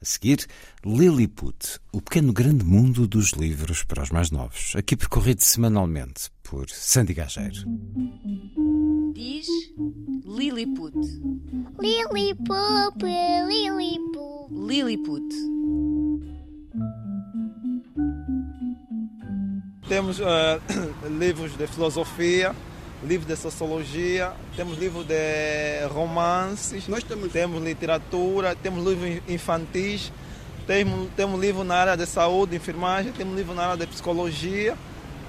[0.00, 0.46] A seguir,
[0.86, 6.70] Lilliput, o pequeno grande mundo dos livros para os mais novos, aqui percorrido semanalmente por
[6.70, 7.64] Sandy Gageiro.
[9.12, 9.48] Diz
[10.24, 10.94] Lilliput.
[11.80, 12.94] Lilliput,
[13.48, 14.52] Lilliput.
[14.52, 15.34] Lilliput.
[19.88, 20.60] Temos uh,
[21.18, 22.54] livros de filosofia,
[23.02, 27.32] livros de sociologia, temos livros de romances, Nós temos...
[27.32, 30.12] temos literatura, temos livros infantis,
[30.66, 34.76] temos, temos livro na área de saúde, enfermagem, temos livro na área de psicologia.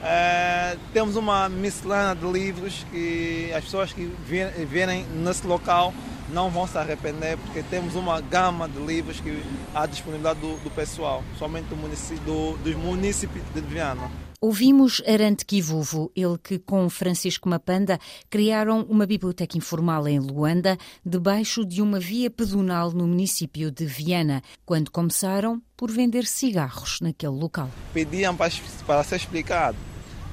[0.03, 5.93] É, temos uma miscelânea de livros que as pessoas que vierem nesse local
[6.31, 9.43] não vão se arrepender, porque temos uma gama de livros que
[9.75, 14.09] há disponibilidade do, do pessoal, somente do município, do, dos municípios de Viana.
[14.43, 21.63] Ouvimos Arante Kivuvo, ele que com Francisco Mapanda criaram uma biblioteca informal em Luanda, debaixo
[21.63, 27.69] de uma via pedonal no município de Viana, quando começaram por vender cigarros naquele local.
[27.93, 29.77] Pediam para, ser explicado.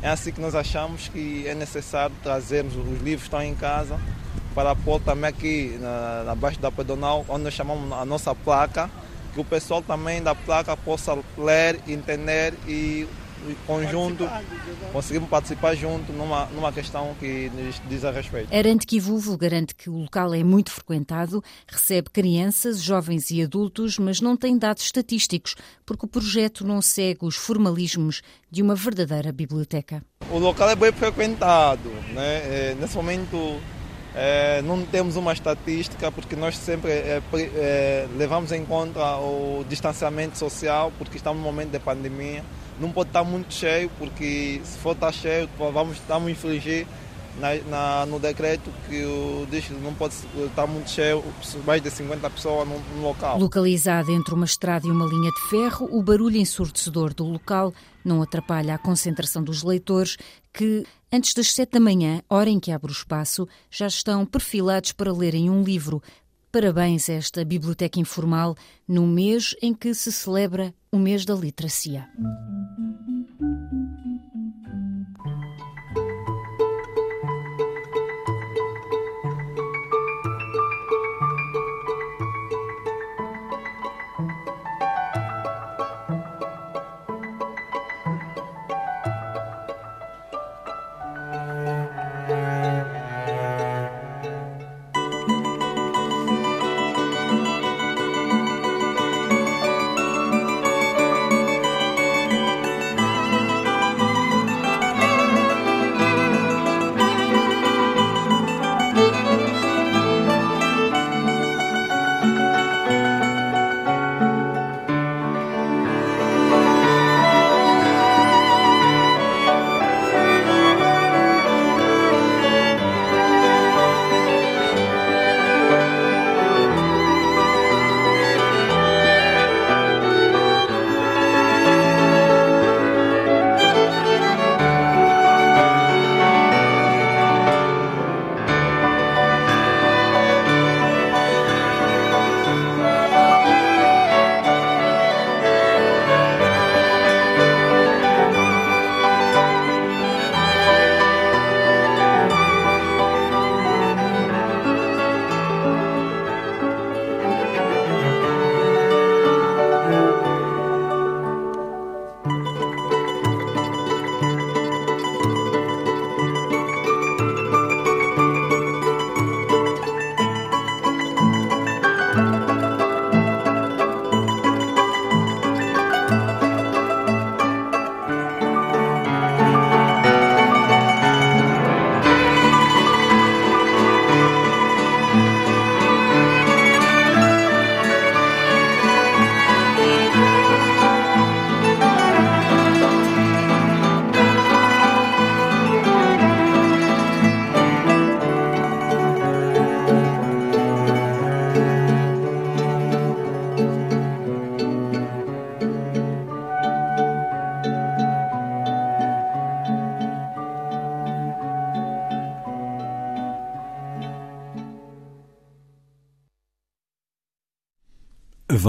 [0.01, 4.01] É assim que nós achamos que é necessário trazermos os livros que estão em casa
[4.55, 8.91] para pôr também aqui na, na da pedonal, onde nós chamamos a nossa placa,
[9.35, 13.07] que o pessoal também da placa possa ler, entender e
[13.67, 14.29] conjunto,
[14.93, 18.55] conseguimos participar junto numa, numa questão que nos diz a respeito.
[18.55, 24.21] Arante Kivuvo garante que o local é muito frequentado, recebe crianças, jovens e adultos, mas
[24.21, 25.55] não tem dados estatísticos,
[25.85, 30.03] porque o projeto não segue os formalismos de uma verdadeira biblioteca.
[30.31, 32.71] O local é bem frequentado, né?
[32.71, 33.61] É, nesse momento
[34.15, 40.37] é, não temos uma estatística porque nós sempre é, é, levamos em conta o distanciamento
[40.37, 42.45] social, porque estamos num momento de pandemia
[42.81, 46.87] não pode estar muito cheio, porque se for estar cheio, vamos, estamos infligir
[47.39, 50.15] na, na, no decreto que o diz não pode
[50.47, 51.25] estar muito cheio,
[51.65, 53.39] mais de 50 pessoas no, no, local.
[53.39, 57.73] Localizado entre uma estrada e uma linha de ferro, o barulho ensurdecedor do local
[58.05, 60.17] não atrapalha a concentração dos leitores
[60.53, 64.93] que, antes das sete da manhã, hora em que abre o espaço, já estão perfilados
[64.93, 66.03] para lerem um livro.
[66.51, 68.57] Parabéns a esta biblioteca informal
[68.87, 72.09] no mês em que se celebra o mês da literacia.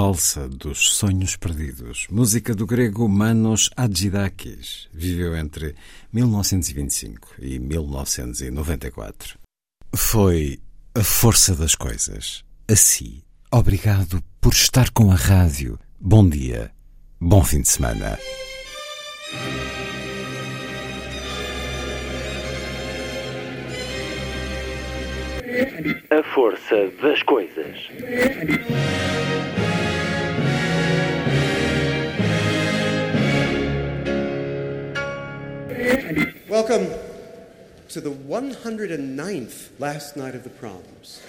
[0.09, 5.75] Valsa dos Sonhos Perdidos, música do grego Manos Hadjidakis, viveu entre
[6.11, 9.37] 1925 e 1994.
[9.93, 10.59] Foi
[10.95, 12.43] a força das coisas.
[12.67, 13.21] Assim,
[13.51, 15.77] obrigado por estar com a rádio.
[15.99, 16.71] Bom dia,
[17.21, 18.17] bom fim de semana.
[26.09, 27.77] A força das coisas.
[35.89, 36.87] Welcome
[37.87, 41.23] to the 109th last night of the proms.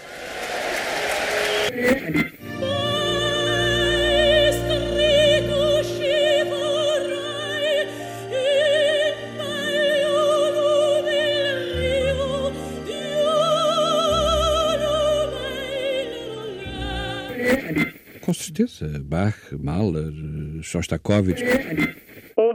[18.20, 18.99] Com certeza.
[19.03, 20.12] Bach, Mahler,
[20.61, 21.41] Shostakovich.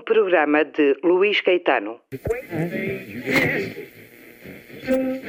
[0.06, 2.02] programa de Luís Caetano.
[4.88, 5.22] Hum?